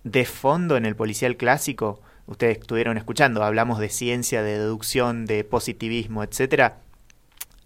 de 0.04 0.26
fondo 0.26 0.78
en 0.78 0.86
el 0.86 0.96
policial 0.96 1.38
clásico, 1.38 2.02
ustedes 2.28 2.60
estuvieron 2.60 2.98
escuchando, 2.98 3.44
hablamos 3.44 3.80
de 3.80 3.90
ciencia, 3.90 4.44
de 4.44 4.60
deducción, 4.60 5.26
de 5.26 5.44
positivismo, 5.44 6.24
etcétera. 6.24 6.78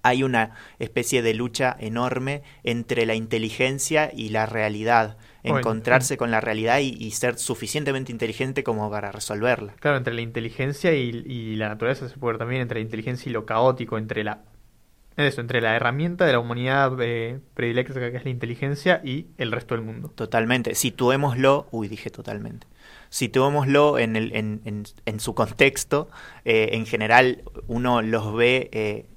Hay 0.01 0.23
una 0.23 0.55
especie 0.79 1.21
de 1.21 1.33
lucha 1.33 1.75
enorme 1.79 2.41
entre 2.63 3.05
la 3.05 3.15
inteligencia 3.15 4.11
y 4.13 4.29
la 4.29 4.45
realidad, 4.45 5.17
Bueno, 5.43 5.59
encontrarse 5.59 6.15
con 6.15 6.31
la 6.31 6.39
realidad 6.41 6.79
y, 6.79 6.95
y 6.97 7.11
ser 7.11 7.37
suficientemente 7.37 8.11
inteligente 8.11 8.63
como 8.63 8.89
para 8.89 9.11
resolverla. 9.11 9.73
Claro, 9.79 9.97
entre 9.97 10.13
la 10.13 10.21
inteligencia 10.21 10.93
y, 10.93 11.09
y 11.25 11.55
la 11.55 11.69
naturaleza 11.69 12.07
se 12.07 12.17
puede 12.17 12.33
ver 12.33 12.39
también 12.39 12.61
entre 12.61 12.79
la 12.79 12.83
inteligencia 12.83 13.29
y 13.29 13.33
lo 13.33 13.45
caótico, 13.45 13.97
entre 13.97 14.23
la 14.23 14.43
eso, 15.17 15.41
entre 15.41 15.59
la 15.59 15.75
herramienta 15.75 16.25
de 16.25 16.31
la 16.31 16.39
humanidad 16.39 16.95
eh, 17.01 17.39
predilecta 17.53 17.93
que 17.99 18.15
es 18.15 18.23
la 18.23 18.29
inteligencia 18.29 19.01
y 19.03 19.27
el 19.37 19.51
resto 19.51 19.75
del 19.75 19.83
mundo. 19.83 20.07
Totalmente. 20.15 20.75
Situémoslo, 20.75 21.67
uy, 21.71 21.89
dije 21.89 22.09
totalmente. 22.09 22.67
Situémoslo 23.09 23.99
en, 23.99 24.15
el, 24.15 24.33
en, 24.33 24.61
en, 24.63 24.85
en 25.05 25.19
su 25.19 25.35
contexto. 25.35 26.09
Eh, 26.45 26.69
en 26.71 26.85
general, 26.85 27.43
uno 27.67 28.01
los 28.01 28.33
ve 28.33 28.69
eh, 28.71 29.07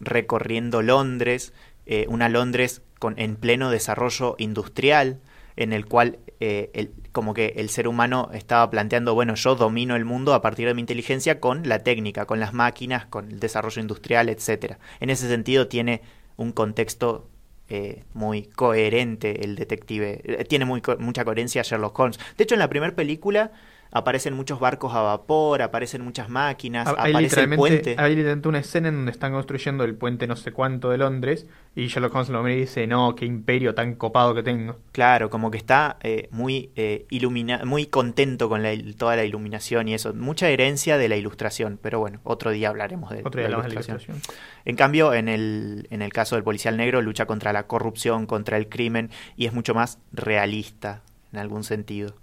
recorriendo 0.00 0.82
Londres, 0.82 1.52
eh, 1.86 2.06
una 2.08 2.28
Londres 2.28 2.82
con, 2.98 3.18
en 3.18 3.36
pleno 3.36 3.70
desarrollo 3.70 4.34
industrial, 4.38 5.20
en 5.56 5.72
el 5.72 5.86
cual 5.86 6.18
eh, 6.40 6.90
como 7.12 7.34
que 7.34 7.54
el 7.56 7.68
ser 7.68 7.88
humano 7.88 8.30
estaba 8.32 8.70
planteando, 8.70 9.14
bueno, 9.14 9.34
yo 9.34 9.56
domino 9.56 9.96
el 9.96 10.04
mundo 10.04 10.34
a 10.34 10.40
partir 10.40 10.68
de 10.68 10.74
mi 10.74 10.80
inteligencia 10.80 11.40
con 11.40 11.68
la 11.68 11.80
técnica, 11.80 12.26
con 12.26 12.38
las 12.38 12.54
máquinas, 12.54 13.06
con 13.06 13.30
el 13.30 13.40
desarrollo 13.40 13.80
industrial, 13.80 14.28
etcétera. 14.28 14.78
En 15.00 15.10
ese 15.10 15.28
sentido 15.28 15.66
tiene 15.66 16.02
un 16.36 16.52
contexto 16.52 17.28
eh, 17.70 18.04
muy 18.14 18.44
coherente 18.44 19.44
el 19.44 19.54
detective. 19.54 20.22
Eh, 20.24 20.44
tiene 20.44 20.64
muy 20.64 20.80
mucha 21.00 21.24
coherencia 21.24 21.62
Sherlock 21.62 21.98
Holmes. 21.98 22.18
De 22.38 22.44
hecho, 22.44 22.54
en 22.54 22.60
la 22.60 22.70
primera 22.70 22.94
película 22.94 23.52
aparecen 23.90 24.34
muchos 24.34 24.60
barcos 24.60 24.94
a 24.94 25.00
vapor, 25.02 25.62
aparecen 25.62 26.02
muchas 26.02 26.28
máquinas, 26.28 26.86
Ha- 26.88 26.94
Hay 26.98 27.12
aparece 27.12 27.42
el 27.42 27.56
puente. 27.56 27.94
hay 27.98 28.14
literalmente 28.14 28.48
una 28.48 28.58
escena 28.58 28.88
en 28.88 28.96
donde 28.96 29.12
están 29.12 29.32
construyendo 29.32 29.84
el 29.84 29.94
puente 29.94 30.26
no 30.26 30.36
sé 30.36 30.52
cuánto 30.52 30.90
de 30.90 30.98
Londres 30.98 31.46
y 31.74 31.86
Sherlock 31.86 32.14
Holmes 32.14 32.28
lo 32.30 32.42
mira 32.42 32.56
y 32.56 32.60
dice, 32.60 32.86
no, 32.86 33.14
qué 33.14 33.24
imperio 33.24 33.74
tan 33.74 33.94
copado 33.94 34.34
que 34.34 34.42
tengo. 34.42 34.76
Claro, 34.92 35.30
como 35.30 35.50
que 35.50 35.58
está 35.58 35.96
eh, 36.02 36.28
muy 36.32 36.70
eh, 36.76 37.06
ilumina 37.10 37.64
muy 37.64 37.86
contento 37.86 38.48
con 38.48 38.62
la 38.62 38.72
toda 38.96 39.14
la 39.16 39.24
iluminación 39.24 39.88
y 39.88 39.94
eso. 39.94 40.12
Mucha 40.14 40.48
herencia 40.48 40.98
de 40.98 41.08
la 41.08 41.16
ilustración, 41.16 41.78
pero 41.80 42.00
bueno, 42.00 42.20
otro 42.24 42.50
día 42.50 42.68
hablaremos 42.68 43.10
de, 43.10 43.20
Otro 43.24 43.40
día 43.40 43.48
la 43.48 43.62
de 43.62 43.68
ilustración. 43.72 44.20
En 44.64 44.76
cambio, 44.76 45.14
en 45.14 45.28
el, 45.28 45.86
en 45.90 46.02
el 46.02 46.12
caso 46.12 46.34
del 46.34 46.44
policial 46.44 46.76
negro, 46.76 47.00
lucha 47.00 47.26
contra 47.26 47.52
la 47.52 47.66
corrupción, 47.66 48.26
contra 48.26 48.56
el 48.56 48.68
crimen, 48.68 49.10
y 49.36 49.46
es 49.46 49.52
mucho 49.54 49.72
más 49.74 49.98
realista, 50.12 51.02
en 51.32 51.38
algún 51.38 51.64
sentido. 51.64 52.14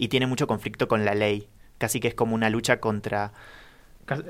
Y 0.00 0.08
tiene 0.08 0.26
mucho 0.26 0.46
conflicto 0.46 0.88
con 0.88 1.04
la 1.04 1.14
ley. 1.14 1.48
Casi 1.78 2.00
que 2.00 2.08
es 2.08 2.14
como 2.14 2.34
una 2.34 2.50
lucha 2.50 2.80
contra, 2.80 3.32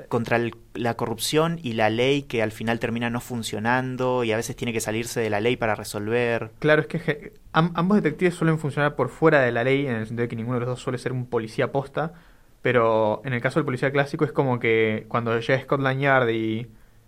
contra 0.09 0.37
el- 0.37 0.55
la 0.73 0.95
corrupción 0.95 1.59
y 1.63 1.73
la 1.73 1.89
ley 1.89 2.23
que 2.23 2.43
al 2.43 2.51
final 2.51 2.79
termina 2.79 3.09
no 3.09 3.19
funcionando 3.19 4.23
y 4.23 4.31
a 4.31 4.37
veces 4.37 4.55
tiene 4.55 4.73
que 4.73 4.79
salirse 4.81 5.19
de 5.21 5.29
la 5.29 5.39
ley 5.39 5.57
para 5.57 5.75
resolver. 5.75 6.51
Claro, 6.59 6.81
es 6.81 6.87
que 6.87 7.33
am- 7.53 7.71
ambos 7.75 7.97
detectives 8.01 8.35
suelen 8.35 8.59
funcionar 8.59 8.95
por 8.95 9.09
fuera 9.09 9.41
de 9.41 9.51
la 9.51 9.63
ley, 9.63 9.87
en 9.87 9.95
el 9.95 10.05
sentido 10.05 10.23
de 10.23 10.27
que 10.29 10.35
ninguno 10.35 10.59
de 10.59 10.65
los 10.65 10.69
dos 10.69 10.81
suele 10.81 10.97
ser 10.99 11.13
un 11.13 11.25
policía 11.25 11.71
posta, 11.71 12.13
pero 12.61 13.21
en 13.25 13.33
el 13.33 13.41
caso 13.41 13.59
del 13.59 13.65
policía 13.65 13.91
clásico 13.91 14.23
es 14.25 14.31
como 14.31 14.59
que 14.59 15.05
cuando 15.07 15.39
llega 15.39 15.59
Scotland 15.61 15.99
Yard 16.01 16.29
y, 16.29 16.67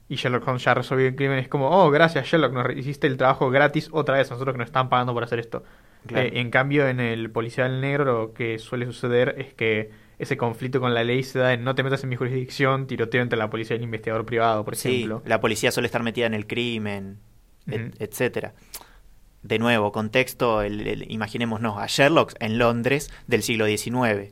y 0.10 0.16
Sherlock 0.16 0.48
Holmes 0.48 0.64
ya 0.64 0.74
resolvió 0.74 1.08
el 1.08 1.16
crimen, 1.16 1.38
es 1.40 1.48
como, 1.48 1.70
oh, 1.70 1.92
gracias 1.92 2.26
Sherlock, 2.28 2.54
nos 2.54 2.76
hiciste 2.76 3.06
el 3.08 3.18
trabajo 3.18 3.50
gratis 3.52 3.90
otra 3.92 4.18
vez, 4.18 4.32
nosotros 4.32 4.54
que 4.54 4.60
nos 4.60 4.68
están 4.68 4.90
pagando 4.90 5.14
por 5.14 5.24
hacer 5.24 5.40
esto. 5.40 5.64
Claro. 6.08 6.28
Eh, 6.28 6.40
en 6.40 6.50
cambio, 6.52 6.88
en 6.88 7.00
el 7.00 7.30
policial 7.32 7.80
negro 7.82 8.04
lo 8.06 8.34
que 8.34 8.60
suele 8.60 8.86
suceder 8.86 9.36
es 9.38 9.54
que 9.54 9.90
ese 10.20 10.38
conflicto 10.38 10.80
con 10.80 10.94
la 10.94 11.04
ley 11.04 11.24
se 11.24 11.40
da 11.40 11.54
en 11.54 11.64
no 11.64 11.76
te 11.76 11.84
metas 11.84 12.04
en 12.04 12.10
mi 12.10 12.16
jurisdicción, 12.16 12.88
tiroteo 12.88 13.22
entre 13.22 13.38
la 13.38 13.50
policía 13.50 13.76
y 13.76 13.80
el 13.80 13.84
investigador 13.84 14.26
privado, 14.26 14.64
por 14.66 14.76
Sí, 14.76 14.96
ejemplo. 15.04 15.22
la 15.26 15.40
policía 15.40 15.72
suele 15.72 15.88
estar 15.88 16.04
metida 16.04 16.26
en 16.26 16.34
el 16.34 16.46
crimen, 16.48 17.20
et- 17.68 17.82
Ujú. 17.94 18.04
etcétera. 18.04 18.54
De 19.42 19.60
nuevo, 19.60 19.92
contexto, 19.92 20.62
el, 20.62 20.88
el- 20.88 21.12
imaginémonos 21.12 21.78
a 21.78 21.88
Sherlock 21.88 22.34
en 22.40 22.58
Londres 22.58 23.10
del 23.28 23.44
siglo 23.44 23.66
XIX, 23.66 24.32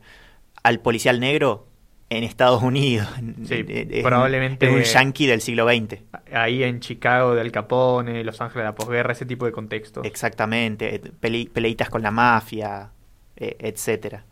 al 0.63 0.79
policial 0.79 1.19
negro 1.19 1.67
en 2.11 2.23
Estados 2.25 2.61
Unidos. 2.61 3.07
Sí, 3.47 3.65
es 3.67 3.97
un- 3.97 4.03
probablemente- 4.03 4.67
es 4.67 4.71
un 4.73 4.81
yankee 4.83 5.25
del 5.27 5.41
siglo 5.41 5.65
XX. 5.67 6.01
Ahí 6.33 6.63
en 6.63 6.79
Chicago 6.81 7.33
de 7.35 7.41
Al 7.41 7.51
Capone, 7.51 8.23
Los 8.23 8.41
Ángeles 8.41 8.63
de 8.63 8.69
la 8.69 8.75
posguerra, 8.75 9.13
ese 9.13 9.25
tipo 9.25 9.45
de 9.45 9.51
contextos. 9.53 10.05
Exactamente, 10.05 10.95
eh, 10.95 10.99
pele- 11.19 11.49
peleitas 11.51 11.89
con 11.89 12.01
la 12.01 12.11
mafia, 12.11 12.91
eh, 13.37 13.55
etcétera. 13.59 14.25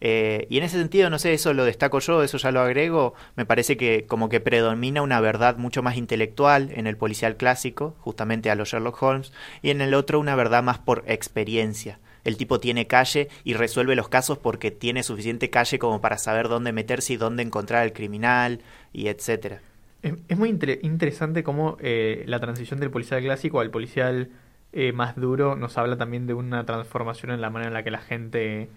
Eh, 0.00 0.46
y 0.50 0.58
en 0.58 0.64
ese 0.64 0.78
sentido, 0.78 1.08
no 1.08 1.18
sé, 1.18 1.32
eso 1.32 1.54
lo 1.54 1.64
destaco 1.64 2.00
yo, 2.00 2.22
eso 2.22 2.36
ya 2.36 2.50
lo 2.52 2.60
agrego, 2.60 3.14
me 3.34 3.46
parece 3.46 3.76
que 3.78 4.04
como 4.06 4.28
que 4.28 4.40
predomina 4.40 5.00
una 5.00 5.20
verdad 5.20 5.56
mucho 5.56 5.82
más 5.82 5.96
intelectual 5.96 6.70
en 6.74 6.86
el 6.86 6.98
policial 6.98 7.36
clásico, 7.36 7.96
justamente 8.00 8.50
a 8.50 8.54
los 8.56 8.68
Sherlock 8.70 9.02
Holmes, 9.02 9.32
y 9.62 9.70
en 9.70 9.80
el 9.80 9.94
otro 9.94 10.20
una 10.20 10.34
verdad 10.36 10.62
más 10.62 10.78
por 10.78 11.02
experiencia. 11.06 11.98
El 12.26 12.36
tipo 12.36 12.60
tiene 12.60 12.86
calle 12.86 13.28
y 13.44 13.54
resuelve 13.54 13.94
los 13.96 14.08
casos 14.08 14.38
porque 14.38 14.70
tiene 14.70 15.02
suficiente 15.02 15.48
calle 15.48 15.78
como 15.78 16.00
para 16.00 16.18
saber 16.18 16.48
dónde 16.48 16.72
meterse 16.72 17.14
y 17.14 17.16
dónde 17.16 17.42
encontrar 17.42 17.82
al 17.82 17.92
criminal, 17.92 18.60
y 18.92 19.08
etcétera. 19.08 19.60
Es, 20.02 20.14
es 20.28 20.38
muy 20.38 20.48
inter- 20.50 20.80
interesante 20.82 21.42
cómo 21.42 21.76
eh, 21.80 22.24
la 22.26 22.40
transición 22.40 22.80
del 22.80 22.90
policial 22.90 23.22
clásico 23.22 23.60
al 23.60 23.70
policial 23.70 24.30
eh, 24.72 24.92
más 24.92 25.16
duro 25.16 25.56
nos 25.56 25.78
habla 25.78 25.96
también 25.96 26.26
de 26.26 26.34
una 26.34 26.66
transformación 26.66 27.30
en 27.32 27.40
la 27.40 27.50
manera 27.50 27.68
en 27.68 27.74
la 27.74 27.82
que 27.82 27.90
la 27.90 28.00
gente 28.00 28.68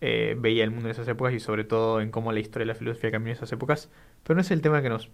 eh, 0.00 0.36
veía 0.38 0.64
el 0.64 0.70
mundo 0.70 0.88
en 0.88 0.92
esas 0.92 1.08
épocas 1.08 1.34
y 1.34 1.40
sobre 1.40 1.64
todo 1.64 2.00
en 2.00 2.10
cómo 2.10 2.32
la 2.32 2.40
historia 2.40 2.64
y 2.64 2.68
la 2.68 2.74
filosofía 2.74 3.10
cambió 3.10 3.32
en 3.32 3.36
esas 3.36 3.52
épocas. 3.52 3.88
Pero 4.22 4.34
no 4.34 4.40
es 4.40 4.50
el 4.50 4.60
tema 4.60 4.82
que 4.82 4.88
nos 4.88 5.10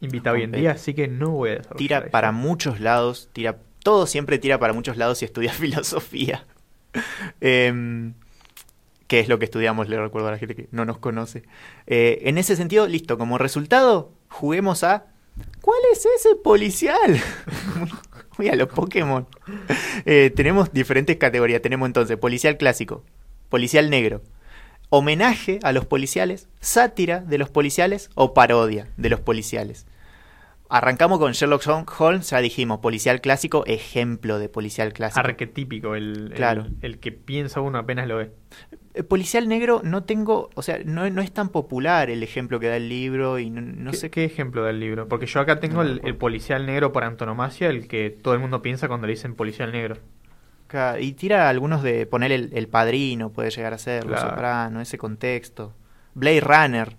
invita 0.00 0.32
hoy 0.32 0.42
en 0.42 0.52
día, 0.52 0.72
así 0.72 0.94
que 0.94 1.08
no 1.08 1.30
voy 1.30 1.50
a 1.50 1.52
desarrollar 1.56 1.78
Tira 1.78 2.10
para 2.10 2.32
muchos 2.32 2.80
lados, 2.80 3.28
tira 3.32 3.58
todo 3.82 4.06
siempre 4.06 4.38
tira 4.38 4.58
para 4.58 4.72
muchos 4.72 4.96
lados 4.96 5.18
si 5.18 5.24
estudias 5.24 5.56
filosofía. 5.58 6.46
Em, 7.40 8.14
que 9.06 9.20
es 9.20 9.28
lo 9.28 9.38
que 9.38 9.46
estudiamos, 9.46 9.88
le 9.88 10.00
recuerdo 10.00 10.28
a 10.28 10.32
la 10.32 10.38
gente 10.38 10.54
que 10.54 10.68
no 10.70 10.84
nos 10.84 10.98
conoce. 10.98 11.44
Eh, 11.86 12.20
en 12.24 12.38
ese 12.38 12.56
sentido, 12.56 12.86
listo, 12.86 13.16
como 13.16 13.38
resultado, 13.38 14.12
juguemos 14.28 14.84
a 14.84 15.06
¿Cuál 15.60 15.80
es 15.92 16.06
ese 16.06 16.36
policial? 16.36 17.20
Muy 18.38 18.48
a 18.48 18.56
los 18.56 18.68
Pokémon. 18.68 19.26
Eh, 20.04 20.32
tenemos 20.34 20.72
diferentes 20.72 21.16
categorías. 21.16 21.62
Tenemos 21.62 21.86
entonces 21.86 22.16
policial 22.16 22.56
clásico, 22.56 23.04
policial 23.48 23.90
negro, 23.90 24.22
homenaje 24.90 25.58
a 25.62 25.72
los 25.72 25.84
policiales, 25.86 26.48
sátira 26.60 27.20
de 27.20 27.38
los 27.38 27.50
policiales 27.50 28.10
o 28.14 28.34
parodia 28.34 28.88
de 28.96 29.10
los 29.10 29.20
policiales. 29.20 29.86
Arrancamos 30.70 31.18
con 31.18 31.32
Sherlock 31.32 31.64
Holmes, 31.98 32.28
ya 32.30 32.40
dijimos, 32.40 32.80
policial 32.80 33.20
clásico, 33.20 33.64
ejemplo 33.66 34.38
de 34.38 34.48
policial 34.48 34.92
clásico. 34.92 35.20
Arquetípico, 35.20 35.94
el, 35.94 36.32
Claro. 36.34 36.66
el, 36.66 36.76
el 36.82 36.98
que 36.98 37.12
piensa 37.12 37.60
uno 37.60 37.78
apenas 37.78 38.06
lo 38.06 38.18
ve. 38.18 38.32
Eh, 38.94 39.02
policial 39.02 39.48
negro 39.48 39.80
no 39.82 40.04
tengo, 40.04 40.50
o 40.54 40.62
sea, 40.62 40.80
no, 40.84 41.08
no 41.08 41.22
es 41.22 41.32
tan 41.32 41.48
popular 41.48 42.10
el 42.10 42.22
ejemplo 42.22 42.60
que 42.60 42.68
da 42.68 42.76
el 42.76 42.88
libro 42.88 43.38
y 43.38 43.48
no, 43.48 43.60
no 43.62 43.92
¿Qué, 43.92 43.96
sé 43.96 44.10
qué 44.10 44.24
ejemplo 44.24 44.62
da 44.62 44.70
el 44.70 44.80
libro? 44.80 45.08
Porque 45.08 45.26
yo 45.26 45.40
acá 45.40 45.58
tengo 45.60 45.82
No 45.84 45.90
el, 45.90 46.00
el 46.04 46.16
policial 46.16 46.66
negro 46.66 46.92
por 46.92 47.04
antonomasia, 47.04 47.68
el 47.68 47.88
que 47.88 48.10
todo 48.10 48.34
el 48.34 48.40
mundo 48.40 48.60
piensa 48.60 48.88
cuando 48.88 49.06
le 49.06 49.14
dicen 49.14 49.34
policial 49.34 49.72
negro. 49.72 49.96
Y 51.00 51.12
tira 51.12 51.48
algunos 51.48 51.82
de 51.82 52.04
poner 52.06 52.30
el, 52.30 52.68
padrino, 52.68 53.30
puede 53.30 53.50
llegar 53.50 53.72
a 53.72 53.78
ser, 53.78 54.04
Claro. 54.04 54.30
Soprano, 54.30 54.80
ese 54.80 54.98
contexto. 54.98 55.74
Blade 56.14 56.40
Runner, 56.40 56.96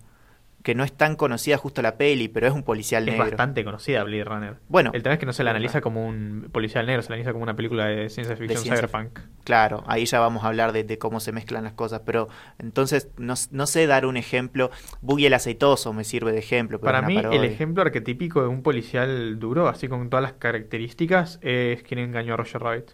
que 0.63 0.75
no 0.75 0.83
es 0.83 0.91
tan 0.91 1.15
conocida 1.15 1.55
justo 1.57 1.81
la 1.81 1.97
peli, 1.97 2.27
pero 2.27 2.45
es 2.47 2.53
un 2.53 2.63
policial 2.63 3.03
Es 3.07 3.13
negro. 3.13 3.25
bastante 3.27 3.63
conocida 3.63 4.03
Blade 4.03 4.23
Runner. 4.25 4.55
Bueno, 4.67 4.91
El 4.93 5.03
tema 5.03 5.13
es 5.13 5.19
que 5.19 5.25
no 5.25 5.31
se 5.31 5.43
la 5.45 5.51
analiza 5.51 5.79
como 5.79 6.05
un 6.05 6.49
policial 6.51 6.85
negro, 6.85 7.01
se 7.01 7.09
la 7.09 7.15
analiza 7.15 7.31
como 7.31 7.43
una 7.43 7.55
película 7.55 7.85
de 7.85 8.09
ciencia 8.09 8.35
ficción 8.35 8.61
ciencia 8.63 8.87
cyberpunk. 8.87 9.19
Claro, 9.45 9.83
ahí 9.87 10.05
ya 10.05 10.19
vamos 10.19 10.43
a 10.43 10.47
hablar 10.47 10.73
de, 10.73 10.83
de 10.83 10.97
cómo 10.97 11.21
se 11.21 11.31
mezclan 11.31 11.63
las 11.63 11.73
cosas, 11.73 12.01
pero 12.05 12.27
entonces 12.59 13.07
no, 13.17 13.35
no 13.51 13.67
sé 13.67 13.87
dar 13.87 14.05
un 14.05 14.17
ejemplo. 14.17 14.69
Boogie 15.01 15.27
el 15.27 15.33
aceitoso 15.33 15.93
me 15.93 16.03
sirve 16.03 16.33
de 16.33 16.39
ejemplo. 16.39 16.79
Para 16.81 16.99
es 16.99 17.05
mí, 17.07 17.15
el 17.17 17.45
ejemplo 17.45 17.81
arquetípico 17.81 18.41
de 18.41 18.47
un 18.49 18.61
policial 18.61 19.39
duro, 19.39 19.69
así 19.69 19.87
con 19.87 20.09
todas 20.09 20.23
las 20.23 20.33
características, 20.33 21.39
es 21.41 21.83
quien 21.83 21.99
engañó 22.01 22.33
a 22.33 22.37
Roger 22.37 22.61
Rabbit. 22.61 22.91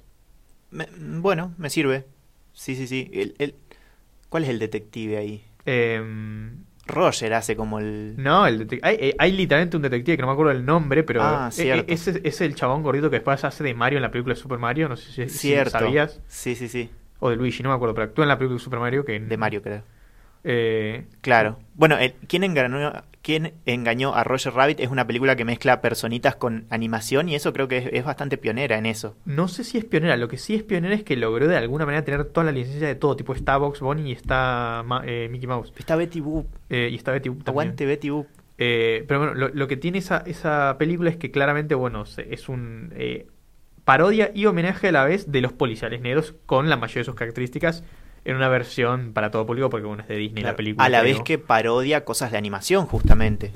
Me- 0.69 0.87
bueno, 1.19 1.53
me 1.57 1.69
sirve. 1.71 2.05
Sí, 2.53 2.75
sí, 2.75 2.85
sí. 2.87 3.09
El, 3.11 3.33
el- 3.39 3.55
¿Cuál 4.29 4.43
es 4.43 4.49
el 4.49 4.59
detective 4.59 5.17
ahí? 5.17 5.43
Em, 5.65 6.63
Roger 6.87 7.33
hace 7.33 7.55
como 7.55 7.79
el... 7.79 8.13
no, 8.17 8.45
el 8.45 8.67
hay, 8.83 8.95
eh, 8.99 9.15
hay 9.17 9.31
literalmente 9.31 9.75
un 9.77 9.83
detective 9.83 10.17
que 10.17 10.21
no 10.21 10.27
me 10.27 10.33
acuerdo 10.33 10.51
el 10.51 10.65
nombre, 10.65 11.03
pero 11.03 11.21
Ah, 11.23 11.47
e- 11.49 11.51
cierto. 11.51 11.91
e- 11.91 11.93
ese 11.93 12.21
es 12.23 12.41
el 12.41 12.53
chabón 12.55 12.83
gordito 12.83 13.09
que 13.09 13.15
después 13.17 13.43
hace 13.43 13.63
de 13.63 13.73
Mario 13.73 13.97
en 13.97 14.03
la 14.03 14.11
película 14.11 14.35
de 14.35 14.41
Super 14.41 14.59
Mario, 14.59 14.87
no 14.89 14.95
sé 14.95 15.11
si, 15.11 15.29
si 15.29 15.37
Cierto. 15.39 15.71
sabías, 15.71 16.21
Sí, 16.27 16.55
sí, 16.55 16.67
sí. 16.67 16.89
o 17.19 17.29
de 17.29 17.35
Luigi, 17.37 17.63
no 17.63 17.69
me 17.69 17.75
acuerdo, 17.75 17.95
pero 17.95 18.05
actúa 18.05 18.25
en 18.25 18.29
la 18.29 18.37
película 18.37 18.57
de 18.59 18.63
Super 18.63 18.79
Mario 18.79 19.03
que 19.05 19.19
De 19.19 19.37
Mario, 19.37 19.61
creo. 19.61 19.81
Eh, 20.45 21.05
Claro. 21.21 21.57
Bueno, 21.73 21.97
el- 21.97 22.13
¿quién, 22.27 22.43
engañó, 22.45 22.93
¿quién 23.21 23.53
engañó 23.65 24.15
a 24.15 24.23
Roger 24.23 24.53
Rabbit? 24.53 24.79
Es 24.79 24.89
una 24.89 25.05
película 25.05 25.35
que 25.35 25.43
mezcla 25.43 25.81
personitas 25.81 26.35
con 26.37 26.65
animación 26.69 27.27
y 27.27 27.35
eso 27.35 27.51
creo 27.51 27.67
que 27.67 27.77
es, 27.79 27.89
es 27.91 28.05
bastante 28.05 28.37
pionera 28.37 28.77
en 28.77 28.85
eso. 28.85 29.17
No 29.25 29.47
sé 29.49 29.63
si 29.65 29.77
es 29.77 29.83
pionera, 29.85 30.15
lo 30.15 30.27
que 30.29 30.37
sí 30.37 30.55
es 30.55 30.63
pionera 30.63 30.95
es 30.95 31.03
que 31.03 31.17
logró 31.17 31.47
de 31.47 31.57
alguna 31.57 31.85
manera 31.85 32.05
tener 32.05 32.23
toda 32.25 32.45
la 32.45 32.51
licencia 32.53 32.87
de 32.87 32.95
todo, 32.95 33.15
tipo 33.17 33.33
está 33.33 33.57
Box 33.57 33.81
Bunny 33.81 34.09
y 34.09 34.13
está 34.13 34.85
eh, 35.03 35.27
Mickey 35.31 35.47
Mouse. 35.47 35.73
Está 35.77 35.95
Betty 35.95 36.21
Boop. 36.21 36.47
Eh, 36.69 36.89
y 36.91 36.95
está 36.95 37.11
Betty 37.11 37.29
Boop 37.29 37.43
también. 37.43 37.51
Aguante 37.63 37.85
Betty 37.85 38.09
Boop. 38.11 38.27
Eh, 38.57 39.03
pero 39.07 39.19
bueno, 39.19 39.33
lo, 39.33 39.49
lo 39.49 39.67
que 39.67 39.75
tiene 39.75 39.97
esa, 39.97 40.19
esa 40.25 40.77
película 40.79 41.09
es 41.09 41.17
que 41.17 41.29
claramente, 41.31 41.75
bueno, 41.75 42.05
es 42.15 42.47
un 42.47 42.93
eh, 42.95 43.27
parodia 43.83 44.31
y 44.33 44.45
homenaje 44.45 44.87
a 44.87 44.91
la 44.93 45.03
vez 45.03 45.31
de 45.31 45.41
los 45.41 45.51
policiales 45.51 45.99
negros 46.01 46.35
con 46.45 46.69
la 46.69 46.77
mayoría 46.77 47.01
de 47.01 47.05
sus 47.05 47.15
características 47.15 47.83
en 48.25 48.35
una 48.35 48.49
versión 48.49 49.13
para 49.13 49.31
todo 49.31 49.45
público 49.45 49.69
porque 49.69 49.85
bueno, 49.85 50.01
es 50.03 50.09
de 50.09 50.17
Disney 50.17 50.43
la 50.43 50.55
película. 50.55 50.83
a 50.85 50.89
la 50.89 51.01
vez 51.03 51.21
que 51.21 51.37
parodia 51.37 52.03
cosas 52.03 52.31
de 52.31 52.37
animación, 52.37 52.85
justamente. 52.87 53.51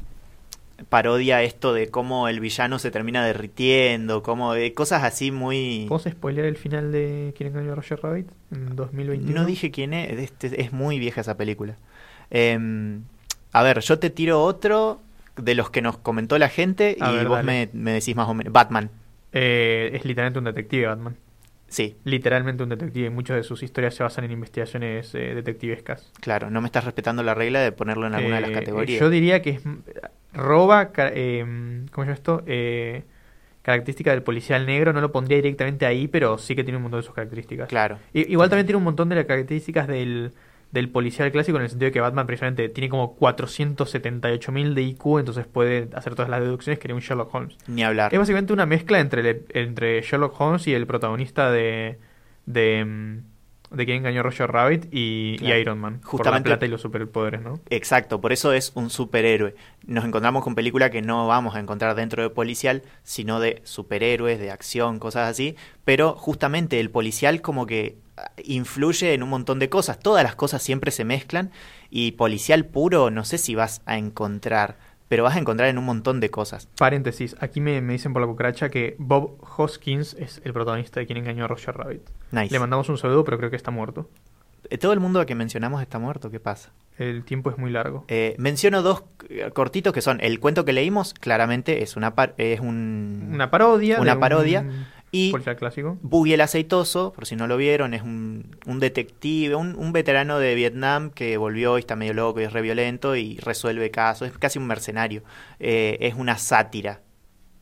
Parodia 0.88 1.44
esto 1.44 1.74
de 1.74 1.90
cómo 1.90 2.30
el 2.30 2.40
villano 2.40 2.80
se 2.80 2.90
termina 2.90 3.26
derritiendo, 3.26 4.24
como 4.24 4.54
de 4.54 4.74
cosas 4.74 5.04
así 5.04 5.30
muy... 5.30 5.86
¿Podemos 5.90 6.10
spoilear 6.14 6.46
el 6.48 6.56
final 6.56 6.94
de 6.94 7.34
¿Quién 7.36 7.50
engañó 7.50 7.74
a 7.74 7.76
Roger 7.76 8.00
Rabbit? 8.02 8.28
En 8.52 8.76
2021. 8.78 9.38
No 9.42 9.46
dije 9.46 9.72
quién 9.72 9.94
es, 9.94 10.18
este- 10.18 10.62
es 10.62 10.72
muy 10.72 10.98
vieja 10.98 11.20
esa 11.20 11.36
película. 11.36 11.76
Em, 12.30 13.02
a 13.52 13.62
ver, 13.64 13.82
yo 13.82 14.00
te 14.00 14.10
tiro 14.10 14.42
otro 14.42 15.02
de 15.36 15.54
los 15.56 15.70
que 15.70 15.82
nos 15.82 15.98
comentó 15.98 16.38
la 16.38 16.48
gente 16.48 16.96
y 16.98 17.04
ver, 17.14 17.28
vos 17.28 17.44
me 17.44 17.68
decís 17.92 18.16
más 18.16 18.30
o 18.30 18.34
menos. 18.34 18.54
Batman, 18.54 18.90
Eh, 19.34 19.92
es 19.94 20.06
literalmente 20.06 20.40
un 20.40 20.46
detective, 20.46 20.88
Batman. 20.88 21.16
Sí, 21.70 21.96
Literalmente 22.04 22.64
un 22.64 22.70
detective. 22.70 23.08
y 23.08 23.10
Muchas 23.10 23.38
de 23.38 23.44
sus 23.44 23.64
historias 23.64 23.96
se 23.96 24.04
basan 24.04 24.26
en 24.26 24.32
investigaciones 24.32 25.14
eh, 25.16 25.34
detectivescas. 25.36 26.12
claro, 26.20 26.50
no 26.50 26.62
me 26.62 26.68
estás 26.68 26.84
respetando 26.86 27.24
la 27.24 27.34
regla 27.34 27.60
de 27.62 27.72
ponerlo 27.72 28.08
en 28.08 28.16
alguna 28.16 28.36
de 28.36 28.42
las 28.42 28.50
Eh, 28.52 28.54
categorías. 28.54 29.00
Yo 29.00 29.10
diría 29.10 29.42
que 29.42 29.52
es 29.52 29.62
roba, 30.34 30.92
ca- 30.92 31.12
eh, 31.14 31.44
¿cómo 31.92 32.06
se 32.06 32.08
llama 32.10 32.14
esto? 32.14 32.44
Eh, 32.46 33.04
característica 33.62 34.12
del 34.12 34.24
policial 34.24 34.66
negro, 34.66 34.94
no 34.94 35.02
lo 35.02 35.12
pondría 35.12 35.38
directamente 35.38 35.86
ahí, 35.86 36.08
pero 36.08 36.38
sí 36.38 36.56
que 36.56 36.64
tiene 36.64 36.78
un 36.78 36.84
montón 36.84 37.02
de 37.02 37.06
sus 37.06 37.14
características. 37.14 37.68
Claro, 37.70 38.00
I- 38.14 38.32
igual 38.32 38.50
también 38.50 38.66
tiene 38.66 38.78
un 38.78 38.84
montón 38.84 39.10
de 39.10 39.16
las 39.16 39.26
características 39.26 39.88
del, 39.88 40.32
del 40.72 40.90
policial 40.90 41.32
clásico 41.32 41.58
en 41.58 41.64
el 41.64 41.70
sentido 41.70 41.88
de 41.88 41.92
que 41.92 42.00
Batman 42.00 42.28
precisamente 42.28 42.70
tiene 42.70 42.90
como 42.90 43.16
478.000 43.18 44.74
de 44.74 44.82
IQ, 44.84 45.20
entonces 45.20 45.46
puede 45.48 45.90
hacer 45.94 46.16
todas 46.16 46.30
las 46.30 46.42
deducciones 46.42 46.80
que 46.80 46.86
haría 46.88 46.96
un 46.96 47.02
Sherlock 47.02 47.34
Holmes. 47.34 47.58
ni 47.68 47.84
hablar. 47.84 48.14
Es 48.14 48.20
básicamente 48.20 48.54
una 48.54 48.66
mezcla 48.66 49.00
entre, 49.00 49.28
el- 49.28 49.46
entre 49.50 50.02
Sherlock 50.02 50.40
Holmes 50.40 50.68
y 50.68 50.74
el 50.74 50.86
protagonista 50.86 51.52
de, 51.52 51.98
de, 52.46 52.86
mm, 52.86 53.76
de 53.76 53.86
quien 53.86 53.98
engañó 53.98 54.22
a 54.22 54.24
Roger 54.24 54.52
Rabbit 54.52 54.88
y, 54.92 55.38
y. 55.42 55.52
Iron 55.54 55.80
Man. 55.80 56.00
Por 56.02 56.10
Justamente- 56.12 56.50
la 56.50 56.56
plata 56.56 56.66
y 56.66 56.70
los 56.70 56.82
superpoderes, 56.82 57.42
¿no? 57.42 57.60
Exacto, 57.70 58.20
por 58.22 58.32
eso 58.32 58.52
es 58.54 58.72
un 58.76 58.90
superhéroe. 58.90 59.54
Nos 59.86 60.06
encontramos 60.06 60.44
con 60.44 60.56
películas 60.56 60.90
que 60.92 61.02
no 61.02 61.28
vamos 61.28 61.56
a 61.56 61.60
encontrar 61.60 61.96
dentro 61.96 62.24
de 62.24 62.30
policial, 62.32 62.82
sino 63.04 63.40
de 63.40 63.62
superhéroes, 63.66 64.40
de 64.40 64.50
acción, 64.52 64.98
cosas 65.00 65.30
así. 65.30 65.56
Pero 65.86 66.14
justamente 66.14 66.80
el 66.80 66.90
policial 66.90 67.42
como 67.42 67.66
que 67.68 67.98
influye 68.44 69.14
en 69.14 69.24
un 69.24 69.30
montón 69.30 69.60
de 69.60 69.70
cosas. 69.70 70.00
Todas 70.00 70.24
las 70.24 70.36
cosas 70.36 70.62
siempre 70.62 70.92
se 70.92 71.06
mezclan 71.06 71.52
y 71.90 72.14
policial 72.14 72.66
puro 72.66 73.10
no 73.10 73.24
sé 73.26 73.38
si 73.38 73.56
vas 73.56 73.82
a 73.86 73.98
encontrar, 73.98 74.78
pero 75.08 75.24
vas 75.24 75.36
a 75.36 75.40
encontrar 75.40 75.70
en 75.70 75.78
un 75.78 75.86
montón 75.86 76.20
de 76.20 76.30
cosas. 76.30 76.68
Paréntesis, 76.78 77.36
aquí 77.40 77.62
me, 77.62 77.82
me 77.82 77.94
dicen 77.94 78.14
por 78.14 78.22
la 78.22 78.28
cucaracha 78.28 78.70
que 78.70 78.96
Bob 79.00 79.38
Hoskins 79.58 80.14
es 80.20 80.42
el 80.44 80.54
protagonista 80.54 81.00
de 81.00 81.06
quien 81.08 81.18
engañó 81.18 81.46
a 81.46 81.48
Roger 81.48 81.76
Rabbit. 81.76 82.02
Nice. 82.32 82.52
Le 82.54 82.60
mandamos 82.60 82.90
un 82.90 82.98
saludo, 82.98 83.24
pero 83.24 83.38
creo 83.38 83.50
que 83.50 83.56
está 83.56 83.72
muerto. 83.72 84.10
Eh, 84.70 84.78
Todo 84.78 84.94
el 84.94 85.00
mundo 85.00 85.26
que 85.26 85.34
mencionamos 85.36 85.82
está 85.82 85.98
muerto, 86.00 86.30
¿qué 86.30 86.40
pasa? 86.40 86.72
El 86.98 87.24
tiempo 87.24 87.50
es 87.50 87.58
muy 87.58 87.72
largo. 87.72 88.04
Eh, 88.10 88.36
menciono 88.38 88.82
dos 88.82 89.04
eh, 89.30 89.50
cortitos 89.54 89.94
que 89.94 90.02
son 90.02 90.20
el 90.22 90.40
cuento 90.42 90.66
que 90.66 90.74
leímos, 90.74 91.14
claramente 91.14 91.82
es 91.82 91.96
una 91.96 92.14
par- 92.14 92.36
es 92.38 92.60
un 92.60 93.30
Una 93.34 93.50
parodia. 93.50 94.02
una 94.02 94.20
parodia, 94.20 94.62
Un 94.62 94.86
y 95.12 95.32
clásico. 95.32 95.98
Boogie 96.02 96.36
el 96.36 96.42
aceitoso, 96.42 97.14
por 97.14 97.26
si 97.26 97.36
no 97.36 97.48
lo 97.48 97.58
vieron, 97.58 97.94
es 97.94 98.02
un, 98.02 98.56
un 98.66 98.80
detective, 98.80 99.56
un, 99.56 99.76
un 99.76 99.92
veterano 99.92 100.40
de 100.40 100.56
Vietnam 100.56 101.10
que 101.10 101.38
volvió 101.38 101.78
y 101.78 101.82
está 101.82 101.96
medio 101.96 102.14
loco 102.14 102.42
y 102.42 102.44
es 102.44 102.54
re 102.54 102.62
violento 102.62 103.16
y 103.16 103.38
resuelve 103.38 103.92
casos, 103.92 104.28
es 104.28 104.38
casi 104.38 104.60
un 104.60 104.68
mercenario. 104.68 105.24
Eh, 105.60 105.98
es 106.02 106.16
una 106.16 106.38
sátira. 106.38 107.02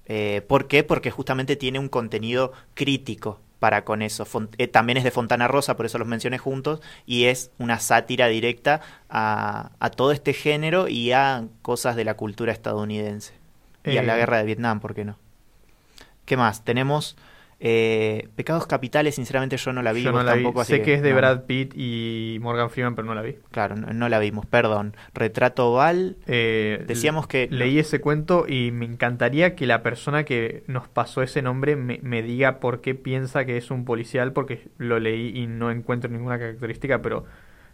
Eh, 0.05 0.41
¿Por 0.47 0.67
qué? 0.67 0.83
Porque 0.83 1.11
justamente 1.11 1.55
tiene 1.55 1.79
un 1.79 1.89
contenido 1.89 2.53
crítico 2.73 3.39
para 3.59 3.83
con 3.83 4.01
eso. 4.01 4.25
Eh, 4.57 4.67
también 4.67 4.97
es 4.97 5.03
de 5.03 5.11
Fontana 5.11 5.47
Rosa, 5.47 5.75
por 5.75 5.85
eso 5.85 5.97
los 5.97 6.07
mencioné 6.07 6.37
juntos, 6.37 6.81
y 7.05 7.25
es 7.25 7.51
una 7.57 7.79
sátira 7.79 8.27
directa 8.27 8.81
a, 9.09 9.71
a 9.79 9.89
todo 9.89 10.11
este 10.11 10.33
género 10.33 10.87
y 10.87 11.11
a 11.11 11.45
cosas 11.61 11.95
de 11.95 12.05
la 12.05 12.15
cultura 12.15 12.51
estadounidense. 12.51 13.33
Y 13.83 13.97
a 13.97 14.03
la 14.03 14.17
guerra 14.17 14.39
de 14.39 14.43
Vietnam, 14.43 14.81
¿por 14.81 14.93
qué 14.93 15.05
no? 15.05 15.17
¿Qué 16.25 16.35
más? 16.35 16.65
Tenemos 16.65 17.15
eh, 17.59 18.27
Pecados 18.35 18.67
Capitales, 18.67 19.15
sinceramente 19.15 19.57
yo 19.57 19.73
no 19.73 19.81
la 19.81 19.91
vi, 19.91 20.03
Yo 20.03 20.11
no 20.11 20.21
la 20.23 20.33
vi. 20.35 20.43
tampoco, 20.43 20.61
así 20.61 20.73
Sé 20.73 20.81
que 20.83 20.93
es 20.93 21.01
de 21.01 21.09
no. 21.11 21.17
Brad 21.17 21.45
Pitt 21.45 21.73
y 21.75 22.37
Morgan 22.41 22.69
Freeman, 22.69 22.93
pero 22.95 23.07
no 23.07 23.15
la 23.15 23.23
vi. 23.23 23.35
Claro, 23.51 23.75
no, 23.75 23.87
no 23.93 24.09
la 24.09 24.19
vimos, 24.19 24.45
perdón. 24.45 24.95
Retrato 25.13 25.71
Oval, 25.71 26.17
Eh, 26.27 26.83
decíamos 26.87 27.25
que... 27.27 27.47
Leí 27.49 27.79
ese 27.79 27.99
cuento 27.99 28.45
y 28.47 28.71
me 28.71 28.85
encantaría 28.85 29.55
que 29.55 29.65
la 29.65 29.81
persona 29.81 30.23
que 30.23 30.63
nos 30.67 30.87
pasó 30.87 31.23
ese 31.23 31.41
nombre 31.41 31.75
me, 31.75 31.99
me 32.03 32.21
diga 32.21 32.59
por 32.59 32.81
qué 32.81 32.93
piensa 32.93 33.45
que 33.45 33.57
es 33.57 33.71
un 33.71 33.85
policial, 33.85 34.33
porque 34.33 34.67
lo 34.77 34.99
leí 34.99 35.35
y 35.35 35.47
no 35.47 35.71
encuentro 35.71 36.11
ninguna 36.11 36.37
característica, 36.37 37.01
pero 37.01 37.25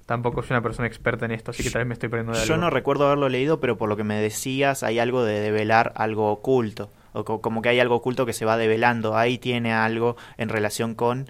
tampoco 0.05 0.41
soy 0.43 0.55
una 0.55 0.61
persona 0.61 0.87
experta 0.87 1.25
en 1.25 1.31
esto, 1.31 1.51
así 1.51 1.63
que 1.63 1.69
tal 1.71 1.79
vez 1.81 1.87
me 1.87 1.93
estoy 1.93 2.09
perdiendo 2.09 2.33
de 2.37 2.45
Yo 2.45 2.53
algo. 2.55 2.65
no 2.65 2.69
recuerdo 2.69 3.05
haberlo 3.07 3.29
leído, 3.29 3.59
pero 3.59 3.77
por 3.77 3.87
lo 3.89 3.95
que 3.97 4.03
me 4.03 4.15
decías 4.15 4.83
hay 4.83 4.99
algo 4.99 5.23
de 5.25 5.39
develar 5.39 5.91
algo 5.95 6.29
oculto. 6.31 6.89
O 7.13 7.23
co- 7.25 7.41
como 7.41 7.61
que 7.61 7.69
hay 7.69 7.79
algo 7.79 7.95
oculto 7.95 8.25
que 8.25 8.33
se 8.33 8.45
va 8.45 8.57
develando. 8.57 9.15
Ahí 9.17 9.37
tiene 9.37 9.73
algo 9.73 10.15
en 10.37 10.49
relación 10.49 10.95
con 10.95 11.27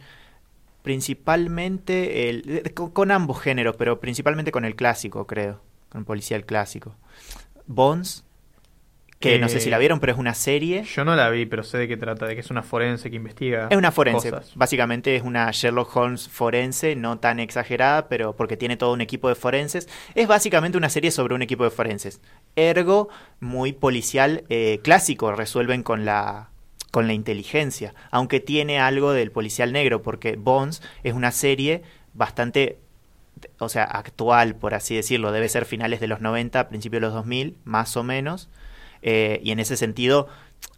Principalmente 0.84 2.30
el, 2.30 2.74
con, 2.74 3.12
ambos 3.12 3.40
géneros, 3.40 3.78
pero 3.78 4.02
principalmente 4.02 4.52
con 4.52 4.66
el 4.66 4.76
clásico, 4.76 5.26
creo. 5.26 5.62
Con 5.88 6.00
el 6.00 6.06
policial 6.06 6.46
clásico. 6.46 6.96
Bones, 7.68 8.26
que 9.24 9.40
no 9.40 9.50
sé 9.50 9.60
si 9.60 9.70
la 9.70 9.78
Eh, 9.78 9.80
vieron, 9.80 10.00
pero 10.00 10.14
es 10.14 10.20
una 10.20 10.34
serie. 10.34 10.84
Yo 10.84 11.06
no 11.06 11.16
la 11.16 11.30
vi, 11.30 11.46
pero 11.46 11.64
sé 11.64 11.78
de 11.78 11.88
qué 11.88 11.98
trata, 11.98 12.26
de 12.26 12.36
que 12.36 12.42
es 12.42 12.52
una 12.52 12.62
forense 12.62 13.10
que 13.10 13.16
investiga. 13.16 13.68
Es 13.70 13.78
una 13.78 13.92
forense. 13.92 14.32
cosas. 14.32 14.52
Básicamente 14.56 15.16
es 15.16 15.24
una 15.24 15.50
Sherlock 15.52 15.96
Holmes 15.96 16.28
forense, 16.28 16.96
no 16.96 17.20
tan 17.20 17.40
exagerada, 17.40 18.08
pero 18.10 18.36
porque 18.36 18.58
tiene 18.58 18.78
todo 18.78 18.94
un 18.94 19.02
equipo 19.02 19.30
de 19.30 19.36
forenses. 19.36 19.88
Es 20.16 20.28
básicamente 20.28 20.78
una 20.78 20.90
serie 20.90 21.12
sobre 21.12 21.36
un 21.36 21.42
equipo 21.42 21.64
de 21.64 21.70
forenses. 21.70 22.22
Ergo, 22.56 23.10
muy 23.40 23.74
policial 23.74 24.44
eh, 24.50 24.80
clásico, 24.84 25.32
resuelven 25.32 25.84
con 25.84 26.06
la 26.06 26.50
con 26.92 27.08
la 27.08 27.14
inteligencia, 27.14 27.96
aunque 28.12 28.40
tiene 28.40 28.80
algo 28.80 29.14
del 29.14 29.32
policial 29.32 29.74
negro, 29.74 30.04
porque 30.04 30.36
Bones 30.36 30.84
es 31.02 31.16
una 31.16 31.32
serie 31.32 31.82
bastante, 32.14 32.78
o 33.58 33.68
sea, 33.68 33.84
actual, 33.84 34.54
por 34.54 34.76
así 34.76 34.96
decirlo, 34.96 35.32
debe 35.32 35.50
ser 35.50 35.66
finales 35.66 36.00
de 36.02 36.06
los 36.06 36.22
90, 36.22 36.70
principios 36.70 37.02
de 37.02 37.08
los 37.08 37.16
2000, 37.16 37.58
más 37.64 37.98
o 37.98 38.04
menos, 38.04 38.48
eh, 39.04 39.40
y 39.44 39.52
en 39.52 39.60
ese 39.60 39.78
sentido, 39.78 40.28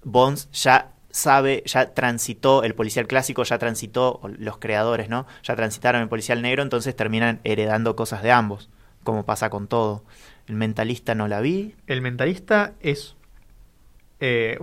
Bones 0.03 0.49
ya 0.51 0.91
sabe, 1.15 1.63
ya 1.65 1.93
transitó 1.93 2.63
el 2.63 2.76
policial 2.76 3.07
clásico, 3.07 3.43
ya 3.43 3.57
transitó, 3.57 4.19
los 4.38 4.57
creadores, 4.57 5.07
¿no? 5.07 5.26
Ya 5.43 5.55
transitaron 5.55 6.01
el 6.01 6.09
policial 6.09 6.41
negro, 6.41 6.61
entonces 6.61 6.93
terminan 6.93 7.39
heredando 7.45 7.95
cosas 7.95 8.21
de 8.21 8.32
ambos, 8.32 8.69
como 9.03 9.23
pasa 9.23 9.49
con 9.49 9.67
todo. 9.67 10.03
El 10.47 10.55
mentalista 10.55 11.15
no 11.15 11.30
la 11.30 11.39
vi. 11.39 11.76
El 11.88 12.01
mentalista 12.01 12.73
es. 12.82 13.15
eh, 14.19 14.57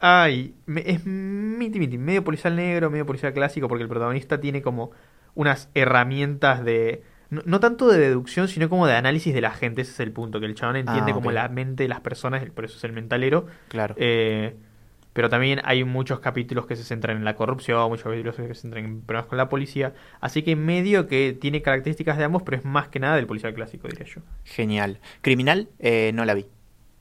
ay, 0.00 0.54
es 0.66 1.06
miti 1.06 1.78
miti, 1.78 1.96
medio 1.96 2.22
policial 2.24 2.54
negro, 2.56 2.90
medio 2.90 3.06
policial 3.06 3.32
clásico, 3.32 3.66
porque 3.66 3.84
el 3.84 3.88
protagonista 3.88 4.40
tiene 4.40 4.60
como 4.60 4.90
unas 5.34 5.70
herramientas 5.74 6.62
de. 6.62 7.02
No, 7.34 7.42
no 7.44 7.60
tanto 7.60 7.88
de 7.88 7.98
deducción, 7.98 8.48
sino 8.48 8.68
como 8.68 8.86
de 8.86 8.94
análisis 8.94 9.34
de 9.34 9.40
la 9.40 9.50
gente. 9.50 9.82
Ese 9.82 9.92
es 9.92 10.00
el 10.00 10.12
punto, 10.12 10.40
que 10.40 10.46
el 10.46 10.54
chabón 10.54 10.76
entiende 10.76 11.12
Ah, 11.12 11.14
como 11.14 11.30
la 11.32 11.48
mente 11.48 11.82
de 11.84 11.88
las 11.88 12.00
personas, 12.00 12.44
por 12.50 12.64
eso 12.64 12.76
es 12.78 12.84
el 12.84 12.92
mentalero. 12.92 13.46
Claro. 13.68 13.94
Eh, 13.98 14.54
pero 15.14 15.28
también 15.28 15.60
hay 15.64 15.84
muchos 15.84 16.18
capítulos 16.18 16.66
que 16.66 16.74
se 16.74 16.82
centran 16.82 17.16
en 17.16 17.24
la 17.24 17.36
corrupción, 17.36 17.88
muchos 17.88 18.04
capítulos 18.04 18.34
que 18.34 18.48
se 18.48 18.54
centran 18.62 18.84
en 18.84 19.00
problemas 19.00 19.28
con 19.28 19.38
la 19.38 19.48
policía. 19.48 19.94
Así 20.20 20.42
que 20.42 20.56
medio 20.56 21.06
que 21.06 21.36
tiene 21.40 21.62
características 21.62 22.18
de 22.18 22.24
ambos, 22.24 22.42
pero 22.42 22.56
es 22.56 22.64
más 22.64 22.88
que 22.88 22.98
nada 22.98 23.14
del 23.14 23.26
policial 23.26 23.54
clásico, 23.54 23.86
diría 23.86 24.04
yo. 24.06 24.22
Genial. 24.42 24.98
Criminal, 25.22 25.68
eh, 25.78 26.10
no 26.14 26.24
la 26.24 26.34
vi. 26.34 26.46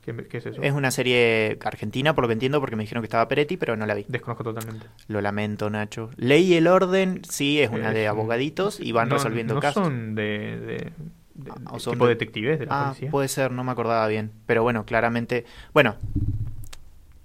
¿Qué, 0.03 0.13
qué 0.27 0.37
es 0.37 0.45
eso? 0.45 0.61
Es 0.61 0.73
una 0.73 0.91
serie 0.91 1.57
argentina, 1.63 2.13
por 2.13 2.23
lo 2.25 2.27
que 2.27 2.33
entiendo, 2.33 2.59
porque 2.59 2.75
me 2.75 2.83
dijeron 2.83 3.01
que 3.01 3.05
estaba 3.07 3.27
Peretti, 3.27 3.55
pero 3.57 3.75
no 3.77 3.85
la 3.85 3.93
vi. 3.93 4.05
Desconozco 4.07 4.43
totalmente. 4.43 4.85
Lo 5.07 5.21
lamento, 5.21 5.69
Nacho. 5.69 6.09
Ley 6.17 6.43
y 6.53 6.55
el 6.55 6.67
orden, 6.67 7.21
sí, 7.29 7.61
es 7.61 7.69
una 7.69 7.91
Eh, 7.91 7.93
de 7.93 8.03
un- 8.03 8.09
abogaditos 8.09 8.79
y 8.81 8.91
van 8.91 9.07
No- 9.09 9.15
resolviendo 9.15 9.53
no 9.53 9.59
casos. 9.61 9.83
son 9.85 10.15
de, 10.15 10.23
de- 10.23 10.91
de- 11.35 11.51
Ah, 11.51 11.55
de 11.57 11.65
o 11.71 11.79
son 11.79 11.93
tipo 11.93 12.05
de- 12.05 12.13
detectives 12.15 12.59
de 12.59 12.65
la 12.65 12.81
Ah, 12.81 12.85
policía. 12.89 13.09
puede 13.11 13.27
ser, 13.29 13.51
no 13.51 13.63
me 13.63 13.71
acordaba 13.71 14.05
bien. 14.07 14.31
Pero 14.45 14.61
bueno, 14.63 14.85
claramente. 14.85 15.45
Bueno, 15.73 15.95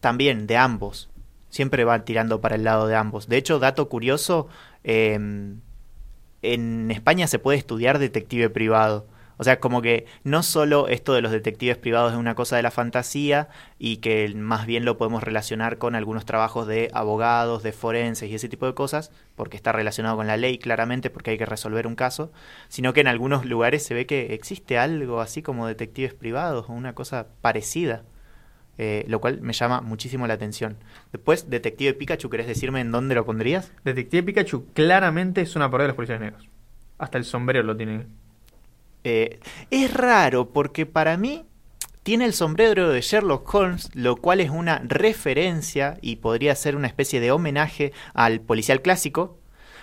también 0.01 0.47
de 0.47 0.57
ambos. 0.57 1.11
Siempre 1.51 1.85
va 1.85 2.05
tirando 2.05 2.41
para 2.41 2.57
el 2.57 2.64
lado 2.64 2.87
de 2.87 2.95
ambos. 2.95 3.26
De 3.29 3.37
hecho, 3.39 3.59
dato 3.59 3.89
curioso: 3.89 4.49
eh, 4.85 5.14
en 6.43 6.91
España 6.91 7.26
se 7.26 7.39
puede 7.39 7.59
estudiar 7.59 7.99
detective 7.99 8.51
privado. 8.51 9.07
O 9.39 9.45
sea, 9.45 9.61
como 9.61 9.80
que 9.82 10.07
no 10.24 10.43
solo 10.43 10.89
esto 10.89 11.14
de 11.14 11.22
los 11.22 11.30
detectives 11.30 11.78
privados 11.78 12.12
es 12.12 12.18
una 12.18 12.34
cosa 12.34 12.57
de 12.57 12.62
la 12.62 12.72
fantasía 12.72 13.49
y 13.78 13.99
que 13.99 14.32
más 14.34 14.66
bien 14.66 14.84
lo 14.84 14.99
podemos 14.99 15.22
relacionar 15.22 15.78
con 15.78 15.95
algunos 15.95 16.24
trabajos 16.24 16.66
de 16.66 16.91
abogados, 16.93 17.62
de 17.62 17.72
forenses 17.72 18.28
y 18.28 18.34
ese 18.34 18.49
tipo 18.49 18.66
de 18.66 18.74
cosas, 18.74 19.12
porque 19.36 19.57
está 19.57 19.70
relacionado 19.72 20.16
con 20.16 20.26
la 20.26 20.36
ley 20.36 20.59
claramente, 20.59 21.09
porque 21.09 21.30
hay 21.30 21.39
que 21.39 21.47
resolver 21.47 21.86
un 21.86 21.95
caso, 21.95 22.32
sino 22.68 22.93
que 22.93 23.01
en 23.01 23.07
algunos 23.07 23.47
lugares 23.47 23.84
se 23.84 23.95
ve 23.95 24.07
que 24.07 24.34
existe 24.34 24.76
algo 24.76 25.20
así 25.20 25.41
como 25.41 25.68
detectives 25.68 26.14
privados 26.14 26.66
o 26.68 26.72
una 26.72 26.95
cosa 26.95 27.28
parecida, 27.41 28.03
eh, 28.76 29.05
lo 29.09 29.20
cual 29.20 29.41
me 29.41 29.53
llama 29.53 29.80
muchísimo 29.80 30.26
la 30.26 30.34
atención. 30.34 30.78
Después, 31.12 31.49
Detective 31.49 31.95
Pikachu, 31.95 32.28
¿querés 32.28 32.47
decirme 32.49 32.80
en 32.80 32.91
dónde 32.91 33.14
lo 33.14 33.24
pondrías? 33.24 33.72
Detective 33.84 34.24
Pikachu 34.24 34.66
claramente 34.72 35.43
es 35.43 35.55
una 35.57 35.70
parodia 35.70 35.84
de 35.84 35.89
los 35.89 35.97
policías 35.97 36.20
negros. 36.20 36.49
Hasta 36.99 37.18
el 37.18 37.24
sombrero 37.24 37.62
lo 37.62 37.76
tiene. 37.76 38.07
Eh, 39.05 39.40
es 39.70 39.92
raro 39.94 40.51
porque 40.51 40.86
para 40.86 41.16
mí 41.16 41.44
tiene 42.03 42.24
el 42.24 42.32
sombrero 42.32 42.88
de 42.90 43.01
Sherlock 43.01 43.55
Holmes, 43.55 43.90
lo 43.94 44.16
cual 44.16 44.40
es 44.40 44.51
una 44.51 44.80
referencia 44.84 45.99
y 46.01 46.16
podría 46.16 46.55
ser 46.55 46.74
una 46.76 46.86
especie 46.86 47.20
de 47.20 47.30
homenaje 47.32 47.92
al 48.14 48.40
policial 48.40 48.80
clásico, 48.82 49.38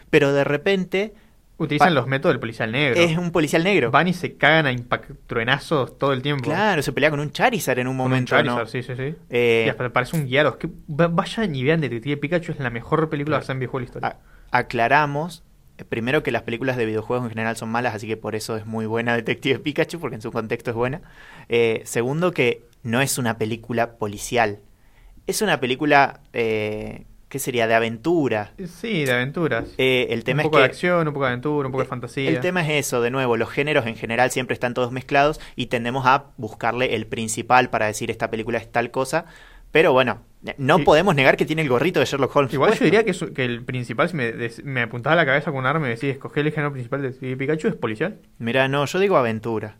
pero 0.09 0.33
de 0.33 0.43
repente 0.43 1.13
Utilizan 1.57 1.93
los 1.95 2.05
métodos 2.07 2.33
del 2.33 2.41
policial 2.41 2.69
negro. 2.73 2.99
es 2.99 3.17
un 3.17 3.31
policial 3.31 3.63
negro. 3.63 3.89
Van 3.89 4.09
y 4.09 4.13
se 4.13 4.35
cagan 4.35 4.65
a 4.65 4.73
impactruenazos 4.73 5.97
todo 5.97 6.11
el 6.11 6.21
tiempo. 6.21 6.43
Claro, 6.43 6.81
se 6.81 6.91
pelea 6.91 7.09
con 7.09 7.21
un 7.21 7.31
Charizard 7.31 7.79
en 7.79 7.87
un 7.87 7.95
Con 7.95 8.05
un 8.07 8.09
momento, 8.09 8.31
Charizard, 8.31 8.59
¿no? 8.59 8.65
sí, 8.65 8.83
sí, 8.83 8.93
sí. 8.97 9.15
Eh, 9.29 9.63
Y 9.65 9.69
hasta 9.69 9.87
parece 9.93 10.17
un 10.17 10.25
guiaros. 10.25 10.57
Que 10.57 10.67
va- 10.89 11.07
vayan 11.07 11.55
y 11.55 11.63
vean 11.63 11.79
Detective 11.79 12.17
Pikachu, 12.17 12.51
es 12.51 12.59
la 12.59 12.69
mejor 12.69 13.09
película 13.09 13.37
basada 13.37 13.53
en 13.53 13.59
videojuego 13.59 13.85
de 13.85 13.85
la 14.01 14.09
historia. 14.09 14.19
aclaramos 14.51 15.43
primero 15.83 16.23
que 16.23 16.31
las 16.31 16.43
películas 16.43 16.77
de 16.77 16.85
videojuegos 16.85 17.25
en 17.25 17.29
general 17.29 17.57
son 17.57 17.69
malas, 17.69 17.95
así 17.95 18.07
que 18.07 18.17
por 18.17 18.35
eso 18.35 18.55
es 18.55 18.65
muy 18.65 18.85
buena 18.85 19.15
Detective 19.15 19.59
Pikachu, 19.59 19.99
porque 19.99 20.15
en 20.15 20.21
su 20.21 20.31
contexto 20.31 20.71
es 20.71 20.75
buena. 20.75 21.01
Eh, 21.49 21.81
segundo 21.85 22.31
que 22.31 22.63
no 22.83 23.01
es 23.01 23.17
una 23.17 23.37
película 23.37 23.97
policial, 23.97 24.59
es 25.27 25.41
una 25.41 25.59
película, 25.59 26.21
eh, 26.33 27.05
¿qué 27.29 27.39
sería? 27.39 27.67
De 27.67 27.73
aventura. 27.73 28.53
Sí, 28.67 29.05
de 29.05 29.11
aventuras. 29.11 29.65
Eh, 29.77 30.07
el 30.11 30.23
tema 30.23 30.37
un 30.37 30.41
es 30.41 30.45
poco 30.45 30.57
que 30.57 30.61
de 30.61 30.65
acción, 30.65 31.07
un 31.07 31.13
poco 31.13 31.25
de 31.25 31.31
aventura, 31.31 31.67
un 31.67 31.71
poco 31.71 31.83
de 31.83 31.89
fantasía. 31.89 32.29
el 32.29 32.39
tema 32.39 32.61
es 32.61 32.85
eso, 32.85 33.01
de 33.01 33.11
nuevo, 33.11 33.35
los 33.35 33.49
géneros 33.49 33.85
en 33.85 33.95
general 33.95 34.31
siempre 34.31 34.53
están 34.53 34.73
todos 34.73 34.91
mezclados 34.91 35.41
y 35.55 35.65
tendemos 35.65 36.05
a 36.05 36.25
buscarle 36.37 36.95
el 36.95 37.07
principal 37.07 37.69
para 37.69 37.87
decir 37.87 38.11
esta 38.11 38.29
película 38.29 38.59
es 38.59 38.71
tal 38.71 38.91
cosa, 38.91 39.25
pero 39.71 39.91
bueno, 39.91 40.21
no 40.57 40.79
podemos 40.79 41.15
negar 41.15 41.37
que 41.37 41.45
tiene 41.45 41.61
el 41.61 41.69
gorrito 41.69 41.99
de 41.99 42.05
Sherlock 42.05 42.35
Holmes. 42.35 42.53
Igual 42.53 42.73
yo 42.73 42.85
diría 42.85 43.03
que, 43.03 43.13
el 43.43 43.63
principal, 43.63 44.09
si 44.09 44.15
me, 44.15 44.31
des- 44.31 44.63
me 44.63 44.81
apuntaba 44.83 45.13
a 45.13 45.17
la 45.17 45.25
cabeza 45.25 45.51
con 45.51 45.59
un 45.61 45.65
arma 45.65 45.87
y 45.87 45.91
decís 45.91 46.11
escoger 46.11 46.45
el 46.45 46.51
género 46.51 46.71
principal 46.71 47.01
de 47.01 47.35
Pikachu, 47.35 47.67
es 47.67 47.75
policial. 47.75 48.19
Mira, 48.37 48.67
no, 48.67 48.85
yo 48.85 48.99
digo 48.99 49.17
aventura. 49.17 49.77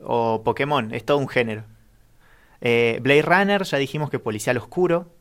O 0.00 0.42
Pokémon, 0.44 0.94
es 0.94 1.04
todo 1.04 1.18
un 1.18 1.28
género. 1.28 1.64
Eh, 2.60 2.98
Blade 3.02 3.22
Runner, 3.22 3.62
ya 3.62 3.78
dijimos 3.78 4.10
que 4.10 4.18
policial 4.18 4.56
oscuro, 4.56 5.14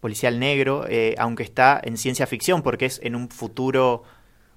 policial 0.00 0.38
negro, 0.38 0.86
eh, 0.88 1.14
aunque 1.18 1.42
está 1.42 1.80
en 1.82 1.96
ciencia 1.96 2.26
ficción 2.26 2.62
porque 2.62 2.86
es 2.86 3.00
en 3.02 3.16
un 3.16 3.28
futuro... 3.28 4.02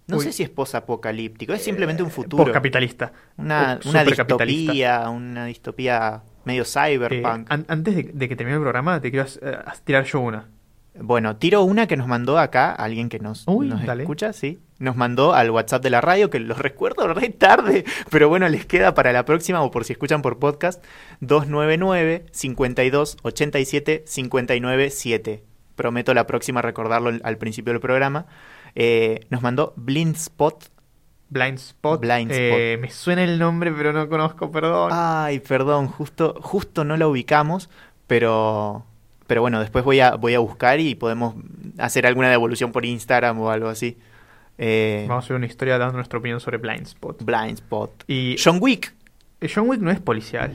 No 0.06 0.18
Uy. 0.18 0.24
sé 0.26 0.34
si 0.34 0.44
es 0.44 0.50
posapocalíptico, 0.50 1.54
es 1.54 1.64
simplemente 1.64 2.04
un 2.04 2.12
futuro. 2.12 2.44
Postcapitalista. 2.44 3.14
Una, 3.38 3.80
una 3.86 4.04
distopía, 4.04 5.10
una 5.10 5.46
distopía 5.46 6.24
medio 6.46 6.64
Eh, 6.64 6.66
cyberpunk. 6.66 7.48
an- 7.52 7.66
antes 7.68 7.96
de, 7.96 8.04
de 8.14 8.30
que 8.30 8.36
termine 8.36 8.56
el 8.58 8.62
programa, 8.62 9.00
te 9.02 9.12
quiero 9.12 9.28
eh, 9.42 9.58
tirar 9.84 10.04
yo 10.06 10.20
una. 10.20 10.50
Bueno, 11.00 11.38
tiro 11.38 11.64
una 11.64 11.88
que 11.88 11.98
nos 11.98 12.08
mandó 12.08 12.38
acá, 12.38 12.72
alguien 12.72 13.10
que 13.10 13.18
nos, 13.18 13.46
Uy, 13.48 13.68
nos 13.68 13.84
dale. 13.84 14.04
escucha, 14.04 14.32
sí. 14.32 14.60
Nos 14.78 14.96
mandó 14.96 15.34
al 15.34 15.50
WhatsApp 15.50 15.82
de 15.82 15.90
la 15.90 16.02
radio, 16.02 16.30
que 16.30 16.40
lo 16.40 16.54
recuerdo 16.56 17.12
re 17.14 17.30
tarde, 17.30 17.84
pero 18.12 18.30
bueno, 18.30 18.48
les 18.48 18.66
queda 18.68 18.94
para 18.94 19.12
la 19.12 19.26
próxima 19.26 19.62
o 19.64 19.72
por 19.72 19.86
si 19.86 19.94
escuchan 19.94 20.22
por 20.22 20.38
podcast, 20.38 20.84
299 21.22 22.26
52 22.32 23.18
87 23.24 24.04
59 24.06 24.90
7. 24.92 25.44
Prometo 25.76 26.14
la 26.14 26.28
próxima 26.28 26.62
recordarlo 26.62 27.10
al- 27.10 27.22
al 27.24 27.38
principio 27.40 27.74
del 27.74 27.80
programa. 27.82 28.28
Eh, 28.76 29.22
nos 29.32 29.42
mandó 29.42 29.74
Blind 29.76 30.16
Spot. 30.16 30.64
Blind 31.30 31.58
Spot. 31.58 32.00
Blind 32.00 32.32
Eh, 32.34 32.78
me 32.80 32.90
suena 32.92 33.24
el 33.24 33.40
nombre, 33.40 33.72
pero 33.72 33.92
no 33.94 34.08
conozco, 34.08 34.52
perdón. 34.52 34.92
Ay, 34.94 35.40
perdón, 35.40 35.88
justo, 35.88 36.36
justo 36.42 36.84
no 36.84 36.96
la 36.98 37.08
ubicamos, 37.08 37.70
pero, 38.08 38.86
pero 39.28 39.42
bueno, 39.42 39.60
después 39.60 39.84
voy 39.84 40.00
a, 40.00 40.16
voy 40.16 40.36
a 40.36 40.40
buscar 40.40 40.80
y 40.80 40.96
podemos 40.96 41.36
hacer 41.78 42.06
alguna 42.06 42.30
devolución 42.30 42.72
por 42.72 42.86
Instagram 42.86 43.40
o 43.40 43.50
algo 43.50 43.68
así. 43.70 43.98
Eh, 44.60 45.06
Vamos 45.08 45.24
a 45.24 45.26
hacer 45.26 45.36
una 45.36 45.48
historia 45.48 45.78
dando 45.80 45.96
nuestra 45.96 46.20
opinión 46.20 46.40
sobre 46.40 46.58
Blind 46.58 46.86
Spot. 46.86 47.24
Blind 47.24 47.54
Spot. 47.56 48.04
Y 48.08 48.36
John 48.44 48.60
Wick. 48.62 48.94
John 49.54 49.68
Wick 49.68 49.82
no 49.82 49.90
es 49.92 50.00
policial. 50.00 50.52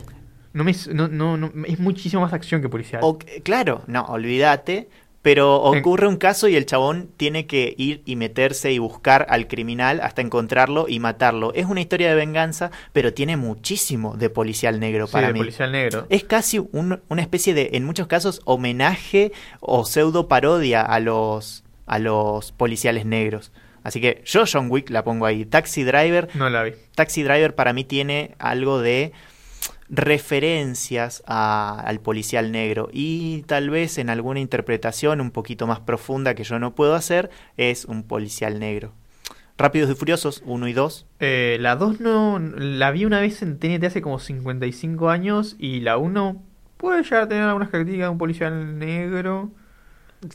No 0.52 0.64
me, 0.64 0.72
no, 0.92 1.08
no, 1.08 1.36
no- 1.36 1.50
es 1.66 1.78
muchísimo 1.78 2.22
más 2.22 2.32
acción 2.32 2.62
que 2.62 2.68
policial. 2.68 3.00
O- 3.02 3.18
claro, 3.42 3.82
no, 3.86 4.02
olvídate. 4.04 4.88
Pero 5.20 5.56
ocurre 5.62 6.06
un 6.06 6.16
caso 6.16 6.46
y 6.48 6.54
el 6.54 6.64
chabón 6.64 7.10
tiene 7.16 7.46
que 7.46 7.74
ir 7.76 8.02
y 8.06 8.14
meterse 8.16 8.70
y 8.72 8.78
buscar 8.78 9.26
al 9.28 9.48
criminal 9.48 10.00
hasta 10.00 10.22
encontrarlo 10.22 10.86
y 10.88 11.00
matarlo. 11.00 11.52
Es 11.54 11.66
una 11.66 11.80
historia 11.80 12.08
de 12.08 12.14
venganza, 12.14 12.70
pero 12.92 13.12
tiene 13.12 13.36
muchísimo 13.36 14.16
de 14.16 14.30
policial 14.30 14.78
negro 14.78 15.06
Sí, 15.06 15.12
para 15.12 15.26
de 15.28 15.32
mí. 15.32 15.40
policial 15.40 15.72
negro. 15.72 16.06
Es 16.08 16.22
casi 16.24 16.60
un- 16.60 17.00
una 17.08 17.20
especie 17.22 17.52
de, 17.52 17.70
en 17.72 17.84
muchos 17.84 18.06
casos, 18.06 18.40
homenaje 18.44 19.32
o 19.60 19.84
pseudo 19.84 20.28
parodia 20.28 20.82
a 20.82 21.00
los, 21.00 21.64
a 21.86 21.98
los 21.98 22.52
policiales 22.52 23.04
negros. 23.04 23.50
Así 23.82 24.00
que 24.00 24.22
yo 24.24 24.44
John 24.50 24.70
Wick 24.70 24.88
la 24.90 25.02
pongo 25.02 25.26
ahí. 25.26 25.44
Taxi 25.44 25.82
Driver, 25.82 26.28
No 26.34 26.48
la 26.48 26.62
vi. 26.62 26.72
Taxi 26.94 27.22
Driver 27.22 27.54
para 27.54 27.72
mí 27.72 27.84
tiene 27.84 28.34
algo 28.38 28.80
de 28.80 29.12
referencias 29.90 31.22
a- 31.26 31.80
al 31.80 32.00
policial 32.00 32.52
negro 32.52 32.88
y 32.92 33.42
tal 33.46 33.70
vez 33.70 33.98
en 33.98 34.10
alguna 34.10 34.40
interpretación 34.40 35.20
un 35.20 35.30
poquito 35.30 35.66
más 35.66 35.80
profunda 35.80 36.34
que 36.34 36.44
yo 36.44 36.58
no 36.58 36.74
puedo 36.74 36.94
hacer 36.94 37.30
es 37.56 37.84
un 37.84 38.02
policial 38.02 38.58
negro. 38.58 38.92
Rápidos 39.56 39.90
y 39.90 39.94
Furiosos 39.94 40.42
1 40.46 40.68
y 40.68 40.72
2. 40.72 41.06
Eh, 41.18 41.56
la 41.60 41.74
2 41.74 42.00
no. 42.00 42.38
La 42.38 42.92
vi 42.92 43.04
una 43.04 43.20
vez 43.20 43.42
en 43.42 43.58
TNT 43.58 43.86
hace 43.86 44.00
como 44.02 44.20
55 44.20 45.10
años. 45.10 45.56
Y 45.58 45.80
la 45.80 45.96
1 45.98 46.40
puede 46.76 47.02
ya 47.02 47.26
tener 47.26 47.42
algunas 47.42 47.68
características 47.70 48.06
de 48.06 48.10
un 48.12 48.18
policial 48.18 48.78
negro. 48.78 49.50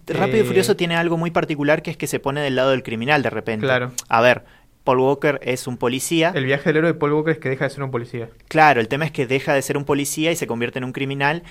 Rápido 0.08 0.38
y 0.40 0.42
Eh, 0.42 0.44
Furioso 0.44 0.76
tiene 0.76 0.98
algo 0.98 1.16
muy 1.18 1.32
particular 1.32 1.82
que 1.82 1.92
es 1.92 1.96
que 1.96 2.08
se 2.08 2.20
pone 2.20 2.42
del 2.42 2.56
lado 2.58 2.72
del 2.72 2.84
criminal 2.84 3.24
de 3.24 3.30
repente. 3.30 3.66
Claro. 3.66 3.94
A 4.10 4.20
ver, 4.20 4.44
Paul 4.84 5.00
Walker 5.00 5.40
es 5.44 5.68
un 5.68 5.78
policía. 5.78 6.32
El 6.36 6.46
viaje 6.46 6.66
del 6.70 6.78
héroe 6.78 6.94
de 6.94 7.00
Paul 7.00 7.14
Walker 7.14 7.32
es 7.34 7.40
que 7.40 7.50
deja 7.50 7.66
de 7.66 7.70
ser 7.70 7.84
un 7.84 7.92
policía. 7.92 8.30
Claro, 8.48 8.82
el 8.82 8.88
tema 8.88 9.06
es 9.06 9.12
que 9.12 9.26
deja 9.28 9.54
de 9.54 9.62
ser 9.62 9.78
un 9.78 9.86
policía 9.86 10.32
y 10.32 10.36
se 10.36 10.48
convierte 10.48 10.80
en 10.80 10.86
un 10.86 10.92
criminal. 10.92 11.44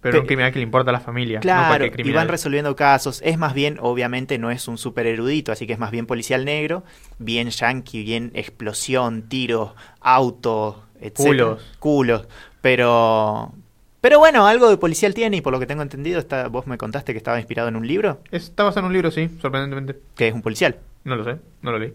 Pero 0.00 0.12
Pe- 0.14 0.20
un 0.20 0.26
criminal 0.26 0.50
que 0.50 0.60
le 0.60 0.62
importa 0.62 0.88
a 0.90 0.94
la 0.94 1.00
familia. 1.00 1.40
Claro, 1.40 1.84
y 1.84 2.12
van 2.12 2.28
resolviendo 2.28 2.74
casos. 2.74 3.20
Es 3.22 3.36
más 3.36 3.52
bien, 3.52 3.76
obviamente, 3.80 4.38
no 4.38 4.50
es 4.50 4.66
un 4.66 4.78
super 4.78 5.06
erudito, 5.06 5.52
así 5.52 5.66
que 5.66 5.74
es 5.74 5.78
más 5.78 5.90
bien 5.90 6.06
policial 6.06 6.46
negro, 6.46 6.84
bien 7.18 7.50
yankee, 7.50 8.02
bien 8.02 8.30
explosión, 8.32 9.28
tiros, 9.28 9.72
auto, 10.00 10.82
etc. 11.02 11.16
Culos. 11.16 11.76
Culos. 11.78 12.28
Pero. 12.62 13.52
Pero 14.00 14.18
bueno, 14.18 14.46
algo 14.46 14.70
de 14.70 14.78
policial 14.78 15.12
tiene, 15.12 15.36
y 15.36 15.40
por 15.42 15.52
lo 15.52 15.60
que 15.60 15.66
tengo 15.66 15.82
entendido, 15.82 16.18
está, 16.18 16.48
vos 16.48 16.66
me 16.66 16.78
contaste 16.78 17.12
que 17.12 17.18
estaba 17.18 17.36
inspirado 17.38 17.68
en 17.68 17.76
un 17.76 17.86
libro, 17.86 18.20
Está 18.30 18.62
basado 18.62 18.80
en 18.80 18.86
un 18.86 18.92
libro, 18.94 19.10
sí, 19.10 19.28
sorprendentemente. 19.42 20.00
que 20.16 20.28
es 20.28 20.32
un 20.32 20.40
policial. 20.40 20.78
No 21.04 21.16
lo 21.16 21.24
sé, 21.24 21.36
no 21.60 21.70
lo 21.72 21.78
leí. 21.78 21.92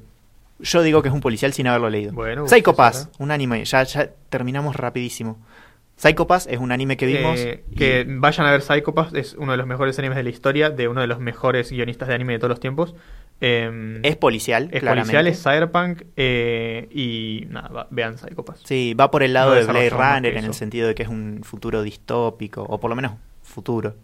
Yo 0.60 0.82
digo 0.84 1.02
que 1.02 1.10
es 1.10 1.14
un 1.14 1.22
policial 1.22 1.52
sin 1.54 1.68
haberlo 1.68 1.90
leído. 1.90 2.14
Bueno, 2.14 2.48
Psycho 2.48 2.76
Pass, 2.76 3.10
un 3.20 3.32
anime, 3.32 3.66
ya, 3.66 3.84
ya 3.84 4.10
terminamos 4.30 4.76
rapidísimo. 4.76 5.38
Psycho 5.98 6.28
Pass 6.28 6.48
es 6.50 6.60
un 6.60 6.72
anime 6.72 6.98
que 6.98 7.06
vimos. 7.06 7.40
Eh, 7.40 7.64
y- 7.72 7.76
que 7.76 8.06
vayan 8.08 8.46
a 8.48 8.52
ver 8.52 8.62
Psycho 8.62 8.94
Pass, 8.94 9.14
es 9.14 9.34
uno 9.36 9.52
de 9.54 9.58
los 9.58 9.68
mejores 9.68 9.98
animes 10.00 10.18
de 10.18 10.24
la 10.24 10.30
historia, 10.30 10.70
de 10.70 10.88
uno 10.88 11.02
de 11.02 11.08
los 11.08 11.20
mejores 11.20 11.72
guionistas 11.72 12.08
de 12.10 12.16
anime 12.16 12.34
de 12.34 12.40
todos 12.40 12.50
los 12.50 12.60
tiempos. 12.60 12.96
Eh, 13.42 14.00
es 14.04 14.16
policial, 14.16 14.70
es 14.72 14.80
claramente. 14.82 15.08
policial, 15.12 15.28
es 15.28 15.44
cyberpunk 15.44 16.04
eh, 16.16 16.88
y 16.92 17.48
nada, 17.50 17.68
va- 17.70 17.88
vean 17.92 18.18
Psycho 18.18 18.44
Pass. 18.46 18.62
Sí, 18.64 18.94
va 18.94 19.12
por 19.12 19.24
el 19.24 19.34
lado 19.34 19.50
No 19.52 19.56
de 19.60 19.66
Blade 19.66 19.90
Runner 19.90 20.38
en 20.38 20.46
el 20.46 20.54
sentido 20.54 20.88
de 20.88 20.96
que 20.96 21.04
es 21.04 21.10
un 21.10 21.42
futuro 21.44 21.82
distópico, 21.84 22.64
o 22.64 22.80
por 22.80 22.90
lo 22.90 22.96
menos 22.96 23.14
futuro. 23.44 23.96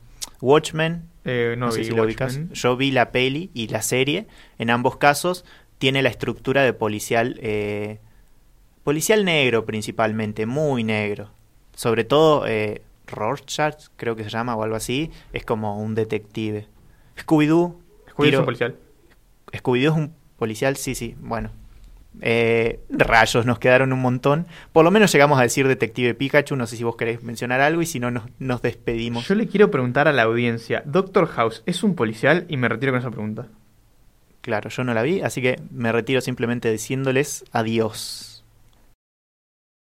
Watchmen, 0.42 1.04
Eh, 1.24 1.56
no, 1.58 1.68
no, 1.68 1.72
sé 1.72 1.80
vi 1.80 1.86
si 1.86 1.92
lo 1.92 2.04
ubicas. 2.04 2.40
Yo 2.52 2.76
vi 2.76 2.90
la 2.92 3.12
peli 3.12 3.52
y 3.54 3.68
la 3.68 3.82
serie. 3.84 4.26
En 4.58 4.70
ambos 4.72 4.98
casos 4.98 5.46
tiene 5.82 6.04
la 6.04 6.10
estructura 6.10 6.62
de 6.62 6.74
policial, 6.74 7.40
eh, 7.42 7.98
policial 8.84 9.26
negro 9.26 9.66
principalmente, 9.66 10.46
muy 10.46 10.84
negro. 10.84 11.32
Sobre 11.74 12.04
todo 12.04 12.46
eh, 12.46 12.84
Rorschach, 13.08 13.88
creo 13.96 14.16
que 14.16 14.24
se 14.24 14.30
llama 14.30 14.56
o 14.56 14.62
algo 14.62 14.76
así, 14.76 15.10
es 15.34 15.44
como 15.44 15.82
un 15.82 15.96
detective. 15.96 16.68
Scooby-Doo, 17.18 17.80
Scooby 18.12 18.30
es 18.30 18.38
un 18.38 18.46
policial. 18.46 18.76
Scooby-Doo 19.52 19.92
es 19.92 19.98
un 19.98 20.14
policial, 20.38 20.78
sí, 20.78 20.94
sí, 20.94 21.16
bueno. 21.20 21.50
Eh, 22.22 22.80
rayos, 22.90 23.48
nos 23.48 23.58
quedaron 23.58 23.92
un 23.92 24.02
montón. 24.02 24.46
Por 24.74 24.86
lo 24.86 24.92
menos 24.92 25.12
llegamos 25.12 25.40
a 25.40 25.42
decir 25.42 25.68
Detective 25.68 26.14
Pikachu. 26.14 26.56
No 26.58 26.68
sé 26.68 26.78
si 26.78 26.84
vos 26.84 26.96
querés 26.96 27.24
mencionar 27.24 27.60
algo 27.60 27.82
y 27.82 27.88
si 27.88 28.00
no, 28.00 28.12
nos, 28.12 28.26
nos 28.38 28.62
despedimos. 28.62 29.28
Yo 29.28 29.34
le 29.34 29.48
quiero 29.48 29.72
preguntar 29.72 30.08
a 30.08 30.12
la 30.12 30.24
audiencia, 30.24 30.84
¿Doctor 30.86 31.26
House 31.26 31.64
es 31.66 31.82
un 31.82 31.96
policial? 31.96 32.46
Y 32.50 32.58
me 32.58 32.70
retiro 32.70 32.92
con 32.92 33.00
esa 33.00 33.10
pregunta. 33.10 33.48
Claro, 34.42 34.70
yo 34.70 34.84
no 34.84 34.94
la 34.94 35.04
vi, 35.04 35.22
así 35.22 35.42
que 35.42 35.60
me 35.70 35.92
retiro 35.92 36.20
simplemente 36.22 36.72
diciéndoles 36.72 37.46
adiós. 37.52 38.31